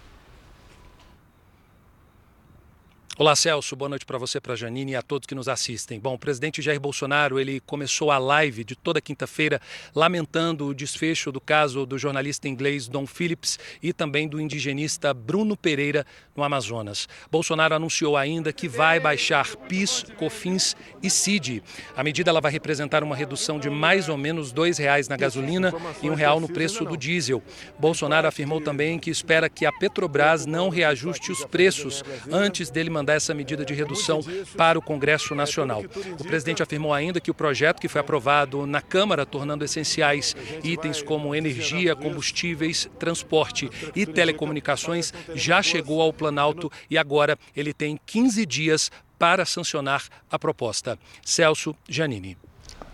Olá, 3.19 3.37
Celso. 3.37 3.77
Boa 3.77 3.91
noite 3.91 4.07
para 4.07 4.17
você, 4.17 4.41
para 4.41 4.57
Janine 4.57 4.93
e 4.93 4.97
a 4.97 5.03
todos 5.03 5.27
que 5.27 5.35
nos 5.35 5.47
assistem. 5.47 6.01
Bom, 6.01 6.15
o 6.15 6.19
presidente 6.19 6.63
Jair 6.63 6.81
Bolsonaro 6.81 7.39
ele 7.39 7.61
começou 7.61 8.11
a 8.11 8.17
live 8.17 8.65
de 8.65 8.75
toda 8.75 9.03
quinta-feira 9.03 9.61
lamentando 9.95 10.67
o 10.67 10.75
desfecho 10.75 11.31
do 11.31 11.39
caso 11.39 11.85
do 11.85 11.99
jornalista 11.99 12.49
inglês 12.49 12.89
Don 12.89 13.07
Phillips 13.07 13.59
e 13.83 13.93
também 13.93 14.27
do 14.27 14.41
indigenista 14.41 15.13
Bruno 15.13 15.59
Pereira 15.59 16.07
no 16.35 16.43
Amazonas. 16.43 17.07
Bolsonaro 17.31 17.75
anunciou 17.75 18.17
ainda 18.17 18.51
que 18.51 18.67
vai 18.67 18.99
baixar 18.99 19.57
PIS, 19.69 20.07
COFINS 20.17 20.75
e 21.03 21.11
CID. 21.11 21.63
A 21.95 22.03
medida 22.03 22.31
ela 22.31 22.41
vai 22.41 22.51
representar 22.51 23.05
uma 23.05 23.15
redução 23.15 23.59
de 23.59 23.69
mais 23.69 24.09
ou 24.09 24.17
menos 24.17 24.53
R$ 24.53 24.73
reais 24.79 25.07
na 25.07 25.19
gasolina 25.19 25.71
e 26.03 26.09
um 26.09 26.15
real 26.15 26.41
no 26.41 26.49
preço 26.49 26.83
do 26.83 26.97
diesel. 26.97 27.43
Bolsonaro 27.79 28.27
afirmou 28.27 28.59
também 28.59 28.99
que 28.99 29.11
espera 29.11 29.51
que 29.51 29.67
a 29.67 29.73
Petrobras 29.73 30.47
não 30.47 30.71
reajuste 30.71 31.31
os 31.31 31.45
preços 31.45 32.03
antes 32.31 32.71
dele 32.71 32.89
mandar 32.89 33.12
mandar 33.13 33.17
essa 33.17 33.35
medida 33.35 33.65
de 33.65 33.75
redução 33.75 34.21
para 34.57 34.79
o 34.79 34.83
Congresso 34.83 35.35
Nacional. 35.35 35.83
O 36.19 36.25
presidente 36.25 36.63
afirmou 36.63 36.93
ainda 36.93 37.21
que 37.21 37.31
o 37.31 37.35
projeto 37.35 37.81
que 37.81 37.89
foi 37.89 38.01
aprovado 38.01 38.67
na 38.67 38.81
Câmara, 38.81 39.27
tornando 39.27 39.65
essenciais 39.65 40.35
itens 40.65 41.03
como 41.03 41.35
energia, 41.35 41.95
combustíveis, 41.95 42.89
transporte 42.99 43.71
e 43.95 44.07
telecomunicações, 44.07 45.13
já 45.35 45.63
chegou 45.63 46.01
ao 46.01 46.13
Planalto 46.13 46.71
e 46.91 46.97
agora 46.97 47.39
ele 47.55 47.73
tem 47.73 47.99
15 48.07 48.47
dias 48.47 48.91
para 49.19 49.45
sancionar 49.45 50.05
a 50.31 50.39
proposta. 50.39 50.99
Celso 51.25 51.75
Janini. 51.89 52.37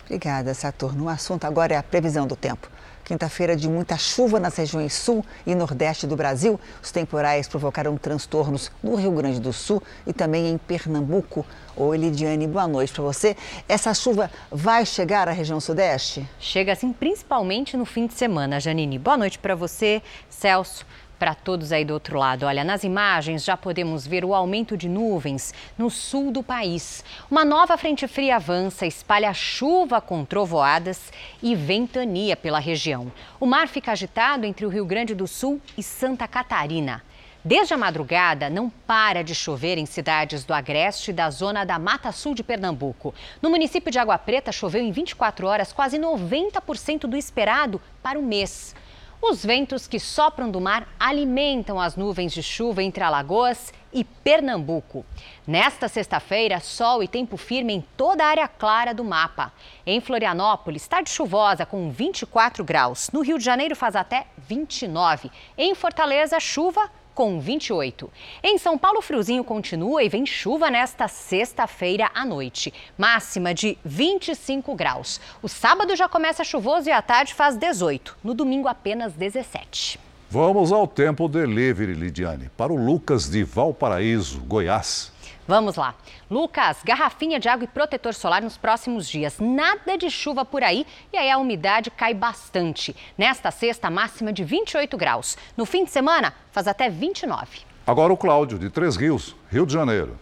Obrigada, 0.05 0.53
Saturno. 0.53 1.05
O 1.05 1.09
assunto 1.09 1.45
agora 1.45 1.73
é 1.73 1.77
a 1.77 1.83
previsão 1.83 2.27
do 2.27 2.35
tempo. 2.35 2.69
Quinta-feira 3.09 3.55
de 3.55 3.67
muita 3.67 3.97
chuva 3.97 4.39
nas 4.39 4.55
regiões 4.55 4.93
sul 4.93 5.25
e 5.43 5.55
nordeste 5.55 6.05
do 6.05 6.15
Brasil. 6.15 6.59
Os 6.79 6.91
temporais 6.91 7.47
provocaram 7.47 7.97
transtornos 7.97 8.71
no 8.83 8.93
Rio 8.93 9.11
Grande 9.13 9.39
do 9.39 9.51
Sul 9.51 9.81
e 10.05 10.13
também 10.13 10.47
em 10.47 10.59
Pernambuco. 10.59 11.43
Oi, 11.75 11.97
Lidiane, 11.97 12.45
boa 12.45 12.67
noite 12.67 12.93
para 12.93 13.01
você. 13.01 13.35
Essa 13.67 13.95
chuva 13.95 14.29
vai 14.51 14.85
chegar 14.85 15.27
à 15.27 15.31
região 15.31 15.59
sudeste? 15.59 16.23
Chega 16.39 16.73
assim, 16.73 16.93
principalmente 16.93 17.75
no 17.75 17.83
fim 17.83 18.05
de 18.05 18.13
semana, 18.13 18.59
Janine. 18.59 18.99
Boa 18.99 19.17
noite 19.17 19.39
para 19.39 19.55
você, 19.55 20.03
Celso 20.29 20.85
para 21.19 21.35
todos 21.35 21.73
aí 21.73 21.83
do 21.83 21.93
outro 21.93 22.17
lado. 22.17 22.45
Olha, 22.45 22.63
nas 22.63 22.85
imagens 22.85 23.43
já 23.43 23.57
podemos 23.57 24.07
ver 24.07 24.23
o 24.23 24.33
aumento 24.33 24.77
de 24.77 24.87
nuvens 24.87 25.53
no 25.77 25.89
sul 25.89 26.31
do 26.31 26.41
país. 26.41 27.03
Uma 27.29 27.43
nova 27.43 27.77
frente 27.77 28.07
fria 28.07 28.37
avança, 28.37 28.85
espalha 28.85 29.33
chuva 29.33 29.99
com 29.99 30.23
trovoadas 30.23 31.11
e 31.43 31.53
ventania 31.53 32.37
pela 32.37 32.59
região. 32.59 33.11
O 33.39 33.45
mar 33.45 33.67
fica 33.67 33.91
agitado 33.91 34.45
entre 34.45 34.65
o 34.65 34.69
Rio 34.69 34.85
Grande 34.85 35.13
do 35.13 35.27
Sul 35.27 35.61
e 35.77 35.83
Santa 35.83 36.27
Catarina. 36.27 37.03
Desde 37.43 37.73
a 37.73 37.77
madrugada, 37.77 38.49
não 38.49 38.69
para 38.69 39.23
de 39.23 39.33
chover 39.33 39.77
em 39.77 39.85
cidades 39.85 40.43
do 40.43 40.53
Agreste 40.53 41.11
e 41.11 41.13
da 41.13 41.29
zona 41.29 41.65
da 41.65 41.79
Mata 41.79 42.11
Sul 42.11 42.35
de 42.35 42.43
Pernambuco. 42.43 43.13
No 43.41 43.49
município 43.49 43.89
de 43.89 43.97
Água 43.97 44.17
Preta, 44.17 44.51
choveu 44.51 44.81
em 44.81 44.91
24 44.91 45.47
horas 45.47 45.71
quase 45.71 45.97
90% 45.97 47.01
do 47.01 47.15
esperado 47.15 47.81
para 48.03 48.19
o 48.19 48.23
mês. 48.23 48.75
Os 49.21 49.43
ventos 49.45 49.85
que 49.85 49.99
sopram 49.99 50.49
do 50.49 50.61
mar 50.61 50.87
alimentam 50.97 51.79
as 51.79 51.97
nuvens 51.97 52.31
de 52.31 52.41
chuva 52.41 52.81
entre 52.81 53.03
Alagoas 53.03 53.73
e 53.91 54.05
Pernambuco. 54.05 55.05
Nesta 55.45 55.89
sexta-feira, 55.89 56.61
sol 56.61 57.03
e 57.03 57.07
tempo 57.07 57.35
firme 57.35 57.73
em 57.73 57.81
toda 57.97 58.23
a 58.23 58.27
área 58.27 58.47
clara 58.47 58.93
do 58.93 59.03
mapa. 59.03 59.51
Em 59.85 59.99
Florianópolis, 59.99 60.87
tarde 60.87 61.09
chuvosa 61.09 61.65
com 61.65 61.91
24 61.91 62.63
graus. 62.63 63.09
No 63.11 63.21
Rio 63.21 63.37
de 63.37 63.43
Janeiro 63.43 63.75
faz 63.75 63.93
até 63.93 64.27
29. 64.37 65.29
Em 65.57 65.75
Fortaleza, 65.75 66.39
chuva 66.39 66.89
com 67.19 67.37
28. 67.37 68.09
Em 68.41 68.57
São 68.57 68.77
Paulo, 68.77 69.01
friozinho 69.01 69.43
continua 69.43 70.01
e 70.01 70.07
vem 70.07 70.25
chuva 70.25 70.71
nesta 70.71 71.09
sexta-feira 71.09 72.09
à 72.15 72.23
noite. 72.23 72.73
Máxima 72.97 73.53
de 73.53 73.77
25 73.83 74.73
graus. 74.73 75.19
O 75.43 75.49
sábado 75.49 75.97
já 75.97 76.07
começa 76.07 76.45
chuvoso 76.45 76.87
e 76.87 76.93
à 76.93 77.01
tarde 77.01 77.33
faz 77.33 77.57
18. 77.57 78.15
No 78.23 78.33
domingo, 78.33 78.69
apenas 78.69 79.11
17. 79.11 79.99
Vamos 80.29 80.71
ao 80.71 80.87
tempo 80.87 81.27
delivery, 81.27 81.93
Lidiane, 81.93 82.49
para 82.55 82.71
o 82.71 82.77
Lucas 82.77 83.29
de 83.29 83.43
Valparaíso, 83.43 84.39
Goiás. 84.39 85.11
Vamos 85.49 85.77
lá. 85.77 85.95
Lucas, 86.29 86.77
garrafinha 86.85 87.39
de 87.39 87.49
água 87.49 87.63
e 87.63 87.67
protetor 87.67 88.13
solar 88.13 88.39
nos 88.39 88.55
próximos 88.55 89.09
dias. 89.09 89.39
Nada 89.39 89.97
de 89.97 90.07
chuva 90.07 90.45
por 90.45 90.61
aí 90.61 90.85
e 91.11 91.17
aí 91.17 91.31
a 91.31 91.39
umidade 91.39 91.89
cai 91.89 92.13
bastante. 92.13 92.95
Nesta 93.17 93.49
sexta, 93.49 93.89
máxima 93.89 94.31
de 94.31 94.43
28 94.43 94.95
graus. 94.95 95.35
No 95.57 95.65
fim 95.65 95.85
de 95.85 95.89
semana, 95.89 96.35
faz 96.51 96.67
até 96.67 96.87
29. 96.87 97.61
Agora 97.87 98.13
o 98.13 98.17
Cláudio, 98.17 98.59
de 98.59 98.69
Três 98.69 98.95
Rios, 98.95 99.35
Rio 99.49 99.65
de 99.65 99.73
Janeiro. 99.73 100.19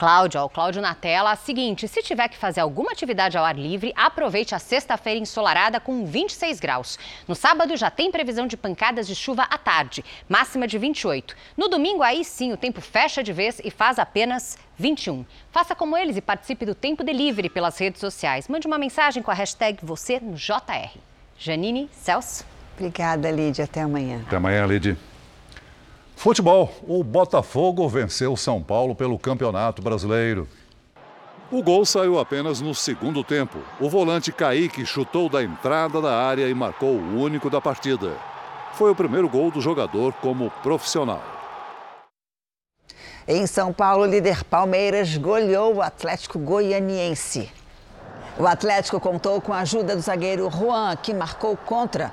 Cláudio, 0.00 0.40
ó, 0.40 0.46
o 0.46 0.48
Cláudio 0.48 0.80
na 0.80 0.94
tela. 0.94 1.36
Seguinte, 1.36 1.86
se 1.86 2.02
tiver 2.02 2.26
que 2.28 2.38
fazer 2.38 2.62
alguma 2.62 2.90
atividade 2.90 3.36
ao 3.36 3.44
ar 3.44 3.54
livre, 3.54 3.92
aproveite 3.94 4.54
a 4.54 4.58
sexta-feira 4.58 5.20
ensolarada 5.20 5.78
com 5.78 6.06
26 6.06 6.58
graus. 6.58 6.98
No 7.28 7.34
sábado 7.34 7.76
já 7.76 7.90
tem 7.90 8.10
previsão 8.10 8.46
de 8.46 8.56
pancadas 8.56 9.06
de 9.06 9.14
chuva 9.14 9.42
à 9.42 9.58
tarde, 9.58 10.02
máxima 10.26 10.66
de 10.66 10.78
28. 10.78 11.36
No 11.54 11.68
domingo, 11.68 12.02
aí 12.02 12.24
sim, 12.24 12.50
o 12.50 12.56
tempo 12.56 12.80
fecha 12.80 13.22
de 13.22 13.30
vez 13.30 13.60
e 13.62 13.70
faz 13.70 13.98
apenas 13.98 14.56
21. 14.78 15.22
Faça 15.52 15.74
como 15.74 15.94
eles 15.94 16.16
e 16.16 16.22
participe 16.22 16.64
do 16.64 16.74
Tempo 16.74 17.04
Delivery 17.04 17.50
pelas 17.50 17.76
redes 17.76 18.00
sociais. 18.00 18.48
Mande 18.48 18.66
uma 18.66 18.78
mensagem 18.78 19.22
com 19.22 19.30
a 19.30 19.34
hashtag 19.34 19.80
você 19.82 20.18
no 20.18 20.34
JR. 20.34 20.96
Janine, 21.38 21.90
Celso. 21.92 22.46
Obrigada, 22.74 23.30
Lídia. 23.30 23.66
Até 23.66 23.82
amanhã. 23.82 24.22
Até 24.26 24.36
amanhã, 24.36 24.64
Lídia. 24.64 24.96
Futebol. 26.20 26.70
O 26.86 27.02
Botafogo 27.02 27.88
venceu 27.88 28.36
São 28.36 28.62
Paulo 28.62 28.94
pelo 28.94 29.18
Campeonato 29.18 29.80
Brasileiro. 29.80 30.46
O 31.50 31.62
gol 31.62 31.86
saiu 31.86 32.18
apenas 32.18 32.60
no 32.60 32.74
segundo 32.74 33.24
tempo. 33.24 33.56
O 33.80 33.88
volante 33.88 34.30
Kaique 34.30 34.84
chutou 34.84 35.30
da 35.30 35.42
entrada 35.42 35.98
da 35.98 36.14
área 36.14 36.46
e 36.46 36.52
marcou 36.52 36.90
o 36.90 37.22
único 37.22 37.48
da 37.48 37.58
partida. 37.58 38.18
Foi 38.74 38.90
o 38.90 38.94
primeiro 38.94 39.30
gol 39.30 39.50
do 39.50 39.62
jogador 39.62 40.12
como 40.20 40.50
profissional. 40.62 41.22
Em 43.26 43.46
São 43.46 43.72
Paulo, 43.72 44.02
o 44.02 44.06
líder 44.06 44.44
Palmeiras 44.44 45.16
goleou 45.16 45.76
o 45.76 45.82
Atlético 45.82 46.38
Goianiense. 46.38 47.50
O 48.38 48.46
Atlético 48.46 49.00
contou 49.00 49.40
com 49.40 49.54
a 49.54 49.60
ajuda 49.60 49.96
do 49.96 50.02
zagueiro 50.02 50.50
Juan, 50.50 50.94
que 50.96 51.14
marcou 51.14 51.56
contra. 51.56 52.12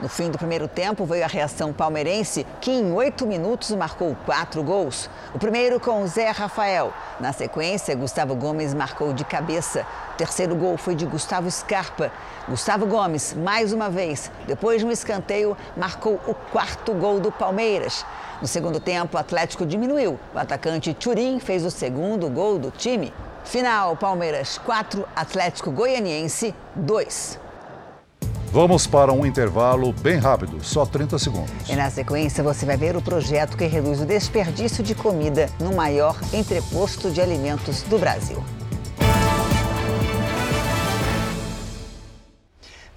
No 0.00 0.08
fim 0.08 0.30
do 0.30 0.38
primeiro 0.38 0.66
tempo, 0.66 1.04
veio 1.04 1.24
a 1.24 1.28
reação 1.28 1.72
palmeirense, 1.72 2.46
que 2.60 2.70
em 2.70 2.92
oito 2.92 3.26
minutos 3.26 3.70
marcou 3.70 4.16
quatro 4.26 4.62
gols. 4.62 5.08
O 5.34 5.38
primeiro 5.38 5.78
com 5.78 6.06
Zé 6.06 6.30
Rafael. 6.30 6.92
Na 7.20 7.32
sequência, 7.32 7.94
Gustavo 7.94 8.34
Gomes 8.34 8.74
marcou 8.74 9.12
de 9.12 9.24
cabeça. 9.24 9.86
O 10.14 10.16
terceiro 10.16 10.56
gol 10.56 10.76
foi 10.76 10.94
de 10.94 11.06
Gustavo 11.06 11.50
Scarpa. 11.50 12.10
Gustavo 12.48 12.86
Gomes, 12.86 13.34
mais 13.34 13.72
uma 13.72 13.88
vez, 13.88 14.30
depois 14.46 14.80
de 14.80 14.86
um 14.86 14.90
escanteio, 14.90 15.56
marcou 15.76 16.20
o 16.26 16.34
quarto 16.34 16.92
gol 16.94 17.20
do 17.20 17.30
Palmeiras. 17.30 18.04
No 18.40 18.48
segundo 18.48 18.80
tempo, 18.80 19.16
o 19.16 19.20
Atlético 19.20 19.64
diminuiu. 19.64 20.18
O 20.34 20.38
atacante 20.38 20.92
Turim 20.94 21.38
fez 21.38 21.64
o 21.64 21.70
segundo 21.70 22.28
gol 22.28 22.58
do 22.58 22.70
time. 22.70 23.14
Final: 23.44 23.96
Palmeiras 23.96 24.58
4, 24.58 25.06
Atlético 25.14 25.70
Goianiense 25.70 26.54
2. 26.74 27.41
Vamos 28.52 28.86
para 28.86 29.10
um 29.10 29.24
intervalo 29.24 29.94
bem 29.94 30.18
rápido, 30.18 30.62
só 30.62 30.84
30 30.84 31.18
segundos. 31.18 31.70
E 31.70 31.74
na 31.74 31.88
sequência 31.88 32.44
você 32.44 32.66
vai 32.66 32.76
ver 32.76 32.94
o 32.94 33.00
projeto 33.00 33.56
que 33.56 33.64
reduz 33.64 33.98
o 33.98 34.04
desperdício 34.04 34.84
de 34.84 34.94
comida 34.94 35.48
no 35.58 35.72
maior 35.72 36.20
entreposto 36.34 37.10
de 37.10 37.18
alimentos 37.22 37.80
do 37.84 37.98
Brasil. 37.98 38.44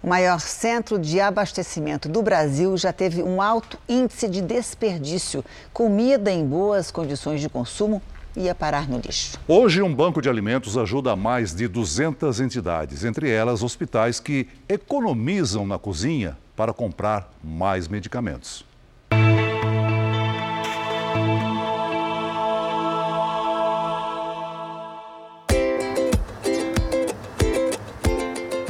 O 0.04 0.08
maior 0.10 0.42
centro 0.42 1.00
de 1.00 1.22
abastecimento 1.22 2.10
do 2.10 2.22
Brasil 2.22 2.76
já 2.76 2.92
teve 2.92 3.24
um 3.24 3.42
alto 3.42 3.80
índice 3.88 4.28
de 4.28 4.42
desperdício. 4.42 5.42
Comida 5.72 6.30
em 6.34 6.46
boas 6.46 6.92
condições 6.92 7.40
de 7.40 7.48
consumo 7.48 8.02
ia 8.36 8.54
parar 8.54 8.88
no 8.88 9.00
lixo. 9.00 9.38
Hoje, 9.48 9.82
um 9.82 9.94
banco 9.94 10.22
de 10.22 10.30
alimentos 10.30 10.78
ajuda 10.78 11.16
mais 11.16 11.54
de 11.54 11.68
200 11.68 12.40
entidades, 12.40 13.04
entre 13.04 13.30
elas 13.30 13.64
hospitais 13.64 14.20
que 14.20 14.48
economizam 14.68 15.66
na 15.66 15.80
cozinha 15.80 16.38
para 16.56 16.74
comprar 16.74 17.32
mais 17.44 17.88
medicamentos. 17.88 18.66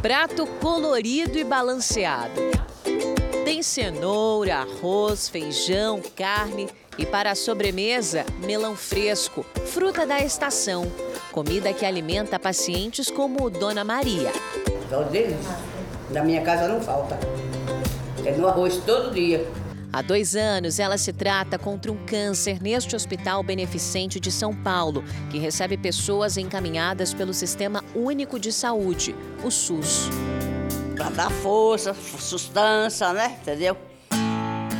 Prato 0.01 0.45
colorido 0.61 1.37
e 1.37 1.43
balanceado. 1.43 2.39
Tem 3.43 3.63
cenoura, 3.63 4.57
arroz, 4.57 5.27
feijão, 5.27 6.01
carne 6.15 6.69
e 6.97 7.05
para 7.05 7.31
a 7.31 7.35
sobremesa, 7.35 8.25
melão 8.45 8.75
fresco, 8.75 9.45
fruta 9.65 10.05
da 10.05 10.19
estação. 10.19 10.91
Comida 11.31 11.73
que 11.73 11.85
alimenta 11.85 12.39
pacientes 12.39 13.09
como 13.09 13.49
Dona 13.49 13.83
Maria. 13.83 14.31
Da 16.11 16.23
minha 16.23 16.41
casa 16.41 16.67
não 16.67 16.81
falta. 16.81 17.17
É 18.23 18.31
no 18.31 18.47
arroz 18.47 18.77
todo 18.85 19.13
dia. 19.13 19.45
Há 19.91 20.01
dois 20.01 20.35
anos, 20.35 20.77
ela 20.77 20.97
se 20.97 21.13
trata 21.13 21.57
contra 21.57 21.89
um 21.89 22.05
câncer 22.05 22.61
neste 22.61 22.95
Hospital 22.95 23.41
Beneficente 23.43 24.19
de 24.19 24.29
São 24.29 24.53
Paulo, 24.53 25.01
que 25.31 25.37
recebe 25.37 25.77
pessoas 25.77 26.35
encaminhadas 26.35 27.13
pelo 27.13 27.33
Sistema 27.33 27.81
Único 27.95 28.37
de 28.37 28.51
Saúde, 28.51 29.15
o 29.41 29.49
SUS. 29.49 30.09
Para 30.97 31.09
dar 31.11 31.31
força, 31.31 31.93
sustância, 31.93 33.13
né? 33.13 33.37
Entendeu? 33.41 33.77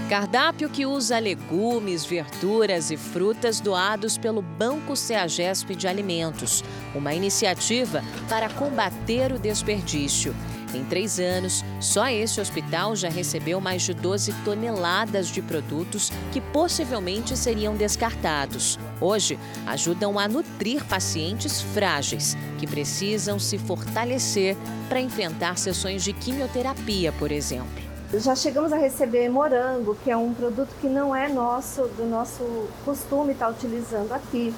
Cardápio 0.10 0.70
que 0.70 0.86
usa 0.86 1.18
legumes, 1.18 2.06
verduras 2.06 2.91
e 2.91 2.97
frutas 2.97 3.60
doados 3.60 4.20
pelo 4.20 4.39
Banco 4.39 4.95
CEAGESP 4.95 5.76
de 5.76 5.88
Alimentos, 5.88 6.64
uma 6.93 7.16
iniciativa 7.16 8.03
para 8.30 8.47
combater 8.47 9.32
o 9.32 9.39
desperdício. 9.39 10.36
Em 10.76 10.84
três 10.84 11.20
anos, 11.20 11.66
só 11.80 12.08
esse 12.08 12.39
hospital 12.39 12.95
já 12.95 13.10
recebeu 13.10 13.60
mais 13.60 13.82
de 13.82 13.95
12 13.95 14.32
toneladas 14.43 15.28
de 15.28 15.41
produtos 15.41 16.12
que 16.32 16.39
possivelmente 16.39 17.36
seriam 17.36 17.76
descartados. 17.76 18.78
Hoje, 19.01 19.39
ajudam 19.66 20.20
a 20.20 20.28
nutrir 20.28 20.86
pacientes 20.86 21.62
frágeis 21.62 22.38
que 22.60 22.68
precisam 22.68 23.39
se 23.39 23.58
fortalecer 23.58 24.56
para 24.88 25.01
enfrentar 25.01 25.58
sessões 25.58 26.03
de 26.03 26.14
quimioterapia, 26.14 27.12
por 27.14 27.32
exemplo. 27.32 27.84
Já 28.14 28.36
chegamos 28.36 28.72
a 28.72 28.78
receber 28.78 29.30
morango, 29.30 29.95
que 30.03 30.12
é 30.12 30.18
um 30.18 30.34
produto 30.34 30.70
que 30.80 30.88
não 30.88 31.16
é 31.16 31.28
nosso, 31.28 31.84
do 31.97 32.06
nosso 32.06 32.43
costume 32.84 33.34
estar 33.34 33.49
utilizando 33.49 34.14
aqui. 34.14 34.53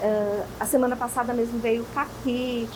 Uh, 0.00 0.44
a 0.58 0.66
semana 0.66 0.96
passada 0.96 1.32
mesmo 1.32 1.58
veio 1.58 1.84
caqui, 1.94 2.68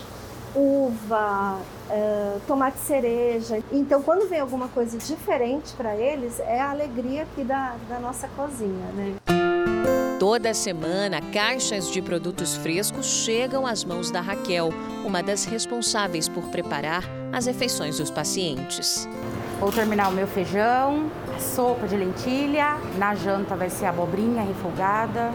uva, 0.54 1.58
uh, 1.88 2.40
tomate 2.46 2.78
cereja. 2.78 3.62
Então, 3.72 4.02
quando 4.02 4.28
vem 4.28 4.40
alguma 4.40 4.68
coisa 4.68 4.98
diferente 4.98 5.74
para 5.74 5.96
eles, 5.96 6.40
é 6.40 6.60
a 6.60 6.70
alegria 6.70 7.22
aqui 7.22 7.44
da, 7.44 7.76
da 7.88 7.98
nossa 7.98 8.28
cozinha, 8.28 8.86
né? 8.94 9.14
Toda 10.18 10.52
semana, 10.52 11.20
caixas 11.32 11.88
de 11.90 12.02
produtos 12.02 12.56
frescos 12.56 13.06
chegam 13.06 13.64
às 13.64 13.84
mãos 13.84 14.10
da 14.10 14.20
Raquel, 14.20 14.70
uma 15.06 15.22
das 15.22 15.44
responsáveis 15.44 16.28
por 16.28 16.42
preparar 16.48 17.04
as 17.32 17.46
refeições 17.46 17.98
dos 17.98 18.10
pacientes. 18.10 19.08
Vou 19.58 19.72
terminar 19.72 20.08
o 20.08 20.12
meu 20.12 20.26
feijão, 20.26 21.10
sopa 21.38 21.86
de 21.86 21.96
lentilha, 21.96 22.76
na 22.96 23.14
janta 23.14 23.56
vai 23.56 23.68
ser 23.68 23.86
abobrinha 23.86 24.42
refogada, 24.42 25.32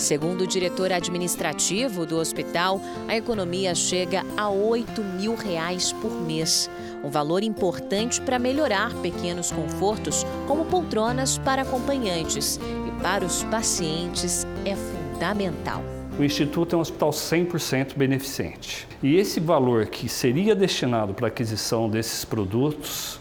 Segundo 0.00 0.42
o 0.44 0.46
diretor 0.46 0.90
administrativo 0.92 2.06
do 2.06 2.16
hospital, 2.16 2.80
a 3.06 3.14
economia 3.14 3.74
chega 3.74 4.24
a 4.34 4.48
8 4.48 5.02
mil 5.02 5.34
reais 5.34 5.92
por 5.92 6.10
mês. 6.22 6.70
Um 7.04 7.10
valor 7.10 7.42
importante 7.42 8.18
para 8.18 8.38
melhorar 8.38 8.94
pequenos 9.02 9.52
confortos, 9.52 10.24
como 10.48 10.64
poltronas 10.64 11.36
para 11.36 11.62
acompanhantes. 11.62 12.58
E 12.88 13.02
para 13.02 13.26
os 13.26 13.44
pacientes 13.44 14.46
é 14.64 14.74
fundamental. 14.74 15.84
O 16.18 16.24
Instituto 16.24 16.74
é 16.74 16.78
um 16.78 16.80
hospital 16.82 17.10
100% 17.10 17.94
beneficente. 17.94 18.88
E 19.02 19.16
esse 19.16 19.38
valor 19.38 19.84
que 19.86 20.08
seria 20.08 20.54
destinado 20.54 21.12
para 21.12 21.26
a 21.26 21.28
aquisição 21.28 21.90
desses 21.90 22.24
produtos 22.24 23.19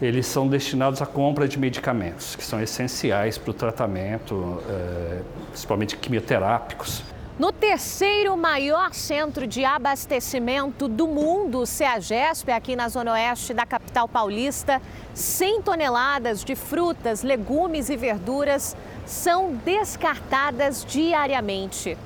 eles 0.00 0.26
são 0.26 0.46
destinados 0.46 1.00
à 1.00 1.06
compra 1.06 1.48
de 1.48 1.58
medicamentos, 1.58 2.36
que 2.36 2.44
são 2.44 2.60
essenciais 2.60 3.38
para 3.38 3.50
o 3.50 3.54
tratamento, 3.54 4.62
é, 4.68 5.22
principalmente 5.50 5.96
quimioterápicos. 5.96 7.02
No 7.38 7.52
terceiro 7.52 8.34
maior 8.34 8.94
centro 8.94 9.46
de 9.46 9.62
abastecimento 9.62 10.88
do 10.88 11.06
mundo, 11.06 11.58
o 11.60 11.66
CEAGESP, 11.66 12.50
aqui 12.50 12.74
na 12.74 12.88
zona 12.88 13.12
oeste 13.12 13.52
da 13.52 13.66
capital 13.66 14.08
paulista, 14.08 14.80
100 15.12 15.60
toneladas 15.60 16.42
de 16.42 16.54
frutas, 16.54 17.22
legumes 17.22 17.90
e 17.90 17.96
verduras 17.96 18.74
são 19.04 19.54
descartadas 19.54 20.82
diariamente. 20.82 21.98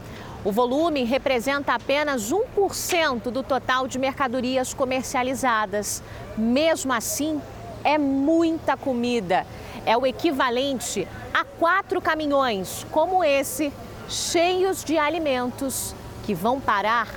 O 0.43 0.51
volume 0.51 1.05
representa 1.05 1.75
apenas 1.75 2.33
1% 2.33 3.31
do 3.31 3.43
total 3.43 3.87
de 3.87 3.99
mercadorias 3.99 4.75
comercializadas. 4.75 6.03
Mesmo 6.37 6.93
assim, 6.93 7.41
é 7.85 7.99
muita 7.99 8.77
comida. 8.77 9.47
É 9.87 9.97
o 9.97 10.07
equivalente 10.07 11.07
a 11.33 11.45
quatro 11.45 12.01
caminhões 12.01 12.87
como 12.91 13.25
esse, 13.25 13.73
cheios 14.09 14.85
de 14.85 14.99
alimentos 14.99 15.95
que 16.25 16.35
vão 16.35 16.61
parar 16.61 17.09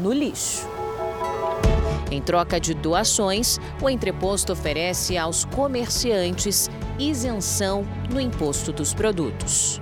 no 0.00 0.12
lixo. 0.12 0.68
Em 2.10 2.20
troca 2.20 2.60
de 2.60 2.74
doações, 2.74 3.58
o 3.80 3.88
entreposto 3.88 4.52
oferece 4.52 5.16
aos 5.16 5.46
comerciantes 5.46 6.70
isenção 6.98 7.86
no 8.10 8.20
imposto 8.20 8.70
dos 8.70 8.92
produtos. 8.92 9.80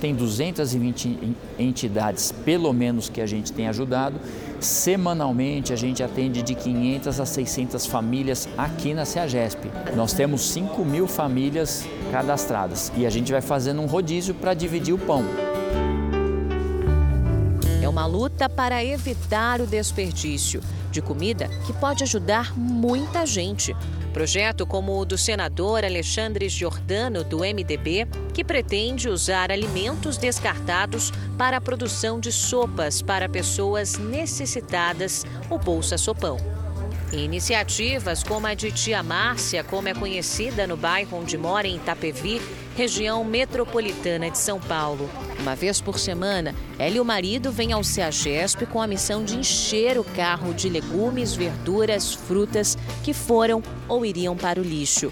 Tem 0.00 0.14
220 0.14 1.36
entidades, 1.58 2.32
pelo 2.32 2.72
menos, 2.72 3.08
que 3.08 3.20
a 3.20 3.26
gente 3.26 3.52
tem 3.52 3.68
ajudado 3.68 4.18
Semanalmente 4.60 5.72
a 5.72 5.76
gente 5.76 6.02
atende 6.02 6.42
de 6.42 6.54
500 6.54 7.20
a 7.20 7.26
600 7.26 7.86
famílias 7.86 8.48
aqui 8.56 8.94
na 8.94 9.04
CEAGESP. 9.04 9.70
Nós 9.94 10.12
temos 10.12 10.42
5 10.42 10.84
mil 10.84 11.06
famílias 11.06 11.86
cadastradas 12.10 12.90
e 12.96 13.06
a 13.06 13.10
gente 13.10 13.30
vai 13.30 13.42
fazendo 13.42 13.82
um 13.82 13.86
rodízio 13.86 14.34
para 14.34 14.54
dividir 14.54 14.94
o 14.94 14.98
pão. 14.98 15.24
É 17.82 17.88
uma 17.88 18.06
luta 18.06 18.48
para 18.48 18.82
evitar 18.84 19.60
o 19.60 19.66
desperdício 19.66 20.60
de 20.90 21.02
comida 21.02 21.48
que 21.66 21.72
pode 21.74 22.02
ajudar 22.02 22.56
muita 22.56 23.26
gente. 23.26 23.76
Projeto 24.16 24.64
como 24.64 24.98
o 24.98 25.04
do 25.04 25.18
senador 25.18 25.84
Alexandre 25.84 26.48
Giordano, 26.48 27.22
do 27.22 27.40
MDB, 27.40 28.08
que 28.32 28.42
pretende 28.42 29.10
usar 29.10 29.52
alimentos 29.52 30.16
descartados 30.16 31.12
para 31.36 31.58
a 31.58 31.60
produção 31.60 32.18
de 32.18 32.32
sopas 32.32 33.02
para 33.02 33.28
pessoas 33.28 33.98
necessitadas, 33.98 35.22
o 35.50 35.58
Bolsa 35.58 35.98
Sopão. 35.98 36.38
Iniciativas 37.12 38.22
como 38.22 38.46
a 38.46 38.54
de 38.54 38.72
Tia 38.72 39.02
Márcia, 39.02 39.62
como 39.62 39.86
é 39.86 39.92
conhecida 39.92 40.66
no 40.66 40.78
bairro 40.78 41.18
onde 41.18 41.36
mora 41.36 41.68
em 41.68 41.76
Itapevi, 41.76 42.40
região 42.76 43.24
metropolitana 43.24 44.30
de 44.30 44.36
São 44.36 44.60
Paulo. 44.60 45.08
Uma 45.40 45.56
vez 45.56 45.80
por 45.80 45.98
semana, 45.98 46.54
ela 46.78 46.96
e 46.96 47.00
o 47.00 47.04
marido 47.04 47.50
vêm 47.50 47.72
ao 47.72 47.82
CEAGESP 47.82 48.66
com 48.66 48.82
a 48.82 48.86
missão 48.86 49.24
de 49.24 49.34
encher 49.34 49.98
o 49.98 50.04
carro 50.04 50.52
de 50.52 50.68
legumes, 50.68 51.34
verduras, 51.34 52.12
frutas 52.12 52.76
que 53.02 53.14
foram 53.14 53.62
ou 53.88 54.04
iriam 54.04 54.36
para 54.36 54.60
o 54.60 54.62
lixo. 54.62 55.10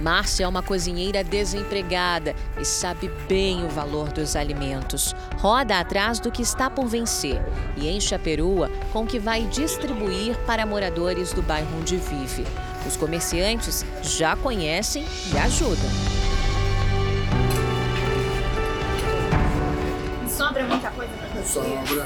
Márcia 0.00 0.44
é 0.44 0.48
uma 0.48 0.62
cozinheira 0.62 1.22
desempregada 1.22 2.34
e 2.58 2.64
sabe 2.64 3.10
bem 3.28 3.64
o 3.64 3.68
valor 3.68 4.10
dos 4.10 4.34
alimentos. 4.34 5.14
Roda 5.36 5.78
atrás 5.78 6.18
do 6.18 6.32
que 6.32 6.42
está 6.42 6.70
por 6.70 6.86
vencer 6.86 7.40
e 7.76 7.88
enche 7.88 8.14
a 8.14 8.18
perua 8.18 8.70
com 8.92 9.02
o 9.02 9.06
que 9.06 9.18
vai 9.18 9.42
distribuir 9.44 10.36
para 10.46 10.64
moradores 10.64 11.34
do 11.34 11.42
bairro 11.42 11.68
onde 11.78 11.98
vive. 11.98 12.44
Os 12.88 12.96
comerciantes 12.96 13.84
já 14.02 14.34
conhecem 14.34 15.04
e 15.32 15.38
ajudam. 15.38 16.21
Sobra 20.52 20.66
muita 20.66 20.90
coisa 20.90 21.12
para 21.16 21.28
você? 21.28 21.48
Sobra, 21.48 21.72
sobra 21.80 22.04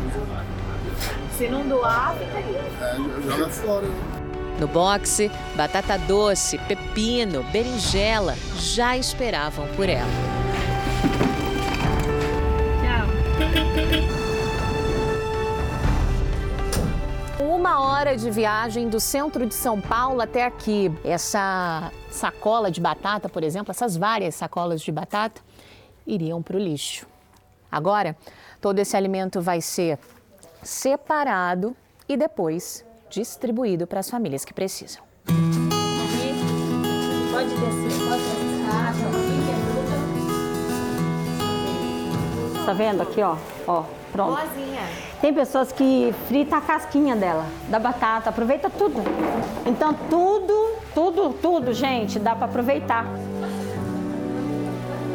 muita 0.00 0.16
coisa. 0.16 0.34
Se 1.36 1.48
não 1.48 1.68
doar, 1.68 2.14
fica 2.14 2.38
aí. 2.38 2.56
É, 2.56 2.96
joga 3.30 3.48
fora. 3.50 3.86
Né? 3.86 3.94
No 4.58 4.66
boxe, 4.66 5.30
batata 5.54 5.98
doce, 5.98 6.56
pepino, 6.60 7.42
berinjela 7.52 8.34
já 8.56 8.96
esperavam 8.96 9.68
por 9.76 9.86
ela. 9.86 10.08
Tchau. 12.80 13.06
Uma 17.46 17.80
hora 17.80 18.16
de 18.16 18.30
viagem 18.30 18.88
do 18.88 18.98
centro 18.98 19.44
de 19.44 19.52
São 19.52 19.78
Paulo 19.78 20.22
até 20.22 20.46
aqui. 20.46 20.90
Essa 21.04 21.92
sacola 22.10 22.70
de 22.70 22.80
batata, 22.80 23.28
por 23.28 23.44
exemplo, 23.44 23.72
essas 23.72 23.94
várias 23.94 24.34
sacolas 24.36 24.80
de 24.80 24.90
batata 24.90 25.42
iriam 26.06 26.42
para 26.42 26.56
o 26.56 26.60
lixo. 26.60 27.06
Agora, 27.70 28.16
todo 28.60 28.78
esse 28.78 28.96
alimento 28.96 29.40
vai 29.40 29.60
ser 29.60 29.98
separado 30.62 31.76
e 32.08 32.16
depois 32.16 32.84
distribuído 33.10 33.86
para 33.86 34.00
as 34.00 34.10
famílias 34.10 34.44
que 34.44 34.54
precisam. 34.54 35.02
Pode 37.32 37.48
descer, 37.48 38.08
pode 38.08 38.22
descer. 38.22 38.44
Tá 42.64 42.72
vendo 42.72 43.02
aqui, 43.02 43.20
ó? 43.20 43.36
Ó, 43.66 43.84
pronto. 44.10 44.36
Boazinha. 44.36 44.80
Tem 45.20 45.34
pessoas 45.34 45.70
que 45.70 46.14
fritam 46.28 46.56
a 46.56 46.62
casquinha 46.62 47.14
dela, 47.14 47.44
da 47.68 47.78
batata, 47.78 48.30
aproveita 48.30 48.70
tudo. 48.70 49.02
Então 49.66 49.92
tudo, 50.08 50.78
tudo, 50.94 51.34
tudo, 51.42 51.74
gente, 51.74 52.18
dá 52.18 52.34
para 52.34 52.46
aproveitar. 52.46 53.04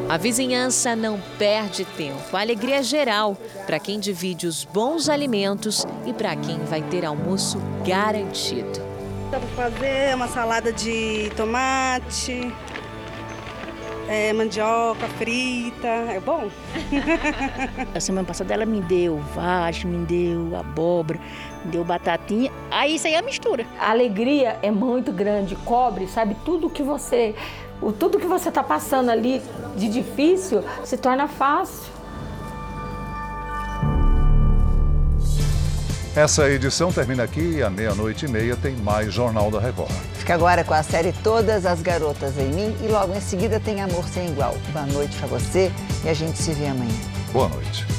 A 0.10 0.18
vizinhança 0.18 0.96
não 0.96 1.22
perde 1.38 1.86
tempo. 1.86 2.36
A 2.36 2.42
alegria 2.42 2.78
é 2.78 2.84
geral 2.84 3.38
para 3.68 3.78
quem 3.78 4.00
divide 4.00 4.48
os 4.48 4.66
bons 4.66 5.08
alimentos 5.08 5.86
e 6.04 6.12
para 6.12 6.36
quem 6.36 6.58
vai 6.66 6.82
ter 6.82 7.06
almoço 7.06 7.60
garantido. 7.86 8.82
Dá 9.30 9.40
para 9.40 9.70
fazer 9.70 10.16
uma 10.16 10.28
salada 10.28 10.74
de 10.74 11.32
tomate, 11.38 12.52
é, 14.08 14.34
mandioca 14.34 15.08
frita, 15.20 15.88
é 15.88 16.20
bom. 16.20 16.50
A 17.94 18.00
semana 18.00 18.26
passada 18.26 18.52
ela 18.52 18.66
me 18.66 18.82
deu 18.82 19.20
vagem, 19.36 19.92
me 19.92 20.06
deu 20.08 20.58
abóbora, 20.58 21.20
me 21.64 21.72
deu 21.72 21.84
batatinha, 21.84 22.52
aí 22.72 22.96
isso 22.96 23.06
aí 23.06 23.14
é 23.14 23.20
a 23.20 23.22
mistura. 23.22 23.64
A 23.80 23.92
alegria 23.92 24.58
é 24.64 24.72
muito 24.72 25.12
grande, 25.12 25.56
cobre, 25.58 26.08
sabe, 26.08 26.36
tudo 26.44 26.68
que 26.68 26.82
você, 26.82 27.36
o 27.82 27.92
tudo 27.92 28.20
que 28.20 28.28
você 28.28 28.50
está 28.50 28.64
passando 28.64 29.10
ali 29.10 29.42
de 29.76 29.90
difícil 29.90 30.64
se 30.84 30.98
torna 30.98 31.28
fácil. 31.28 32.00
Essa 36.16 36.50
edição 36.50 36.92
termina 36.92 37.24
aqui 37.24 37.58
e 37.58 37.64
à 37.64 37.70
meia-noite 37.70 38.26
e 38.26 38.28
meia 38.28 38.56
tem 38.56 38.76
mais 38.76 39.14
Jornal 39.14 39.50
da 39.52 39.60
Record. 39.60 39.92
Fica 40.16 40.34
agora 40.34 40.64
com 40.64 40.74
a 40.74 40.84
série 40.84 41.14
Todas 41.24 41.66
as 41.66 41.82
Garotas 41.82 42.38
em 42.38 42.50
Mim 42.50 42.76
e 42.84 42.88
logo 42.88 43.14
em 43.14 43.22
seguida 43.22 43.60
tem 43.60 43.82
Amor 43.82 44.06
Sem 44.10 44.28
Igual. 44.30 44.56
Boa 44.74 44.86
noite 44.88 45.16
para 45.18 45.28
você 45.28 45.72
e 46.04 46.10
a 46.10 46.14
gente 46.14 46.38
se 46.38 46.52
vê 46.52 46.68
amanhã. 46.68 46.92
Boa 47.32 47.48
noite. 47.48 47.99